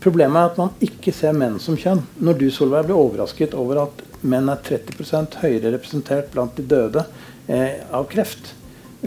Problemet 0.00 0.40
er 0.40 0.48
at 0.48 0.60
man 0.60 0.70
ikke 0.84 1.12
ser 1.12 1.34
menn 1.36 1.58
som 1.60 1.76
kjønn. 1.76 2.00
Når 2.24 2.38
du 2.40 2.46
Solveig, 2.52 2.86
blir 2.88 2.96
overrasket 2.96 3.52
over 3.58 3.82
at 3.82 4.00
menn 4.24 4.48
er 4.48 4.62
30% 4.64 5.36
høyere 5.42 5.74
representert 5.74 6.30
blant 6.32 6.56
de 6.56 6.64
døde 6.68 7.04
eh, 7.48 7.82
av 7.92 8.06
kreft, 8.08 8.54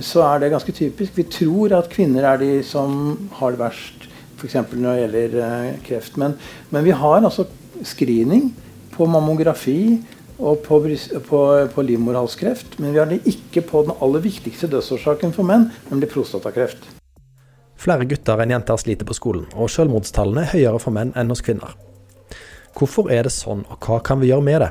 så 0.01 0.23
er 0.27 0.41
det 0.41 0.51
ganske 0.53 0.73
typisk. 0.73 1.17
Vi 1.17 1.25
tror 1.29 1.73
at 1.77 1.91
kvinner 1.93 2.25
er 2.29 2.41
de 2.41 2.51
som 2.65 3.29
har 3.39 3.53
det 3.53 3.61
verst, 3.61 4.07
f.eks. 4.37 4.57
når 4.73 4.87
det 4.87 5.01
gjelder 5.01 5.37
eh, 5.47 5.67
kreft. 5.85 6.17
Men, 6.21 6.37
men, 6.69 6.85
vi 6.85 6.97
har 6.97 7.21
altså 7.21 7.47
screening 7.85 8.51
på 8.93 9.09
mammografi 9.09 9.97
og 10.37 10.61
på, 10.65 10.81
på, 11.25 11.43
på 11.73 11.89
livmorhalskreft. 11.89 12.77
Men 12.77 12.93
vi 12.93 13.01
har 13.01 13.09
det 13.09 13.23
ikke 13.29 13.65
på 13.69 13.87
den 13.87 13.97
aller 13.97 14.25
viktigste 14.29 14.69
dødsårsaken 14.69 15.33
for 15.33 15.49
menn, 15.49 15.71
nemlig 15.89 16.13
prostatakreft. 16.13 16.93
Flere 17.83 18.07
gutter 18.07 18.39
enn 18.39 18.53
jenter 18.53 18.79
sliter 18.79 19.07
på 19.07 19.15
skolen, 19.17 19.49
og 19.59 19.71
selvmordstallene 19.71 20.45
er 20.45 20.53
høyere 20.53 20.79
for 20.79 20.95
menn 20.95 21.11
enn 21.19 21.31
hos 21.33 21.43
kvinner. 21.43 21.73
Hvorfor 22.77 23.09
er 23.11 23.27
det 23.27 23.33
sånn, 23.35 23.65
og 23.67 23.83
hva 23.83 23.99
kan 24.05 24.21
vi 24.21 24.29
gjøre 24.31 24.45
med 24.47 24.63
det? 24.63 24.69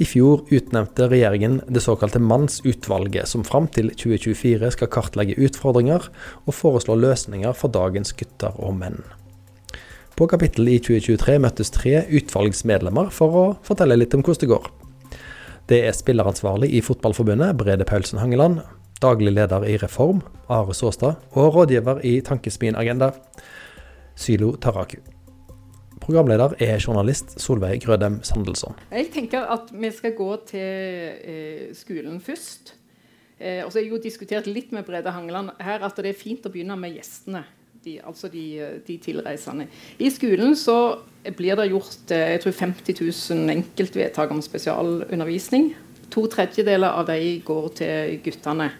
I 0.00 0.06
fjor 0.08 0.42
utnevnte 0.52 1.06
regjeringen 1.08 1.60
det 1.72 1.82
såkalte 1.84 2.20
Mannsutvalget, 2.20 3.28
som 3.30 3.44
fram 3.48 3.68
til 3.72 3.90
2024 3.94 4.72
skal 4.74 4.90
kartlegge 4.92 5.38
utfordringer 5.40 6.08
og 6.44 6.56
foreslå 6.56 6.96
løsninger 7.00 7.56
for 7.56 7.72
dagens 7.72 8.14
gutter 8.18 8.56
og 8.60 8.76
menn. 8.80 9.00
På 10.16 10.28
kapittelet 10.28 10.76
i 10.76 10.82
2023 10.84 11.38
møttes 11.40 11.72
tre 11.72 12.02
utvalgsmedlemmer 12.12 13.08
for 13.14 13.38
å 13.40 13.44
fortelle 13.64 13.96
litt 13.96 14.16
om 14.16 14.24
hvordan 14.24 14.44
det 14.44 14.52
går. 14.52 14.70
Det 15.70 15.80
er 15.86 15.96
spilleransvarlig 15.96 16.72
i 16.76 16.82
Fotballforbundet, 16.84 17.56
Brede 17.56 17.86
Paulsen 17.88 18.20
Hangeland, 18.20 18.60
daglig 19.02 19.32
leder 19.34 19.64
i 19.66 19.76
Reform, 19.82 20.22
Are 20.48 20.74
Såstad, 20.74 21.18
og 21.32 21.54
rådgiver 21.54 22.02
i 22.06 22.20
Tankesmien 22.20 22.76
Agenda, 22.78 23.10
Sylo 24.16 24.54
Taraku. 24.56 25.00
Programleder 26.02 26.56
er 26.58 26.80
journalist 26.82 27.36
Solveig 27.40 27.82
Grødem 27.84 28.20
Sandelsson. 28.26 28.74
Jeg 28.90 29.10
tenker 29.14 29.46
at 29.54 29.70
vi 29.70 29.90
skal 29.94 30.14
gå 30.18 30.30
til 30.48 30.60
eh, 31.22 31.68
skolen 31.78 32.20
først. 32.20 32.74
Eh, 33.38 33.62
og 33.64 33.70
så 33.70 33.78
har 33.78 33.84
jeg 33.84 33.92
jo 33.92 34.02
diskutert 34.02 34.48
litt 34.50 34.72
med 34.74 34.86
Brede 34.86 35.14
Hangeland 35.14 35.54
her 35.62 35.82
at 35.86 35.98
det 36.02 36.10
er 36.10 36.18
fint 36.18 36.46
å 36.46 36.50
begynne 36.50 36.78
med 36.78 36.96
gjestene. 36.98 37.44
De, 37.82 37.96
altså 37.98 38.28
de, 38.30 38.44
de, 38.86 38.96
tilreisende. 39.02 39.66
I 39.98 40.10
skolen 40.14 40.54
så 40.58 40.76
blir 41.38 41.58
det 41.58 41.70
gjort 41.70 42.14
eh, 42.14 42.34
jeg 42.34 42.44
tror 42.44 42.58
50 42.60 43.00
000 43.34 43.56
enkeltvedtak 43.56 44.30
om 44.30 44.42
spesialundervisning. 44.42 45.72
To 46.14 46.26
tredjedeler 46.30 46.98
av 46.98 47.06
de 47.10 47.38
går 47.46 47.68
til 47.78 48.18
guttene. 48.26 48.72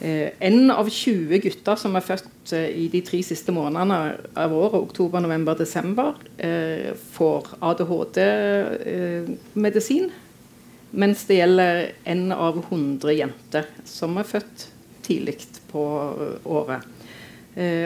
Eh, 0.00 0.30
en 0.38 0.70
av 0.70 0.90
20 0.90 1.38
gutter 1.40 1.76
som 1.80 1.96
er 1.96 2.00
født 2.04 2.52
eh, 2.52 2.68
i 2.84 2.88
de 2.92 3.00
tre 3.04 3.22
siste 3.24 3.52
månedene 3.54 4.16
av 4.36 4.52
året, 4.52 4.82
oktober, 4.82 5.20
november, 5.24 5.54
desember, 5.56 6.14
eh, 6.36 6.94
får 7.14 7.46
ADHD-medisin. 7.64 10.10
Mens 10.96 11.24
det 11.28 11.36
gjelder 11.40 11.92
en 12.12 12.32
av 12.32 12.64
100 12.68 13.12
jenter 13.16 13.64
som 13.88 14.16
er 14.20 14.26
født 14.28 14.68
tidlig 15.06 15.36
på 15.70 15.82
året. 16.44 16.80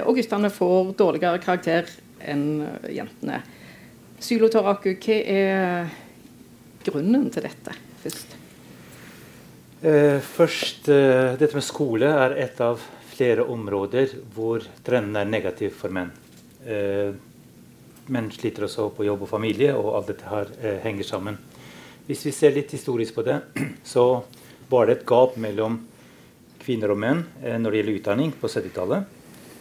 Og 0.05 0.17
guttene 0.19 0.51
får 0.53 0.93
dårligere 0.99 1.39
karakter 1.43 1.85
enn 2.21 2.67
jentene. 2.93 3.43
Sylotoraku, 4.21 4.95
hva 5.01 5.17
er 5.33 5.87
grunnen 6.87 7.31
til 7.33 7.43
dette? 7.47 7.73
Eh, 9.83 10.21
først, 10.21 10.89
eh, 10.89 11.37
Dette 11.41 11.55
med 11.57 11.65
skole 11.65 12.05
er 12.05 12.35
et 12.37 12.59
av 12.61 12.83
flere 13.15 13.47
områder 13.49 14.13
hvor 14.35 14.61
trenden 14.85 15.17
er 15.17 15.25
negativ 15.25 15.73
for 15.73 15.89
menn. 15.89 16.11
Eh, 16.67 17.15
menn 18.13 18.29
sliter 18.31 18.67
også 18.67 18.91
på 18.93 19.07
jobb 19.07 19.23
og 19.23 19.31
familie, 19.31 19.73
og 19.73 19.97
alt 19.97 20.07
dette 20.09 20.29
her 20.29 20.81
henger 20.85 21.05
sammen. 21.05 21.39
Hvis 22.07 22.27
vi 22.27 22.31
ser 22.31 22.53
litt 22.53 22.71
historisk 22.71 23.15
på 23.15 23.25
det, 23.25 23.41
så 23.85 24.23
var 24.69 24.87
det 24.87 24.99
et 24.99 25.07
gap 25.07 25.39
mellom 25.39 25.81
kvinner 26.61 26.91
og 26.91 26.99
menn 26.99 27.25
når 27.41 27.71
det 27.71 27.81
gjelder 27.81 28.01
utdanning 28.01 28.33
på 28.33 28.49
70-tallet. 28.53 29.05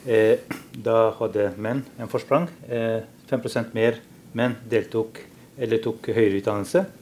Eh, 0.06 0.38
da 0.74 1.12
hadde 1.16 1.53
menn 1.56 1.85
en 1.97 2.12
forsprang. 2.12 2.50
5% 2.68 3.74
mer 3.74 4.02
menn 4.34 4.58
deltok 4.68 5.24
eller 5.58 5.78
tok 5.78 6.12
høyere 6.12 6.41
utdannelse. 6.41 6.99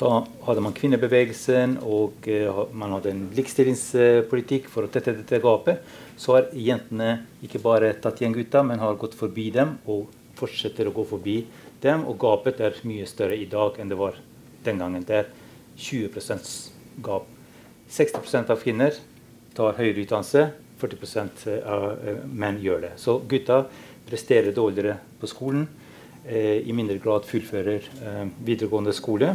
Så 0.00 0.08
hadde 0.46 0.62
man 0.64 0.72
kvinnebevegelsen, 0.72 1.74
og 1.84 2.24
uh, 2.24 2.62
man 2.72 2.94
hadde 2.96 3.10
en 3.12 3.26
likestillingspolitikk 3.36 4.70
for 4.72 4.86
å 4.86 4.92
tette 4.92 5.12
dette 5.12 5.42
gapet. 5.44 5.82
Så 6.16 6.38
har 6.38 6.46
jentene 6.56 7.18
ikke 7.44 7.60
bare 7.60 7.92
tatt 8.00 8.22
igjen 8.22 8.32
gutta, 8.32 8.62
men 8.64 8.80
har 8.80 8.96
gått 9.00 9.18
forbi 9.18 9.50
dem 9.52 9.74
og 9.84 10.08
fortsetter 10.40 10.88
å 10.88 10.94
gå 10.96 11.04
forbi 11.10 11.36
dem. 11.84 12.06
Og 12.08 12.16
gapet 12.22 12.62
er 12.64 12.80
mye 12.88 13.04
større 13.10 13.36
i 13.36 13.44
dag 13.50 13.76
enn 13.76 13.92
det 13.92 14.00
var 14.00 14.16
den 14.64 14.80
gangen. 14.80 15.04
Det 15.04 15.20
er 15.20 15.30
20% 15.76 16.48
gap. 17.04 17.28
60% 17.92 18.56
av 18.56 18.64
kvinner 18.64 18.96
tar 19.52 19.76
høyere 19.76 20.06
utdannelse. 20.06 20.48
40% 20.80 21.46
av 21.60 21.86
eh, 21.92 22.24
menn 22.24 22.56
gjør 22.64 22.86
det. 22.86 22.96
Så 22.96 23.18
gutta 23.28 23.66
presterer 24.08 24.56
dårligere 24.56 24.96
på 25.20 25.28
skolen. 25.28 25.68
Eh, 26.24 26.64
I 26.64 26.72
mindre 26.72 26.96
grad 27.04 27.28
fullfører 27.28 27.84
eh, 28.00 28.22
videregående 28.48 28.96
skole. 28.96 29.34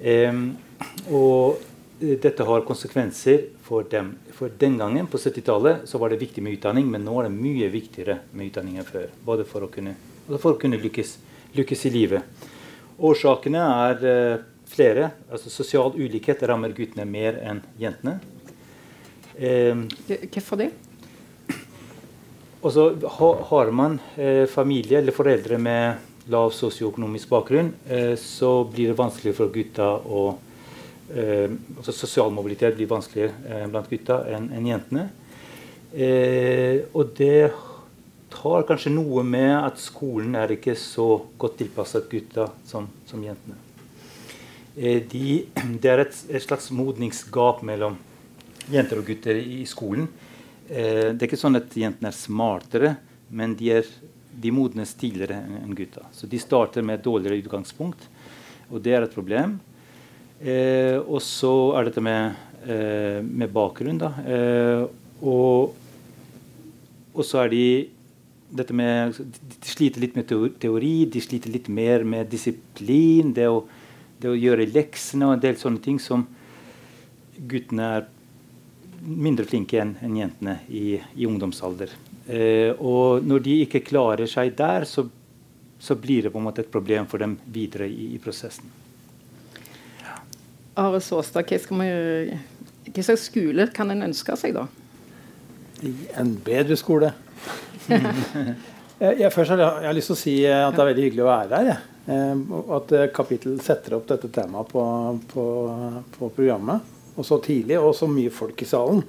Og 0.00 1.62
dette 1.98 2.44
har 2.44 2.64
konsekvenser 2.68 3.46
for 3.64 3.86
dem. 3.90 4.14
For 4.36 4.52
Den 4.58 4.76
gangen, 4.78 5.06
på 5.06 5.18
70-tallet, 5.18 5.88
så 5.88 5.98
var 5.98 6.10
det 6.12 6.20
viktig 6.20 6.42
med 6.44 6.58
utdanning, 6.58 6.90
men 6.90 7.04
nå 7.06 7.14
er 7.20 7.28
det 7.28 7.36
mye 7.38 7.70
viktigere 7.72 8.18
med 8.32 8.50
utdanning 8.50 8.76
enn 8.80 8.88
før. 8.88 9.08
Både 9.24 9.46
for 9.48 9.64
å 9.64 9.70
kunne, 9.72 9.94
for 10.28 10.52
å 10.52 10.60
kunne 10.60 10.80
lykkes, 10.82 11.16
lykkes, 11.56 11.86
i 11.88 11.94
livet. 11.94 12.44
Årsakene 13.00 13.62
er 13.88 14.04
uh, 14.04 14.44
flere. 14.68 15.10
altså 15.30 15.52
Sosial 15.52 15.96
ulikhet 15.96 16.44
rammer 16.48 16.76
guttene 16.76 17.08
mer 17.08 17.40
enn 17.40 17.62
jentene. 17.80 18.18
Hvorfor 19.36 20.60
det? 20.60 20.70
Og 22.64 22.72
så 22.72 22.86
har 23.52 23.70
man 23.70 23.98
eh, 24.16 24.46
familie 24.48 24.98
eller 24.98 25.14
foreldre 25.14 25.58
med 25.60 26.05
lav 26.32 26.50
sosioøkonomisk 26.54 27.30
bakgrunn, 27.30 27.72
eh, 27.88 28.14
så 28.18 28.64
blir 28.64 28.90
det 28.90 28.98
vanskelig 28.98 29.34
for 29.36 29.52
gutta 29.54 29.92
å 30.02 30.24
eh, 31.14 31.52
altså 31.76 31.94
Sosial 31.94 32.32
mobilitet 32.34 32.74
blir 32.78 32.90
vanskeligere 32.90 33.34
eh, 33.46 33.66
blant 33.70 33.90
gutta 33.90 34.22
enn 34.34 34.66
jentene. 34.66 35.08
og 36.92 37.12
det 37.16 37.52
har 38.36 38.64
kanskje 38.68 38.90
noe 38.92 39.22
med 39.24 39.54
at 39.54 39.78
skolen 39.80 40.34
er 40.36 40.50
ikke 40.52 40.74
så 40.76 41.22
godt 41.38 41.56
tilpasset 41.62 42.10
gutta 42.10 42.50
som, 42.66 42.88
som 43.06 43.22
jentene. 43.22 43.56
De, 44.76 45.46
det 45.80 45.88
er 45.88 46.02
et, 46.02 46.18
et, 46.28 46.42
slags 46.42 46.68
modningsgap 46.70 47.62
mellom 47.64 47.96
jenter 48.68 49.00
og 49.00 49.06
gutter 49.08 49.38
i 49.40 49.62
skolen. 49.64 50.10
det 50.68 51.16
er 51.16 51.28
ikke 51.30 51.38
sånn 51.38 51.56
at 51.56 51.72
jentene 51.78 52.10
er 52.10 52.18
smartere, 52.18 52.92
men 53.30 53.54
de 53.56 53.70
er 53.78 53.88
de 54.36 54.52
modnes 54.52 54.92
tidligere 54.98 55.38
enn 55.62 55.74
gutta. 55.76 56.04
Så 56.12 56.28
de 56.30 56.40
starter 56.40 56.84
med 56.84 56.98
et 56.98 57.06
dårligere 57.06 57.40
utgangspunkt, 57.44 58.08
og 58.70 58.82
det 58.84 58.94
er 58.96 59.06
et 59.06 59.14
problem. 59.14 59.56
Eh, 60.40 60.98
og 61.00 61.22
så 61.24 61.52
er 61.78 61.88
dette 61.88 62.02
med, 62.04 62.36
eh, 62.68 63.22
med 63.24 63.52
bakgrunn, 63.52 63.98
da. 63.98 64.12
Eh, 64.26 64.82
og, 65.22 65.76
og, 67.14 67.22
så 67.24 67.44
er 67.44 67.48
de 67.48 67.88
dette 68.52 68.74
med, 68.76 69.16
De 69.16 69.70
sliter 69.70 70.00
litt 70.00 70.16
med 70.16 70.28
teori, 70.28 71.06
de 71.08 71.20
sliter 71.20 71.50
litt 71.50 71.68
mer 71.68 72.04
med 72.04 72.28
disiplin. 72.28 73.32
Det 73.32 73.48
å, 73.48 73.64
det 74.20 74.28
å 74.28 74.36
gjøre 74.36 74.68
leksene 74.68 75.26
og 75.26 75.36
en 75.36 75.46
del 75.46 75.56
sånne 75.56 75.80
ting 75.80 75.98
som 76.00 76.26
guttene 77.36 77.88
er 77.96 78.06
mindre 79.06 79.46
flinke 79.46 79.80
enn 79.80 79.96
en 80.02 80.16
jentene 80.18 80.58
i, 80.68 80.98
i 81.16 81.26
ungdomsalder. 81.28 81.92
Eh, 82.26 82.72
og 82.82 83.22
når 83.22 83.42
de 83.44 83.54
ikke 83.66 83.84
klarer 83.86 84.26
seg 84.30 84.56
der, 84.58 84.86
så, 84.88 85.06
så, 85.78 85.94
blir 85.94 86.26
det 86.26 86.32
på 86.34 86.40
en 86.40 86.46
måte 86.48 86.64
et 86.64 86.72
problem 86.72 87.06
for 87.10 87.22
dem 87.22 87.36
videre 87.54 87.86
i, 87.86 88.12
i 88.16 88.20
prosessen. 88.22 88.66
Ja. 90.02 90.18
Are 90.82 91.00
Såstad, 91.02 91.46
hva, 91.46 91.86
hva 92.90 93.04
slags 93.06 93.28
skole 93.30 93.68
kan 93.74 93.94
en 93.94 94.08
ønske 94.08 94.34
seg, 94.40 94.58
da? 94.58 94.66
En 96.18 96.34
bedre 96.42 96.78
skole. 96.80 97.12
jeg, 98.98 99.30
først 99.30 99.52
har 99.54 99.60
jeg, 99.60 99.68
jeg, 99.68 99.86
har 99.86 99.94
lyst 99.94 100.10
til 100.10 100.16
å 100.16 100.24
si 100.24 100.36
at 100.48 100.74
det 100.74 100.82
er 100.82 100.90
veldig 100.90 101.06
hyggelig 101.06 101.26
å 101.26 101.30
være 101.30 101.60
her. 101.60 101.84
Og 102.56 102.72
at 102.80 102.94
kapittel 103.14 103.58
setter 103.62 103.98
opp 103.98 104.06
dette 104.08 104.30
temaet 104.34 104.70
på, 104.72 104.82
på, 105.30 105.44
på 106.16 106.30
programmet. 106.34 106.94
Og 107.16 107.26
så 107.26 107.38
tidlig, 107.44 107.78
og 107.78 107.94
så 107.96 108.08
mye 108.10 108.32
folk 108.34 108.60
i 108.62 108.68
salen. 108.68 109.04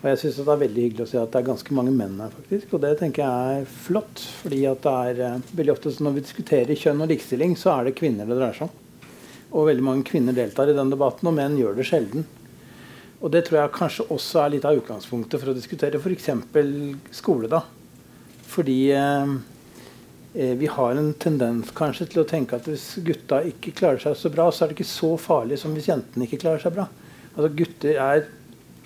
Og 0.00 0.06
jeg 0.08 0.18
syns 0.22 0.38
det 0.40 0.48
er 0.48 0.60
veldig 0.62 0.82
hyggelig 0.86 1.04
å 1.04 1.08
si 1.10 1.18
at 1.20 1.32
det 1.32 1.40
er 1.42 1.48
ganske 1.50 1.74
mange 1.76 1.92
menn 1.92 2.20
her, 2.22 2.30
faktisk. 2.32 2.70
Og 2.72 2.80
det 2.80 2.94
tenker 2.96 3.20
jeg 3.20 3.56
er 3.60 3.66
flott. 3.84 4.22
fordi 4.40 4.60
at 4.70 4.86
det 4.86 4.92
er 5.10 5.34
uh, 5.36 5.50
veldig 5.58 5.74
ofte 5.74 5.92
når 6.00 6.14
vi 6.16 6.22
diskuterer 6.24 6.80
kjønn 6.82 7.04
og 7.04 7.10
likestilling, 7.10 7.56
så 7.60 7.74
er 7.74 7.88
det 7.88 7.98
kvinner 7.98 8.28
det 8.28 8.38
dreier 8.38 8.56
seg 8.56 8.70
om. 8.70 9.10
Og 9.50 9.66
veldig 9.68 9.84
mange 9.84 10.06
kvinner 10.08 10.32
deltar 10.32 10.72
i 10.72 10.76
den 10.78 10.92
debatten, 10.92 11.28
og 11.28 11.36
menn 11.36 11.58
gjør 11.60 11.76
det 11.76 11.86
sjelden. 11.90 12.24
Og 13.20 13.28
det 13.34 13.44
tror 13.44 13.60
jeg 13.60 13.74
kanskje 13.76 14.08
også 14.16 14.40
er 14.40 14.54
litt 14.54 14.64
av 14.64 14.80
utgangspunktet 14.80 15.42
for 15.42 15.52
å 15.52 15.56
diskutere 15.58 16.00
f.eks. 16.00 16.30
skole, 17.20 17.52
da. 17.52 17.60
Fordi 18.48 18.80
uh, 18.96 19.36
eh, 20.32 20.56
vi 20.56 20.72
har 20.80 20.96
en 20.96 21.12
tendens 21.20 21.76
kanskje 21.76 22.08
til 22.14 22.24
å 22.24 22.28
tenke 22.30 22.56
at 22.56 22.72
hvis 22.72 22.94
gutta 23.04 23.44
ikke 23.52 23.76
klarer 23.76 24.00
seg 24.00 24.16
så 24.16 24.32
bra, 24.32 24.48
så 24.48 24.64
er 24.64 24.72
det 24.72 24.80
ikke 24.80 24.94
så 24.96 25.12
farlig 25.20 25.60
som 25.60 25.76
hvis 25.76 25.92
jentene 25.92 26.24
ikke 26.24 26.40
klarer 26.46 26.64
seg 26.64 26.78
bra. 26.78 26.88
Altså 27.34 27.52
gutter 27.60 28.00
er 28.00 28.30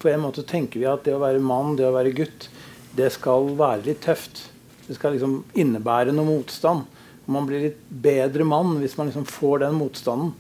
På 0.00 0.11
en 0.11 0.25
måte 0.25 0.44
tenker 0.46 0.82
vi 0.82 0.88
at 0.91 1.05
det 1.06 1.14
å 1.17 1.23
være 1.23 1.43
mann, 1.43 1.76
det 1.79 1.87
å 1.88 1.94
være 1.94 2.14
gutt, 2.17 2.49
det 2.96 3.11
skal 3.14 3.52
være 3.58 3.87
litt 3.88 4.02
tøft. 4.05 4.46
Det 4.87 4.96
skal 4.99 5.17
liksom 5.17 5.41
innebære 5.58 6.12
noe 6.14 6.29
motstand. 6.29 6.85
Man 7.25 7.46
blir 7.49 7.70
litt 7.70 7.85
bedre 7.88 8.44
mann 8.44 8.76
hvis 8.82 8.99
man 8.99 9.08
liksom 9.08 9.25
får 9.29 9.64
den 9.64 9.79
motstanden. 9.79 10.35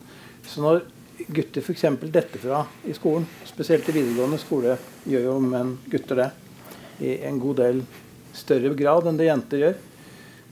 Så 0.44 0.60
når 0.60 0.82
gutter 1.32 1.64
f.eks. 1.64 1.86
detter 2.12 2.42
fra 2.42 2.64
i 2.84 2.92
skolen, 2.96 3.26
spesielt 3.48 3.88
i 3.88 3.94
videregående 3.96 4.40
skole, 4.42 4.76
gjør 5.08 5.30
jo 5.30 5.36
menn 5.40 5.76
gutter 5.90 6.20
det 6.20 6.30
i 7.04 7.14
en 7.26 7.40
god 7.42 7.62
del 7.62 7.80
større 8.34 8.74
grad 8.76 9.08
enn 9.08 9.18
det 9.18 9.30
jenter 9.30 9.62
gjør, 9.62 9.78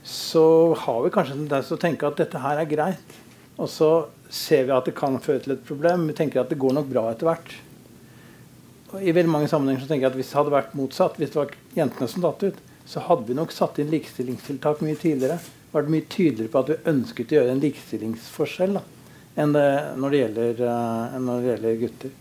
så 0.03 0.45
har 0.83 1.03
vi 1.03 1.11
kanskje 1.15 1.35
en 1.37 1.43
tendens 1.45 1.69
til 1.69 1.77
å 1.77 1.83
tenke 1.83 2.07
at 2.07 2.19
dette 2.19 2.41
her 2.43 2.59
er 2.59 2.69
greit. 2.69 3.19
Og 3.61 3.69
så 3.71 3.91
ser 4.33 4.65
vi 4.67 4.73
at 4.75 4.89
det 4.89 4.95
kan 4.97 5.19
føre 5.23 5.43
til 5.43 5.55
et 5.55 5.67
problem. 5.67 6.07
Vi 6.09 6.17
tenker 6.17 6.41
at 6.41 6.51
det 6.51 6.59
går 6.59 6.75
nok 6.79 6.89
bra 6.89 7.05
etter 7.11 7.29
hvert. 7.29 7.53
I 9.01 9.13
veldig 9.15 9.31
mange 9.31 9.49
sammenhenger 9.49 9.83
så 9.83 9.89
tenker 9.89 10.05
jeg 10.05 10.13
at 10.13 10.17
hvis 10.19 10.31
det 10.31 10.37
hadde 10.37 10.53
vært 10.53 10.73
motsatt, 10.77 11.17
hvis 11.17 11.33
det 11.33 11.39
var 11.39 11.53
jentene 11.77 12.09
som 12.11 12.25
datt 12.25 12.43
ut, 12.45 12.57
så 12.85 13.03
hadde 13.07 13.29
vi 13.29 13.37
nok 13.37 13.53
satt 13.55 13.79
inn 13.81 13.91
likestillingstiltak 13.93 14.83
mye 14.85 14.99
tidligere. 14.99 15.39
Vært 15.73 15.89
mye 15.89 16.05
tydeligere 16.11 16.51
på 16.53 16.61
at 16.61 16.69
vi 16.69 16.91
ønsket 16.91 17.31
å 17.31 17.37
gjøre 17.39 17.55
en 17.55 17.63
likestillingsforskjell 17.63 18.77
da, 18.77 18.83
enn 19.41 19.55
det 19.55 19.69
når 19.97 20.13
det 20.13 20.19
gjelder, 20.21 20.61
uh, 20.67 21.15
når 21.23 21.39
det 21.39 21.49
gjelder 21.51 21.79
gutter. 21.81 22.19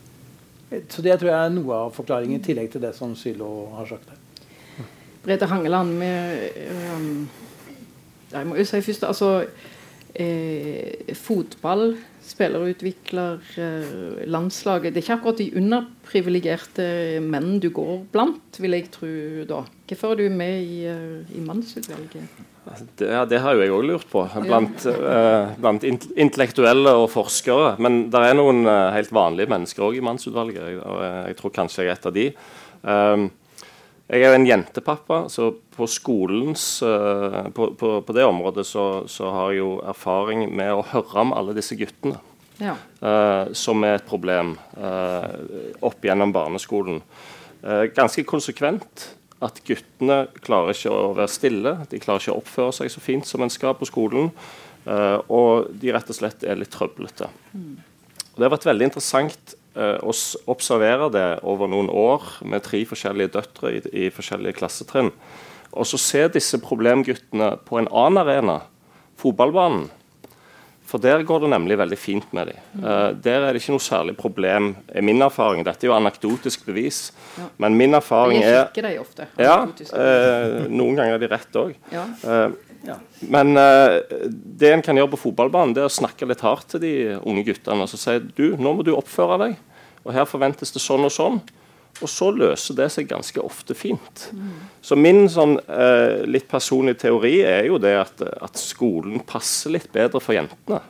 Så 0.89 1.05
det 1.05 1.19
tror 1.21 1.29
jeg 1.29 1.37
er 1.37 1.53
noe 1.53 1.81
av 1.85 1.93
forklaringen, 1.93 2.41
i 2.41 2.47
tillegg 2.47 2.71
til 2.73 2.85
det 2.85 2.95
som 2.97 3.13
Sylo 3.19 3.51
har 3.77 3.91
sagt 3.91 4.09
her. 4.09 4.21
Brede 5.23 5.47
Hangeland, 5.51 5.93
med, 6.01 6.57
um, 6.97 7.27
jeg 8.33 8.49
må 8.49 8.57
jo 8.57 8.65
si 8.67 8.81
først 8.83 9.05
altså 9.07 9.29
eh, 10.15 11.13
Fotball, 11.19 11.93
spillerutvikler, 12.23 13.41
eh, 13.59 14.23
landslaget 14.31 14.95
Det 14.95 15.01
er 15.01 15.07
ikke 15.07 15.19
akkurat 15.19 15.41
de 15.41 15.51
underprivilegerte 15.59 16.87
menn 17.25 17.59
du 17.61 17.69
går 17.75 18.07
blant, 18.13 18.61
vil 18.63 18.77
jeg 18.77 18.91
tro 18.95 19.11
da. 19.49 19.65
Hvorfor 19.89 20.15
er 20.15 20.23
du 20.23 20.29
med 20.33 20.63
i, 20.63 20.87
uh, 20.89 21.21
i 21.37 21.43
mannsutvalget? 21.45 22.25
Det, 22.97 23.09
ja, 23.11 23.25
det 23.29 23.41
har 23.43 23.53
jo 23.53 23.61
jeg 23.61 23.73
òg 23.75 23.85
lurt 23.85 24.07
på, 24.09 24.23
blant, 24.47 24.87
uh, 24.87 25.51
blant, 25.61 25.85
intellektuelle 25.85 26.95
og 26.97 27.11
forskere. 27.13 27.75
Men 27.83 28.07
det 28.13 28.23
er 28.23 28.39
noen 28.39 28.65
uh, 28.65 28.93
helt 28.95 29.13
vanlige 29.13 29.51
mennesker 29.53 29.85
òg 29.85 29.99
i 29.99 30.05
mannsutvalget, 30.07 30.81
og 30.81 31.03
jeg, 31.05 31.37
tror 31.37 31.55
kanskje 31.59 31.85
jeg 31.85 31.93
er 31.93 31.99
et 31.99 32.09
av 32.09 32.17
de. 32.17 32.27
Um, 32.83 33.29
jeg 34.13 34.27
er 34.27 34.35
jo 34.35 34.37
en 34.37 34.45
jentepappa, 34.45 35.23
så 35.33 35.47
på 35.73 35.87
skolens 35.89 36.67
uh, 36.85 37.49
på, 37.57 37.71
på, 37.81 37.95
på, 38.05 38.13
det 38.13 38.27
området 38.29 38.67
så, 38.69 38.85
så, 39.09 39.31
har 39.33 39.53
jeg 39.53 39.63
jo 39.63 39.71
erfaring 39.89 40.45
med 40.53 40.73
å 40.75 40.85
høre 40.91 41.23
om 41.25 41.33
alle 41.33 41.55
disse 41.57 41.79
guttene. 41.81 42.19
Ja. 42.61 42.77
Uh, 43.01 43.49
som 43.57 43.81
er 43.89 43.97
et 43.97 44.07
problem 44.07 44.53
uh, 44.77 45.33
opp 45.81 46.05
gjennom 46.05 46.35
barneskolen. 46.35 47.01
ganske 47.95 48.25
konsekvent 48.27 49.07
at 49.43 49.61
guttene 49.67 50.27
klarer 50.43 50.75
ikke 50.75 50.93
å 50.93 51.15
være 51.17 51.31
stille. 51.33 51.73
De 51.89 52.01
klarer 52.03 52.21
ikke 52.21 52.35
å 52.35 52.43
oppføre 52.43 52.77
seg 52.77 52.93
så 52.93 53.01
fint 53.03 53.27
som 53.27 53.43
en 53.43 53.51
skal 53.51 53.77
på 53.79 53.87
skolen. 53.87 54.31
og 55.31 55.69
de 55.79 55.93
rett 55.95 56.09
og 56.11 56.17
slett 56.17 56.43
er 56.43 56.59
litt 56.59 56.73
trøblete. 56.75 57.29
Mm. 57.55 57.77
Det 58.35 58.43
har 58.43 58.51
vært 58.51 58.67
veldig 58.67 58.89
interessant 58.91 59.55
Eh, 59.73 59.97
observerer 60.53 61.09
det 61.09 61.29
over 61.49 61.71
noen 61.71 61.89
år 61.89 62.27
med 62.45 62.61
tre 62.67 62.83
forskjellige 62.85 63.33
døtre 63.39 63.71
i, 63.73 63.81
i 64.05 64.11
forskjellige 64.13 64.59
klassetrinn. 64.59 65.09
Og 65.73 65.89
så 65.89 65.97
ser 65.97 66.29
disse 66.35 66.61
problemguttene 66.61 67.55
på 67.65 67.79
en 67.81 67.89
annen 67.89 68.21
arena, 68.21 68.59
fotballbanen. 69.23 69.87
For 70.93 71.01
der 71.01 71.23
går 71.25 71.47
det 71.47 71.49
nemlig 71.55 71.79
veldig 71.81 71.97
fint 71.97 72.35
med 72.37 72.51
dem. 72.51 72.59
Uh, 72.83 73.15
der 73.17 73.47
er 73.47 73.55
det 73.55 73.63
ikke 73.63 73.73
noe 73.73 73.81
særlig 73.81 74.13
problem, 74.19 74.75
er 74.93 75.07
min 75.07 75.25
erfaring. 75.25 75.63
Dette 75.65 75.87
er 75.87 75.89
jo 75.89 75.95
anekdotisk 75.97 76.67
bevis, 76.69 77.07
ja. 77.39 77.47
men 77.65 77.79
min 77.81 77.97
erfaring 77.97 78.43
er 78.43 78.59
Jeg 78.75 78.85
de 78.85 78.91
ofte. 79.01 79.29
Ja, 79.41 79.63
uh, 79.65 80.59
noen 80.69 81.01
ganger 81.01 81.17
er 81.17 81.23
de 81.23 81.31
rett 81.33 81.59
òg. 81.63 81.73
Ja. 81.95 82.05
Uh, 82.21 82.72
ja. 82.87 82.99
Men 83.31 83.57
uh, 83.57 84.01
det 84.31 84.73
en 84.73 84.85
kan 84.85 84.99
gjøre 84.99 85.13
på 85.15 85.23
fotballbanen, 85.29 85.75
det 85.77 85.85
er 85.85 85.91
å 85.91 85.97
snakke 86.01 86.29
litt 86.29 86.45
hardt 86.45 86.73
til 86.75 86.83
de 86.83 86.95
unge 87.21 87.45
guttene. 87.47 87.85
Og 87.85 87.91
så 87.93 88.01
si 88.01 88.17
du, 88.37 88.47
nå 88.59 88.75
må 88.77 88.87
du 88.87 88.95
oppføre 88.97 89.39
deg, 89.45 89.59
og 90.03 90.15
her 90.17 90.27
forventes 90.29 90.75
det 90.75 90.83
sånn 90.83 91.07
og 91.07 91.15
sånn. 91.15 91.43
Og 92.03 92.09
så 92.11 92.31
løser 92.35 92.77
det 92.79 92.89
seg 92.95 93.11
ganske 93.11 93.39
ofte 93.43 93.77
fint. 93.79 94.27
Mm. 94.35 94.55
Så 94.83 94.97
min 94.99 95.27
sånn, 95.31 95.59
uh, 95.69 96.25
litt 96.27 96.49
personlige 96.51 97.05
teori 97.05 97.37
er 97.47 97.69
jo 97.69 97.79
det 97.83 97.95
at, 98.01 98.23
at, 98.23 98.59
skolen 98.59 99.23
passer 99.29 99.77
litt 99.77 99.91
bedre 99.95 100.23
for 100.23 100.35
jentene 100.37 100.81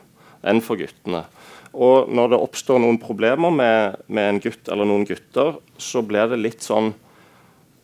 enn 0.43 0.63
for 0.63 0.79
guttene. 0.79 1.25
Og 1.73 2.09
når 2.13 2.33
det 2.33 2.41
oppstår 2.45 2.81
noen 2.81 2.99
problemer 3.01 3.53
med, 3.53 4.01
med 4.07 4.29
en 4.29 4.41
gutt 4.43 4.69
eller 4.71 4.87
noen 4.87 5.05
gutter, 5.09 5.57
så 5.81 6.03
blir 6.05 6.29
det 6.31 6.41
litt 6.41 6.65
sånn 6.65 6.91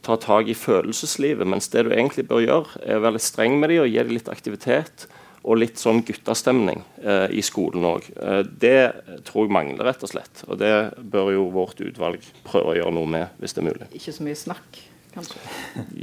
ta 0.05 0.17
tak 0.19 0.49
i 0.49 0.57
følelseslivet. 0.57 1.47
Mens 1.47 1.69
det 1.73 1.85
du 1.87 1.93
egentlig 1.93 2.27
bør 2.29 2.43
gjøre, 2.43 2.83
er 2.83 2.99
å 2.99 3.05
være 3.05 3.17
litt 3.17 3.27
streng 3.27 3.57
med 3.59 3.73
dem 3.73 3.83
og 3.83 3.89
gi 3.89 3.99
dem 4.01 4.13
litt 4.15 4.31
aktivitet. 4.31 5.07
Og 5.39 5.55
litt 5.55 5.79
sånn 5.79 6.01
guttastemning 6.03 6.81
eh, 6.99 7.29
i 7.31 7.39
skolen 7.45 7.85
òg. 7.87 8.09
Eh, 8.19 8.41
det 8.59 9.23
tror 9.27 9.47
jeg 9.47 9.53
mangler, 9.55 9.85
rett 9.87 10.03
og 10.03 10.11
slett. 10.11 10.43
Og 10.51 10.59
det 10.59 10.73
bør 10.99 11.31
jo 11.31 11.45
vårt 11.55 11.79
utvalg 11.79 12.25
prøve 12.43 12.73
å 12.73 12.75
gjøre 12.75 12.95
noe 12.97 13.07
med, 13.07 13.37
hvis 13.39 13.55
det 13.55 13.63
er 13.63 13.69
mulig. 13.69 13.87
Ikke 13.95 14.13
så 14.17 14.25
mye 14.27 14.35
snakk, 14.35 14.81
kanskje? 15.15 15.39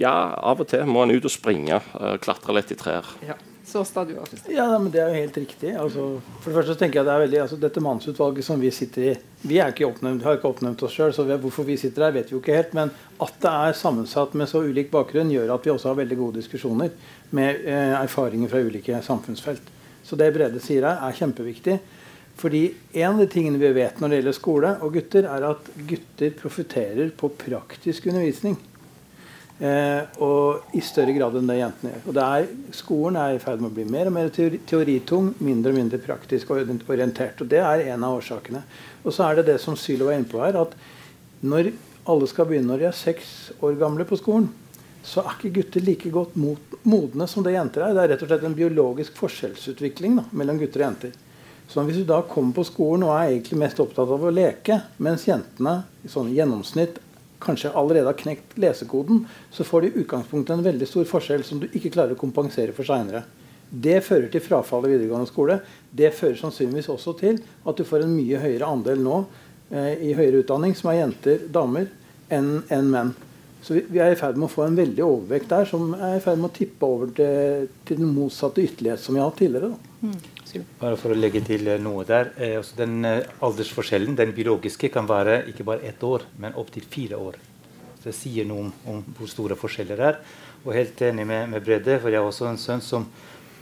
ja, 0.04 0.14
av 0.40 0.64
og 0.64 0.70
til 0.72 0.88
må 0.88 1.04
en 1.04 1.12
ut 1.12 1.28
og 1.28 1.34
springe. 1.34 1.82
Eh, 2.00 2.16
klatre 2.25 2.56
litt 2.56 2.72
i 2.72 2.81
trær. 2.81 3.12
Ja. 3.28 3.37
Såstad, 3.66 4.08
du 4.08 4.16
Ja, 4.52 4.78
men 4.78 4.90
Det 4.92 5.00
er 5.00 5.08
jo 5.08 5.14
helt 5.14 5.36
riktig. 5.36 5.72
Altså, 5.74 6.20
for 6.40 6.50
det 6.50 6.54
første 6.54 6.74
så 6.74 6.78
tenker 6.78 7.00
jeg 7.00 7.06
det 7.08 7.14
er 7.14 7.22
veldig, 7.24 7.40
altså, 7.42 7.56
Dette 7.58 7.82
mannsutvalget 7.82 8.46
som 8.46 8.60
vi 8.62 8.70
sitter 8.70 9.02
i 9.02 9.14
Vi 9.42 9.58
er 9.58 9.72
ikke 9.74 9.88
oppnevnt, 9.88 10.22
har 10.22 10.38
ikke 10.38 10.52
oppnevnt 10.52 10.84
oss 10.86 10.94
sjøl, 10.94 11.10
så 11.14 11.24
vi, 11.26 11.34
hvorfor 11.42 11.66
vi 11.66 11.76
sitter 11.80 12.06
her, 12.06 12.14
vet 12.14 12.30
vi 12.30 12.36
jo 12.36 12.42
ikke 12.42 12.54
helt. 12.54 12.76
Men 12.78 12.92
at 13.20 13.34
det 13.42 13.50
er 13.50 13.74
sammensatt 13.78 14.36
med 14.38 14.48
så 14.50 14.62
ulik 14.62 14.92
bakgrunn, 14.94 15.32
gjør 15.34 15.50
at 15.56 15.66
vi 15.66 15.74
også 15.74 15.90
har 15.90 15.98
veldig 15.98 16.18
gode 16.20 16.38
diskusjoner 16.38 16.94
med 17.34 17.66
eh, 17.66 17.96
erfaringer 17.98 18.52
fra 18.52 18.62
ulike 18.62 19.02
samfunnsfelt. 19.02 19.74
Så 20.06 20.19
det 20.19 20.30
Brede 20.36 20.62
sier 20.62 20.86
her, 20.86 21.02
er 21.02 21.19
kjempeviktig. 21.19 21.80
Fordi 22.36 22.62
En 22.94 23.14
av 23.14 23.19
de 23.19 23.26
tingene 23.32 23.58
vi 23.58 23.72
vet 23.72 23.98
når 23.98 24.08
det 24.12 24.19
gjelder 24.20 24.38
skole 24.38 24.72
og 24.84 24.94
gutter, 24.94 25.26
er 25.26 25.50
at 25.50 25.70
gutter 25.90 26.38
profitterer 26.38 27.10
på 27.16 27.32
praktisk 27.34 28.06
undervisning. 28.12 28.58
Eh, 29.56 30.03
og 30.20 30.75
i 30.76 30.82
større 30.85 31.14
grad 31.17 31.38
enn 31.38 31.49
det 31.49 31.56
jentene 31.56 31.94
gjør. 31.94 32.03
Og 32.11 32.19
er, 32.20 32.49
Skolen 32.76 33.17
er 33.20 33.37
i 33.37 33.41
ferd 33.41 33.62
med 33.62 33.70
å 33.70 33.76
bli 33.79 33.87
mer 33.88 34.11
og 34.11 34.17
mer 34.19 34.29
teoritung, 34.35 35.31
mindre 35.41 35.72
og 35.72 35.79
mindre 35.79 36.01
praktisk 36.03 36.53
orientert. 36.53 37.41
og 37.41 37.48
Det 37.48 37.63
er 37.63 37.86
en 37.94 38.05
av 38.05 38.19
årsakene. 38.19 38.63
Og 39.05 39.17
så 39.17 39.25
er 39.25 39.39
det 39.39 39.46
det 39.48 39.58
som 39.63 39.79
Sylo 39.81 40.10
var 40.10 40.19
inne 40.19 40.29
på 40.29 40.43
her, 40.44 40.60
at 40.60 40.77
når 41.41 41.72
alle 42.06 42.29
skal 42.29 42.48
begynne 42.51 42.69
når 42.69 42.84
de 42.84 42.89
er 42.91 42.96
seks 42.96 43.32
år 43.65 43.79
gamle 43.81 44.05
på 44.08 44.19
skolen, 44.20 44.51
så 45.06 45.22
er 45.22 45.36
ikke 45.36 45.55
gutter 45.60 45.84
like 45.86 46.10
godt 46.10 46.34
modne 46.36 47.29
som 47.31 47.44
det 47.46 47.55
jenter 47.55 47.86
er. 47.86 47.94
Det 47.94 48.03
er 48.03 48.13
rett 48.13 48.25
og 48.27 48.31
slett 48.31 48.44
en 48.44 48.58
biologisk 48.58 49.17
forskjellsutvikling 49.17 50.19
da, 50.19 50.27
mellom 50.36 50.58
gutter 50.60 50.82
og 50.82 50.89
jenter. 50.89 51.17
Så 51.70 51.82
hvis 51.86 52.03
du 52.03 52.06
da 52.06 52.20
kommer 52.27 52.55
på 52.55 52.67
skolen 52.67 53.06
og 53.06 53.15
er 53.15 53.32
egentlig 53.32 53.58
mest 53.58 53.81
opptatt 53.82 54.10
av 54.10 54.22
å 54.22 54.34
leke, 54.34 54.81
mens 55.03 55.27
jentene 55.27 55.81
i 56.05 56.10
sånn 56.10 56.31
gjennomsnitt 56.34 57.01
kanskje 57.43 57.72
allerede 57.76 58.10
har 58.10 58.19
knekt 58.19 58.56
lesekoden, 58.60 59.24
så 59.50 59.64
får 59.64 59.82
du 59.82 59.88
i 59.88 60.05
utgangspunktet 60.05 60.55
en 60.56 60.64
veldig 60.66 60.88
stor 60.88 61.08
forskjell 61.08 61.44
som 61.44 61.60
du 61.62 61.69
ikke 61.70 61.93
klarer 61.94 62.16
å 62.16 62.20
kompensere 62.20 62.74
for 62.76 62.88
seinere. 62.88 63.24
Det 63.66 63.98
fører 64.06 64.28
til 64.31 64.44
frafall 64.44 64.86
i 64.86 64.93
videregående 64.93 65.28
skole. 65.28 65.58
Det 65.90 66.12
fører 66.14 66.38
sannsynligvis 66.38 66.90
også 66.93 67.16
til 67.19 67.40
at 67.66 67.78
du 67.78 67.84
får 67.86 68.05
en 68.05 68.14
mye 68.14 68.40
høyere 68.40 68.69
andel 68.70 69.02
nå 69.02 69.20
eh, 69.74 69.94
i 70.06 70.14
høyere 70.14 70.44
utdanning 70.44 70.76
som 70.78 70.93
er 70.93 71.00
jenter, 71.00 71.48
damer, 71.52 71.88
enn 72.32 72.60
en 72.74 72.93
menn. 72.93 73.12
Så 73.66 73.74
vi, 73.74 73.82
vi, 73.90 73.98
er 73.98 74.14
i 74.14 74.19
ferd 74.19 74.38
med 74.38 74.46
å 74.46 74.52
få 74.52 74.62
en 74.66 74.78
veldig 74.78 75.02
overvekt 75.02 75.50
der 75.50 75.66
som 75.66 75.90
er 75.96 76.20
i 76.20 76.22
ferd 76.22 76.38
med 76.38 76.52
å 76.52 76.55
tippe 76.55 76.86
over 76.86 77.10
til, 77.16 77.66
til 77.88 77.98
den 77.98 78.14
motsatte 78.14 78.62
ytterlighet 78.62 79.02
som 79.02 79.16
vi 79.16 79.22
har 79.22 79.32
hatt 79.32 79.40
tidligere. 79.43 79.72
Mm. 80.05 80.19
Bare 80.81 80.98
for 81.00 81.12
å 81.12 81.19
legge 81.19 81.43
til 81.46 81.67
eh, 81.69 81.81
noe 81.82 82.05
der. 82.06 82.31
Eh, 82.38 82.56
altså 82.60 82.79
den 82.79 83.05
eh, 83.05 83.29
Aldersforskjellen, 83.44 84.17
den 84.19 84.34
biologiske, 84.36 84.91
kan 84.94 85.08
være 85.08 85.41
ikke 85.50 85.67
bare 85.67 85.86
ett 85.88 86.03
år, 86.06 86.26
men 86.41 86.55
opptil 86.58 86.86
fire 86.91 87.19
år. 87.19 87.38
Så 87.98 88.10
Det 88.10 88.15
sier 88.15 88.46
noe 88.46 88.67
om, 88.67 88.74
om, 88.93 89.00
hvor 89.19 89.31
store 89.31 89.58
forskjeller 89.58 89.98
det 89.98 90.10
er. 90.12 90.20
Og 90.65 90.74
helt 90.74 91.03
enig 91.03 91.26
med, 91.26 91.50
med 91.50 91.65
Bredde, 91.67 91.98
for 92.03 92.15
jeg 92.15 92.22
har 92.22 92.29
også 92.31 92.48
en 92.50 92.60
sønn 92.60 92.84
som 92.84 93.08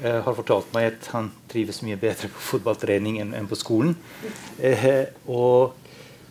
eh, 0.03 0.21
har 0.25 0.37
fortalt 0.37 0.71
meg 0.77 0.91
at 0.93 1.09
han 1.15 1.31
trives 1.51 1.81
mye 1.87 1.99
bedre 2.01 2.29
på 2.33 2.45
fotballtrening 2.53 3.21
enn, 3.23 3.35
enn 3.37 3.49
på 3.49 3.59
skolen. 3.61 3.97
Eh, 4.61 5.07
og 5.33 5.75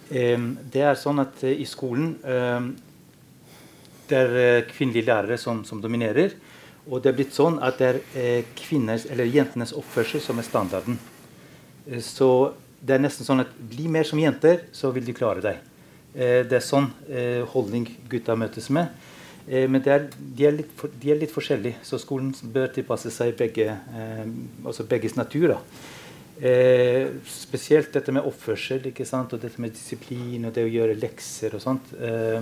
eh, 0.10 0.38
det 0.74 0.86
er 0.86 1.02
sånn 1.02 1.22
at 1.26 1.46
i 1.50 1.66
skolen 1.70 2.16
det 4.04 4.20
er 4.20 4.66
kvinnelige 4.68 5.08
lærere 5.08 5.38
som, 5.42 5.64
som 5.66 5.80
dominerer. 5.82 6.36
Og 6.90 7.00
det 7.02 7.12
er 7.12 7.18
blitt 7.18 7.36
sånn 7.36 7.60
at 7.64 7.80
det 7.80 7.90
er 7.90 8.00
eh, 8.20 8.50
kvinners, 8.60 9.06
eller 9.12 9.30
jentenes 9.30 9.74
oppførsel 9.78 10.24
som 10.24 10.40
er 10.40 10.48
standarden. 10.48 11.00
Eh, 11.88 12.02
så 12.04 12.30
det 12.84 12.98
er 12.98 13.06
nesten 13.06 13.28
sånn 13.28 13.46
at 13.46 13.54
bli 13.56 13.88
mer 13.92 14.08
som 14.08 14.20
jenter, 14.20 14.66
så 14.76 14.92
vil 14.96 15.08
de 15.08 15.16
klare 15.16 15.44
deg. 15.44 15.64
Eh, 16.14 16.42
det 16.48 16.60
er 16.60 16.66
sånn 16.66 16.92
holdning 17.54 17.88
gutta 18.12 18.36
møtes 18.36 18.70
med. 18.74 18.92
Men 19.44 19.82
er, 19.92 20.06
de, 20.16 20.46
er 20.48 20.54
litt, 20.56 20.70
de, 21.02 21.10
er 21.12 21.18
litt 21.20 21.32
forskjellige, 21.34 21.82
så 21.84 21.98
skolen 22.00 22.30
bør 22.54 22.70
tilpasse 22.72 23.10
seg 23.12 23.34
begge, 23.36 23.74
altså 24.64 24.86
begges 24.88 25.18
natur. 25.20 25.58
Eh, 26.42 27.08
spesielt 27.30 27.94
dette 27.94 28.12
med 28.12 28.26
oppførsel 28.26 28.88
ikke 28.90 29.06
sant? 29.06 29.36
og 29.36 29.42
dette 29.44 29.62
med 29.62 29.76
disiplin 29.76 30.48
og 30.48 30.56
det 30.56 30.64
å 30.66 30.72
gjøre 30.72 30.98
lekser 30.98 31.54
og 31.54 31.62
sånt. 31.62 31.92
Eh, 31.94 32.42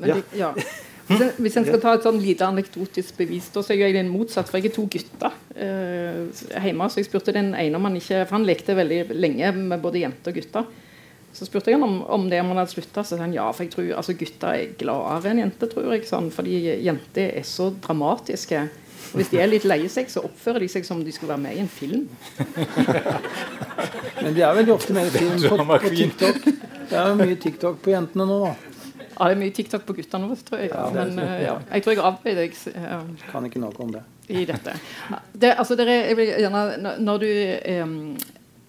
ja. 0.00 0.16
Det, 0.16 0.22
ja. 0.36 0.48
Hvis 1.06 1.54
en 1.58 1.66
skal 1.66 1.78
ta 1.82 1.92
et 1.94 2.06
sånn 2.06 2.18
lite 2.18 2.46
anekdotisk 2.48 3.18
bevis, 3.20 3.46
da, 3.54 3.62
så 3.62 3.74
er 3.74 3.84
jeg 3.84 3.94
den 3.94 4.10
motsatt. 4.10 4.48
For 4.50 4.58
jeg 4.58 4.72
er 4.72 4.74
to 4.74 4.86
gutter 4.90 5.36
eh, 5.54 6.64
hjemme. 6.64 6.88
Så 6.90 7.02
jeg 7.02 7.08
spurte 7.10 7.34
den 7.36 7.52
ene 7.54 7.78
om 7.78 7.86
han 7.86 7.98
ikke 7.98 8.24
For 8.24 8.38
han 8.38 8.48
lekte 8.48 8.74
veldig 8.78 9.04
lenge 9.14 9.52
med 9.60 9.84
både 9.84 10.02
jenter 10.02 10.34
og 10.34 10.40
gutter. 10.40 10.66
Så 11.36 11.46
spurte 11.46 11.70
jeg 11.70 11.78
han 11.78 11.86
om, 11.86 12.00
om 12.16 12.26
det 12.32 12.40
om 12.40 12.50
han 12.50 12.62
hadde 12.62 12.74
slutta. 12.74 13.04
Så 13.04 13.14
sa 13.14 13.22
han 13.22 13.36
ja, 13.36 13.46
for 13.52 13.66
jeg 13.66 13.74
tror 13.76 13.92
altså, 14.00 14.16
gutter 14.18 14.56
er 14.56 14.74
gladere 14.80 15.34
enn 15.34 15.44
jenter, 15.44 15.70
tror 15.70 15.92
jeg. 15.94 16.08
Sånn, 16.08 16.32
fordi 16.34 16.58
jenter 16.64 17.38
er 17.38 17.46
så 17.46 17.70
dramatiske. 17.86 18.66
Og 19.12 19.20
hvis 19.20 19.30
de 19.30 19.38
er 19.38 19.50
litt 19.50 19.66
leie 19.68 19.88
seg, 19.92 20.08
så 20.10 20.24
oppfører 20.26 20.64
de 20.64 20.70
seg 20.72 20.86
som 20.88 20.98
om 20.98 21.06
de 21.06 21.12
skulle 21.14 21.30
være 21.36 21.44
med 21.44 21.54
i 21.54 21.62
en 21.62 21.70
film. 21.70 22.08
Men 24.24 24.34
de 24.34 24.42
er 24.42 24.56
veldig 24.58 24.74
ofte 24.74 24.96
med 24.96 25.06
i 25.06 25.20
film 25.20 25.44
på, 25.52 25.66
på 25.70 25.92
TikTok. 25.94 26.48
Det 26.86 26.96
er 26.98 27.12
jo 27.12 27.18
mye 27.20 27.38
TikTok 27.38 27.78
på 27.84 27.94
jentene 27.94 28.26
nå, 28.26 28.40
da. 28.42 28.75
Ja, 29.16 29.30
det 29.30 29.36
er 29.36 29.40
mye 29.40 29.54
TikTok 29.56 29.86
på 29.88 29.96
guttene 29.96 30.28
nå, 30.28 30.36
tror 30.44 30.60
jeg. 30.60 30.70
Ja, 30.74 30.86
Men 30.92 31.16
uh, 31.16 31.34
ja, 31.40 31.56
jeg 31.72 31.84
tror 31.84 31.94
jeg 31.94 32.04
avbøyer 32.04 32.40
deg. 32.42 32.56
Uh, 32.76 33.28
kan 33.30 33.48
ikke 33.48 33.62
noe 33.62 33.82
om 33.82 33.94
det. 33.94 34.04
I 34.28 34.42
dette. 34.48 34.74
Det, 35.32 35.52
altså, 35.54 35.76
dere, 35.78 36.00
jeg 36.10 36.18
vil 36.18 36.32
gjerne, 36.34 36.96
når 37.06 37.22
du 37.22 37.28
um, 37.80 37.98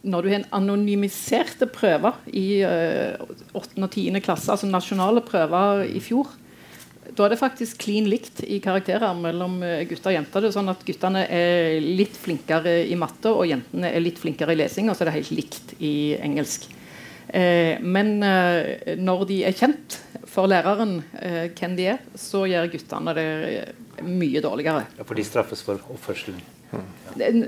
når 0.07 0.23
du 0.23 0.27
har 0.29 0.37
en 0.37 0.51
anonymiserte 0.55 1.67
prøver 1.73 2.19
i 2.31 2.61
uh, 2.63 3.17
8. 3.57 3.81
og 3.81 3.89
10. 3.89 4.21
klasse, 4.23 4.51
altså 4.53 4.69
nasjonale 4.69 5.23
prøver 5.25 5.83
i 5.89 5.99
fjor, 6.03 6.29
da 7.17 7.25
er 7.25 7.33
det 7.33 7.39
faktisk 7.41 7.81
klin 7.81 8.07
likt 8.07 8.43
i 8.45 8.61
karakterer 8.63 9.15
mellom 9.17 9.57
gutter 9.89 10.11
og 10.11 10.15
jenter. 10.15 10.43
Det 10.43 10.49
er 10.51 10.53
sånn 10.53 10.69
at 10.69 10.83
Guttene 10.85 11.23
er 11.33 11.79
litt 11.81 12.15
flinkere 12.19 12.81
i 12.85 12.97
matte, 12.99 13.31
og 13.31 13.47
jentene 13.47 13.89
er 13.89 14.03
litt 14.03 14.19
flinkere 14.21 14.53
i 14.53 14.59
lesing. 14.59 14.91
Og 14.91 14.95
så 14.95 15.05
er 15.05 15.09
det 15.09 15.15
helt 15.21 15.31
likt 15.33 15.73
i 15.79 15.95
engelsk. 16.19 16.67
Uh, 17.27 17.77
men 17.84 18.17
uh, 18.24 18.96
når 18.98 19.25
de 19.29 19.41
er 19.48 19.57
kjent 19.57 20.00
for 20.27 20.50
læreren 20.50 21.00
hvem 21.57 21.75
de 21.77 21.88
er, 21.93 22.01
så 22.19 22.43
gjør 22.46 22.67
guttene 22.69 23.13
det 23.17 23.27
mye 24.05 24.41
dårligere. 24.43 24.84
Ja, 25.00 25.05
For 25.07 25.17
de 25.17 25.25
straffes 25.25 25.63
for 25.65 25.81
oppførselen? 25.93 26.41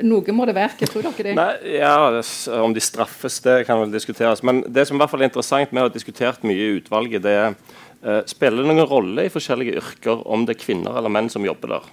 Noe 0.08 0.34
må 0.34 0.46
det 0.48 0.56
være, 0.56 0.88
tror 0.88 1.04
dere 1.04 1.26
det? 1.28 1.36
Nei, 1.38 1.76
ja, 1.76 2.22
Om 2.64 2.74
de 2.74 2.82
straffes, 2.84 3.40
det 3.44 3.66
kan 3.68 3.82
vel 3.84 3.92
diskuteres. 3.94 4.42
Men 4.48 4.64
det 4.68 4.88
som 4.88 4.98
i 4.98 5.02
hvert 5.02 5.12
fall 5.12 5.26
er 5.26 5.30
interessant 5.30 5.74
med 5.76 5.84
å 5.84 5.90
ha 5.90 5.94
diskutert 5.94 6.46
mye 6.48 6.58
i 6.58 6.78
utvalget, 6.80 7.24
det 7.26 7.36
er 7.36 7.50
uh, 7.52 8.22
spiller 8.30 8.64
det 8.64 8.72
noen 8.72 8.90
rolle 8.90 9.28
i 9.28 9.34
forskjellige 9.34 9.76
yrker 9.82 10.24
om 10.26 10.48
det 10.48 10.56
er 10.56 10.64
kvinner 10.64 10.98
eller 10.98 11.14
menn 11.14 11.30
som 11.32 11.46
jobber 11.46 11.76
der. 11.76 11.92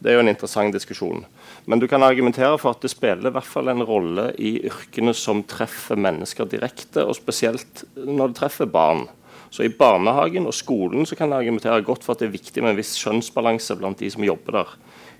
Det 0.00 0.12
er 0.12 0.18
jo 0.18 0.24
en 0.24 0.32
interessant 0.32 0.74
diskusjon. 0.74 1.24
Men 1.66 1.82
du 1.82 1.88
kan 1.90 2.04
argumentere 2.06 2.56
for 2.62 2.76
at 2.76 2.84
det 2.84 2.92
spiller 2.92 3.30
i 3.30 3.34
hvert 3.34 3.48
fall 3.50 3.68
en 3.72 3.82
rolle 3.86 4.28
i 4.38 4.54
yrkene 4.68 5.14
som 5.18 5.42
treffer 5.50 5.98
mennesker 5.98 6.46
direkte, 6.50 7.02
og 7.02 7.18
spesielt 7.18 7.82
når 7.98 8.30
det 8.30 8.38
treffer 8.38 8.70
barn. 8.70 9.08
Så 9.50 9.66
I 9.66 9.72
barnehagen 9.74 10.46
og 10.46 10.54
skolen 10.54 11.06
så 11.06 11.18
kan 11.18 11.32
jeg 11.32 11.46
argumentere 11.46 11.84
godt 11.86 12.06
for 12.06 12.14
at 12.14 12.22
det 12.22 12.28
er 12.28 12.36
viktig 12.36 12.62
med 12.62 12.74
en 12.74 12.78
viss 12.78 12.94
kjønnsbalanse 13.02 13.76
blant 13.80 13.98
de 14.02 14.10
som 14.12 14.26
jobber 14.26 14.60
der 14.60 14.76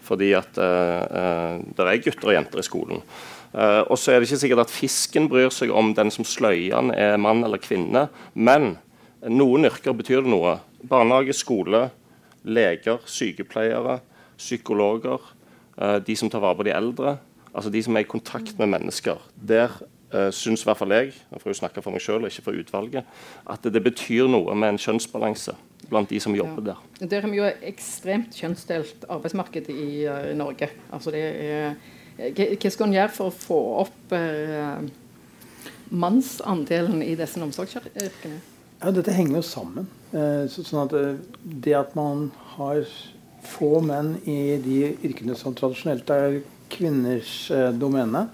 fordi 0.07 0.29
at 0.38 0.59
uh, 0.61 1.59
det 1.75 1.83
er 1.83 2.03
gutter 2.05 2.31
og 2.31 2.37
jenter 2.37 2.62
i 2.62 2.67
skolen. 2.67 3.00
Uh, 3.50 3.83
og 3.91 3.97
så 3.99 4.12
er 4.12 4.21
det 4.21 4.29
ikke 4.29 4.38
sikkert 4.45 4.67
at 4.67 4.75
fisken 4.75 5.26
bryr 5.31 5.50
seg 5.50 5.73
om 5.75 5.93
den 5.97 6.12
som 6.15 6.26
sløyer 6.29 6.76
den, 6.76 6.93
er 6.95 7.19
mann 7.19 7.43
eller 7.43 7.59
kvinne. 7.62 8.07
Men 8.35 8.76
noen 9.26 9.67
yrker 9.67 9.97
betyr 9.99 10.23
det 10.23 10.31
noe. 10.31 10.59
Barnehage, 10.87 11.35
skole, 11.35 11.88
leger, 12.47 13.00
sykepleiere, 13.11 13.99
psykologer. 14.38 15.33
Uh, 15.76 15.99
de 16.00 16.16
som 16.16 16.30
tar 16.33 16.40
vare 16.45 16.56
på 16.56 16.66
de 16.66 16.73
eldre. 16.73 17.18
Altså 17.56 17.71
de 17.73 17.83
som 17.85 17.97
er 17.97 18.04
i 18.04 18.09
kontakt 18.09 18.59
med 18.59 18.71
mennesker. 18.73 19.21
Der 19.37 19.73
uh, 20.14 20.30
syns 20.33 20.64
i 20.64 20.68
hvert 20.68 20.80
fall 20.80 20.95
jeg, 20.97 21.14
jeg 21.33 21.42
får 21.42 21.52
jo 21.52 21.59
snakke 21.61 21.85
for 21.85 21.95
meg 21.95 22.04
selv, 22.04 22.28
ikke 22.28 22.45
for 22.49 22.61
utvalget, 22.61 23.09
at 23.49 23.64
det, 23.64 23.75
det 23.76 23.85
betyr 23.85 24.28
noe 24.30 24.56
med 24.56 24.75
en 24.75 24.80
kjønnsbalanse 24.80 25.56
blant 25.90 26.11
de 26.11 26.21
som 26.21 26.35
jobber 26.35 26.64
ja. 26.64 26.75
der. 26.75 27.09
Der 27.12 27.25
har 27.25 27.30
vi 27.30 27.38
jo 27.38 27.47
et 27.47 27.64
ekstremt 27.68 28.35
kjønnsdelt 28.35 29.06
arbeidsmarked 29.09 29.71
i, 29.73 30.06
uh, 30.09 30.33
Norge. 30.38 30.71
Altså 30.92 31.14
det 31.14 31.25
er, 31.25 31.76
hva 32.16 32.71
skal 32.73 32.88
en 32.88 32.97
gjøre 32.97 33.12
for 33.14 33.30
å 33.30 33.37
få 33.37 33.61
opp 33.85 34.14
uh, 34.16 34.80
mannsandelen 35.92 37.04
i 37.04 37.14
disse 37.18 37.40
omsorgsyrkene? 37.42 38.40
Ja, 38.80 38.92
dette 38.92 39.14
henger 39.16 39.38
jo 39.38 39.45
sammen. 39.47 39.88
Uh, 40.12 40.45
så, 40.50 40.64
sånn 40.66 40.87
at 40.87 40.97
det 41.64 41.76
at 41.76 41.95
man 41.99 42.30
har 42.56 42.85
få 43.49 43.81
menn 43.85 44.17
i 44.29 44.57
de 44.62 44.79
yrkene 45.07 45.37
som 45.38 45.55
tradisjonelt 45.57 46.11
er 46.15 46.41
kvinners 46.73 47.47
domene, 47.79 48.26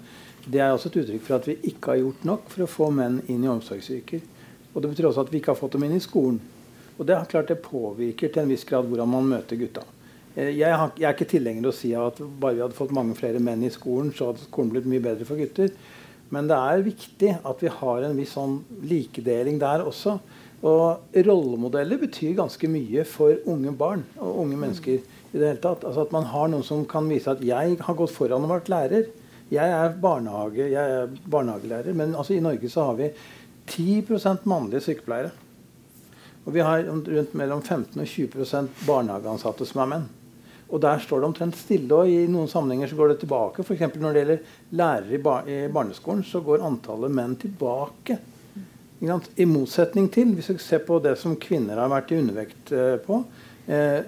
det 0.43 0.59
er 0.59 0.73
også 0.73 0.89
et 0.89 0.99
uttrykk 1.03 1.23
for 1.23 1.37
at 1.37 1.47
vi 1.47 1.55
ikke 1.71 1.93
har 1.93 2.01
gjort 2.01 2.25
nok 2.27 2.49
for 2.51 2.65
å 2.65 2.71
få 2.71 2.89
menn 2.95 3.21
inn 3.31 3.45
i 3.45 3.51
omsorgsyrker. 3.51 4.23
Og 4.73 4.81
det 4.81 4.91
betyr 4.91 5.07
også 5.09 5.23
at 5.23 5.31
vi 5.31 5.39
ikke 5.39 5.53
har 5.53 5.59
fått 5.59 5.77
dem 5.77 5.85
inn 5.87 5.95
i 5.95 6.03
skolen. 6.03 6.41
Og 6.97 7.07
det 7.07 7.17
har 7.17 7.29
klart 7.29 7.49
det 7.49 7.61
påvirker 7.63 8.31
til 8.31 8.43
en 8.43 8.51
viss 8.51 8.65
grad 8.67 8.89
hvordan 8.89 9.09
man 9.09 9.29
møter 9.29 9.59
gutta. 9.59 9.85
Eh, 10.35 10.51
jeg, 10.57 10.69
har, 10.69 10.93
jeg 10.97 11.07
er 11.09 11.15
ikke 11.15 11.29
tilhenger 11.31 11.69
å 11.69 11.75
si 11.75 11.93
at 11.97 12.19
bare 12.19 12.57
vi 12.57 12.63
hadde 12.65 12.77
fått 12.77 12.93
mange 12.95 13.17
flere 13.17 13.41
menn 13.43 13.63
i 13.65 13.73
skolen, 13.73 14.11
så 14.15 14.31
hadde 14.31 14.45
skolen 14.45 14.73
blitt 14.73 14.89
mye 14.89 15.03
bedre 15.03 15.27
for 15.29 15.39
gutter. 15.39 15.73
Men 16.33 16.49
det 16.49 16.57
er 16.57 16.85
viktig 16.85 17.35
at 17.45 17.61
vi 17.61 17.71
har 17.71 18.05
en 18.07 18.17
viss 18.17 18.33
sånn 18.35 18.59
likedeling 18.89 19.59
der 19.61 19.85
også. 19.85 20.17
Og 20.63 21.17
rollemodeller 21.27 21.99
betyr 21.99 22.37
ganske 22.37 22.69
mye 22.71 23.03
for 23.07 23.35
unge 23.51 23.73
barn 23.75 24.05
og 24.17 24.39
unge 24.45 24.59
mennesker. 24.59 25.01
i 25.33 25.37
det 25.37 25.47
hele 25.47 25.61
tatt. 25.61 25.83
Altså 25.83 26.01
At 26.01 26.11
man 26.13 26.23
har 26.29 26.47
noen 26.47 26.63
som 26.63 26.85
kan 26.85 27.09
vise 27.09 27.27
at 27.31 27.41
'jeg 27.41 27.77
har 27.81 27.95
gått 27.95 28.11
foran 28.11 28.43
og 28.43 28.49
vært 28.49 28.69
lærer'. 28.69 29.09
Jeg 29.51 29.69
er, 29.69 29.89
barnehage, 30.01 30.71
jeg 30.71 30.91
er 30.91 31.07
barnehagelærer, 31.29 31.93
men 31.93 32.15
altså 32.15 32.33
i 32.33 32.39
Norge 32.39 32.69
så 32.69 32.85
har 32.85 32.93
vi 32.93 33.09
10% 33.67 34.45
mannlige 34.45 34.81
sykepleiere. 34.81 35.31
Og 36.45 36.53
vi 36.53 36.59
har 36.59 36.83
rundt 36.83 37.33
mellom 37.33 37.61
15 37.61 37.99
og 37.99 38.07
20 38.07 38.69
barnehageansatte 38.87 39.65
som 39.65 39.81
er 39.81 39.85
menn. 39.85 40.09
Og 40.73 40.81
der 40.81 40.99
står 40.99 41.21
det 41.21 41.29
omtrent 41.29 41.55
stille. 41.55 41.93
Og 41.93 42.09
i 42.09 42.25
noen 42.27 42.47
sammenhenger 42.47 42.89
så 42.89 42.95
går 42.95 43.13
det 43.13 43.19
tilbake. 43.19 43.63
F.eks. 43.63 43.95
når 43.95 44.13
det 44.13 44.23
gjelder 44.23 44.39
lærere 44.71 45.13
i, 45.13 45.21
bar 45.21 45.47
i, 45.47 45.67
barneskolen, 45.73 46.23
så 46.23 46.41
går 46.41 46.65
antallet 46.65 47.13
menn 47.13 47.35
tilbake. 47.39 48.17
I 49.03 49.45
motsetning 49.49 50.07
til, 50.13 50.29
hvis 50.37 50.53
vi 50.53 50.57
ser 50.63 50.79
på 50.87 50.95
det 51.03 51.17
som 51.19 51.35
kvinner 51.35 51.81
har 51.81 51.89
vært 51.91 52.11
i 52.13 52.19
undervekt 52.21 52.71
eh, 52.71 52.95
på 53.03 53.17
eh, 53.67 53.99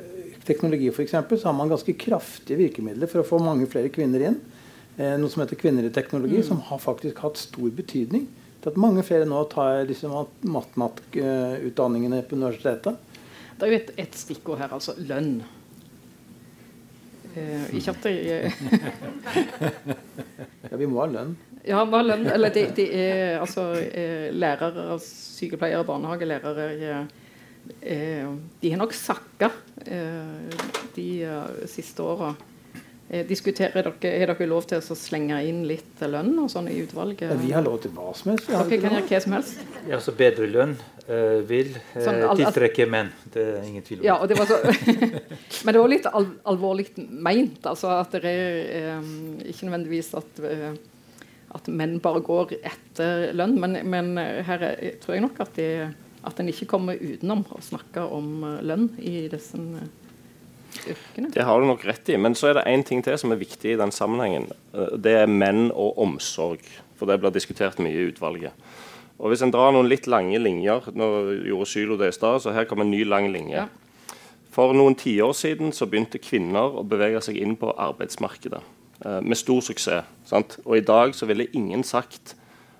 teknologi 0.47 0.87
f.eks., 0.91 1.11
så 1.11 1.49
har 1.49 1.57
man 1.57 1.71
ganske 1.71 1.93
kraftige 1.99 2.57
virkemidler 2.61 3.07
for 3.11 3.19
å 3.19 3.27
få 3.27 3.37
mange 3.43 3.67
flere 3.71 3.91
kvinner 3.91 4.21
inn. 4.29 4.37
Eh, 4.95 5.17
noe 5.19 5.27
som 5.31 5.41
heter 5.43 5.59
Kvinner 5.59 5.83
i 5.83 5.91
teknologi, 5.91 6.37
mm. 6.39 6.47
som 6.47 6.61
har 6.69 6.79
faktisk 6.79 7.19
hatt 7.25 7.37
stor 7.41 7.69
betydning 7.75 8.29
til 8.61 8.69
at 8.71 8.77
mange 8.79 9.03
flere 9.03 9.25
nå 9.27 9.43
tar 9.51 9.83
disse 9.89 10.07
matematikutdanningene 10.07 12.21
på 12.29 12.35
universitetet. 12.39 12.95
Det 13.55 13.63
er 13.67 13.71
jo 13.73 13.79
et, 13.81 13.91
et 14.05 14.15
stikkord 14.15 14.59
her, 14.63 14.71
altså 14.75 14.91
lønn. 14.97 15.43
Eh, 17.35 17.65
ikke 17.75 17.91
at 17.91 18.03
det 18.07 18.15
Ja, 20.71 20.75
vi 20.79 20.87
må 20.87 21.03
ha 21.03 21.07
lønn. 21.11 21.35
Ja, 21.65 21.83
lønn. 21.85 22.25
Eller 22.29 22.53
det, 22.53 22.67
de 22.77 22.87
er 22.93 23.39
altså 23.41 23.71
eh, 23.81 24.31
lærere, 24.33 24.99
sykepleiere, 25.01 25.85
barnehagelærere 25.87 26.67
eh, 27.81 28.27
De 28.61 28.73
har 28.73 28.81
nok 28.81 28.93
sakka 28.93 29.49
eh, 29.85 30.59
de 30.95 31.07
siste 31.71 32.03
åra. 32.05 32.35
Eh, 33.07 33.25
diskuterer 33.27 33.85
dere, 33.85 34.11
Har 34.17 34.31
dere 34.33 34.47
lov 34.49 34.65
til 34.65 34.81
å 34.81 34.95
slenge 34.97 35.37
inn 35.45 35.61
litt 35.69 36.01
lønn 36.09 36.31
og 36.41 36.49
sånn 36.49 36.71
i 36.73 36.79
utvalget? 36.81 37.29
Ja, 37.29 37.37
vi 37.37 37.51
har 37.53 37.61
lov 37.65 37.77
til 37.83 37.93
hva 37.93 38.09
som 38.17 38.31
helst. 38.33 38.49
Dere 38.49 38.79
kan 38.81 38.95
gjøre 38.97 39.09
hva 39.11 39.19
som 39.21 39.35
helst. 39.37 39.59
Ja, 39.85 39.99
så 40.01 40.13
bedre 40.17 40.47
lønn 40.49 40.73
uh, 41.05 41.43
vil 41.45 41.69
uh, 41.75 41.99
sånn, 42.01 42.23
tiltrekke 42.41 42.87
menn. 42.89 43.11
Det 43.29 43.43
er 43.59 43.67
ingen 43.67 43.85
tvil 43.85 44.01
om. 44.01 44.07
Ja, 44.09 44.17
det 44.25 44.39
så, 44.49 44.57
men 45.67 45.69
det 45.69 45.83
var 45.83 45.93
litt 45.93 46.09
al 46.09 46.25
alvorlig 46.49 46.87
meint. 46.97 47.61
Altså 47.69 47.93
at 47.99 48.17
det 48.17 48.33
er 48.33 48.97
um, 48.97 49.37
ikke 49.45 49.69
nødvendigvis 49.69 50.09
at, 50.17 50.41
uh, 50.41 50.73
at 51.55 51.69
menn 51.71 51.99
bare 52.03 52.23
går 52.25 52.57
etter 52.61 53.29
lønn. 53.35 53.55
Men, 53.61 53.79
men 53.87 54.15
her 54.17 54.69
er, 54.69 54.97
tror 55.03 55.15
jeg 55.15 55.25
nok 55.25 55.39
at, 55.45 55.55
de, 55.57 55.87
at 56.27 56.41
en 56.41 56.51
ikke 56.51 56.69
kommer 56.75 56.99
utenom 56.99 57.45
å 57.55 57.61
snakke 57.63 58.03
om 58.03 58.43
lønn 58.65 58.89
i 58.99 59.25
disse 59.31 59.59
yrkene. 60.83 61.31
Det 61.33 61.43
har 61.43 61.61
du 61.61 61.67
nok 61.67 61.85
rett 61.87 62.09
i. 62.09 62.17
Men 62.17 62.35
så 62.35 62.51
er 62.51 62.59
det 62.59 62.67
én 62.71 62.83
ting 62.85 63.03
til 63.05 63.17
som 63.19 63.33
er 63.33 63.41
viktig 63.41 63.73
i 63.73 63.79
den 63.79 63.93
sammenhengen. 63.95 64.49
Eh, 64.73 64.97
det 64.99 65.15
er 65.21 65.31
menn 65.31 65.69
og 65.71 65.99
omsorg. 66.01 66.63
For 66.99 67.09
det 67.09 67.19
blir 67.19 67.33
diskutert 67.35 67.79
mye 67.83 67.95
i 67.95 68.09
utvalget. 68.09 68.55
Og 69.19 69.31
Hvis 69.31 69.43
en 69.45 69.51
drar 69.51 69.71
noen 69.71 69.87
litt 69.87 70.09
lange 70.11 70.35
linjer 70.43 70.89
Nå 70.91 71.05
gjorde 71.47 71.67
Sylo 71.71 71.95
det 71.95 72.09
i 72.11 72.15
stad, 72.15 72.41
så 72.43 72.51
her 72.55 72.67
kommer 72.67 72.83
en 72.83 72.91
ny 72.91 73.05
lang 73.07 73.29
linje. 73.31 73.63
Ja. 73.63 74.15
For 74.55 74.75
noen 74.75 74.95
tiår 74.95 75.33
siden 75.35 75.73
så 75.75 75.87
begynte 75.87 76.19
kvinner 76.23 76.79
å 76.79 76.83
bevege 76.87 77.21
seg 77.23 77.39
inn 77.39 77.57
på 77.59 77.73
arbeidsmarkedet. 77.75 78.61
Eh, 79.03 79.21
med 79.21 79.35
stor 79.35 79.61
suksess. 79.61 80.05
Sant? 80.25 80.59
Og 80.65 80.77
i 80.77 80.85
dag 80.85 81.15
så 81.15 81.27
ville 81.27 81.49
ingen 81.53 81.83
sagt 81.83 82.35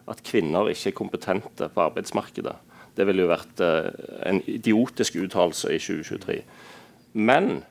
at 0.07 0.24
kvinner 0.24 0.69
ikke 0.72 0.89
er 0.89 0.95
kompetente 0.95 1.69
på 1.69 1.81
arbeidsmarkedet. 1.81 2.55
Det 2.95 3.07
ville 3.07 3.25
jo 3.25 3.27
vært 3.27 3.60
uh, 3.60 3.89
en 4.24 4.38
idiotisk 4.48 5.17
uttalelse 5.19 5.74
i 5.74 5.79
2023. 5.81 6.41
Men 7.13 7.63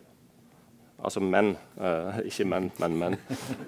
Altså 1.04 1.20
menn, 1.20 1.50
uh, 1.76 2.16
ikke 2.24 2.46
menn, 2.48 2.70
men 2.80 2.94
menn. 2.96 3.16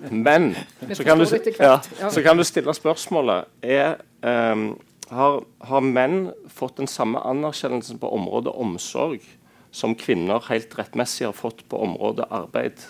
Men 0.09 0.55
så 0.97 1.05
kan, 1.05 1.21
du, 1.21 1.27
ja, 1.61 1.75
så 2.09 2.23
kan, 2.25 2.39
du, 2.39 2.45
stille 2.49 2.73
spørsmålet 2.73 3.45
er, 3.61 3.99
um, 4.25 4.71
har, 5.13 5.43
har, 5.69 5.85
menn 5.85 6.31
fått 6.49 6.79
den 6.81 6.89
samme 6.89 7.21
anerkjennelsen 7.29 8.01
på 8.01 8.09
området 8.09 8.55
omsorg 8.57 9.21
som 9.69 9.93
kvinner 10.01 10.49
helt 10.49 10.73
rettmessig 10.79 11.29
har 11.29 11.37
fått 11.37 11.61
på 11.69 11.83
området 11.85 12.25
arbeid? 12.33 12.81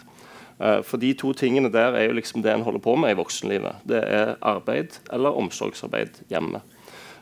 Uh, 0.56 0.80
for 0.80 0.96
de 0.96 1.12
to 1.12 1.34
tingene 1.36 1.68
der 1.72 1.92
er 1.98 2.06
jo 2.06 2.14
liksom 2.16 2.40
det 2.42 2.54
en 2.54 2.64
holder 2.64 2.80
på 2.80 2.94
med 2.96 3.12
i 3.12 3.18
voksenlivet. 3.18 3.82
Det 3.88 4.00
er 4.00 4.36
arbeid 4.40 4.96
eller 5.12 5.36
omsorgsarbeid 5.36 6.22
hjemme. 6.32 6.62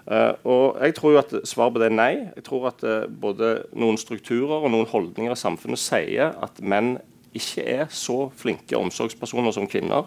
Uh, 0.07 0.33
og 0.45 0.79
jeg 0.85 0.95
tror 0.95 1.15
jo 1.15 1.19
at 1.19 1.35
Svaret 1.49 1.75
på 1.75 1.83
det 1.83 1.89
er 1.91 1.97
nei. 1.97 2.13
Jeg 2.37 2.45
tror 2.47 2.69
at 2.71 2.85
uh, 2.87 3.09
både 3.09 3.65
noen 3.73 3.99
strukturer 3.99 4.63
og 4.63 4.71
noen 4.71 4.87
holdninger 4.87 5.35
i 5.35 5.41
samfunnet 5.41 5.83
sier 5.83 6.37
at 6.45 6.63
menn 6.63 6.99
ikke 7.35 7.65
er 7.67 7.89
så 7.91 8.29
flinke 8.39 8.79
omsorgspersoner 8.79 9.51
som 9.57 9.67
kvinner. 9.67 10.07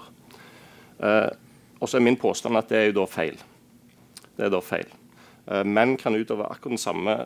Og 1.03 1.89
så 1.91 1.97
er 1.97 2.05
min 2.05 2.15
påstand 2.15 2.55
at 2.55 2.69
det 2.71 2.77
er 2.79 2.85
jo 2.87 3.01
da 3.01 3.03
feil. 3.11 3.35
Det 4.37 4.45
er 4.47 4.53
da 4.53 4.61
feil. 4.63 4.87
menn 5.67 5.97
kan 5.99 6.15
utøve 6.15 6.47
akkurat 6.47 6.77
den 6.77 6.79
samme 6.79 7.17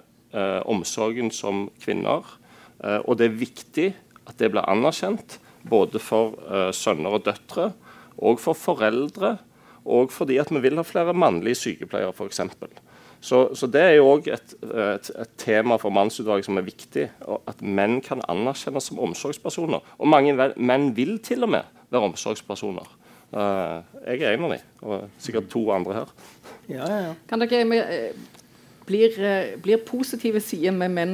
omsorgen 0.65 1.29
som 1.29 1.67
kvinner. 1.85 2.25
og 2.81 3.13
det 3.19 3.27
er 3.27 3.37
viktig 3.43 3.87
at 4.25 4.39
det 4.41 4.49
blir 4.49 4.65
anerkjent 4.65 5.37
både 5.69 5.99
for 6.01 6.37
sønner 6.73 7.17
og 7.17 7.25
døtre 7.25 7.71
og 8.21 8.39
for 8.41 8.57
foreldre 8.57 9.35
og 9.85 10.11
fordi 10.13 10.37
at 10.41 10.51
vi 10.53 10.61
vil 10.61 10.77
ha 10.77 10.85
flere 10.85 11.13
mannlige 11.13 11.57
sykepleiere, 11.57 12.13
f.eks. 12.13 12.41
Så, 13.21 13.41
så 13.55 13.67
det 13.69 13.81
er 13.81 13.95
jo 13.99 14.07
òg 14.15 14.27
et, 14.33 14.55
et, 14.65 15.11
et, 15.13 15.33
tema 15.37 15.77
for 15.81 15.93
mannsutvalget 15.93 16.47
som 16.47 16.57
er 16.57 16.65
viktig. 16.65 17.05
At 17.49 17.61
menn 17.61 17.99
kan 18.01 18.23
anerkjennes 18.29 18.89
som 18.89 19.01
omsorgspersoner. 19.01 19.83
Og 20.01 20.09
mange 20.09 20.33
menn 20.57 20.89
vil 20.97 21.19
til 21.21 21.45
og 21.45 21.53
med 21.53 21.81
være 21.93 22.09
omsorgspersoner. 22.09 22.97
Uh, 23.31 23.79
jeg 24.09 24.25
er 24.25 24.33
en 24.35 24.47
av 24.47 24.53
dem, 24.57 24.63
og 24.83 25.03
sikkert 25.21 25.47
to 25.53 25.61
andre 25.71 26.01
her. 26.01 26.09
Ja, 26.67 26.83
ja, 26.83 26.97
ja. 27.05 27.11
Kan 27.29 27.39
dere, 27.39 27.61
eh, 27.77 28.09
blir, 28.89 29.21
blir, 29.63 29.85
positive 29.87 30.41
sider 30.43 30.75
med 30.75 30.91
menn 30.97 31.13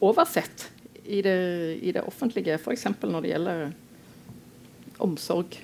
oversett 0.00 0.70
i 1.10 1.22
det, 1.26 1.38
i 1.82 1.92
det 1.92 2.04
offentlige, 2.06 2.56
f.eks. 2.60 2.86
når 3.02 3.24
det 3.24 3.32
gjelder 3.32 3.64
omsorg? 5.02 5.58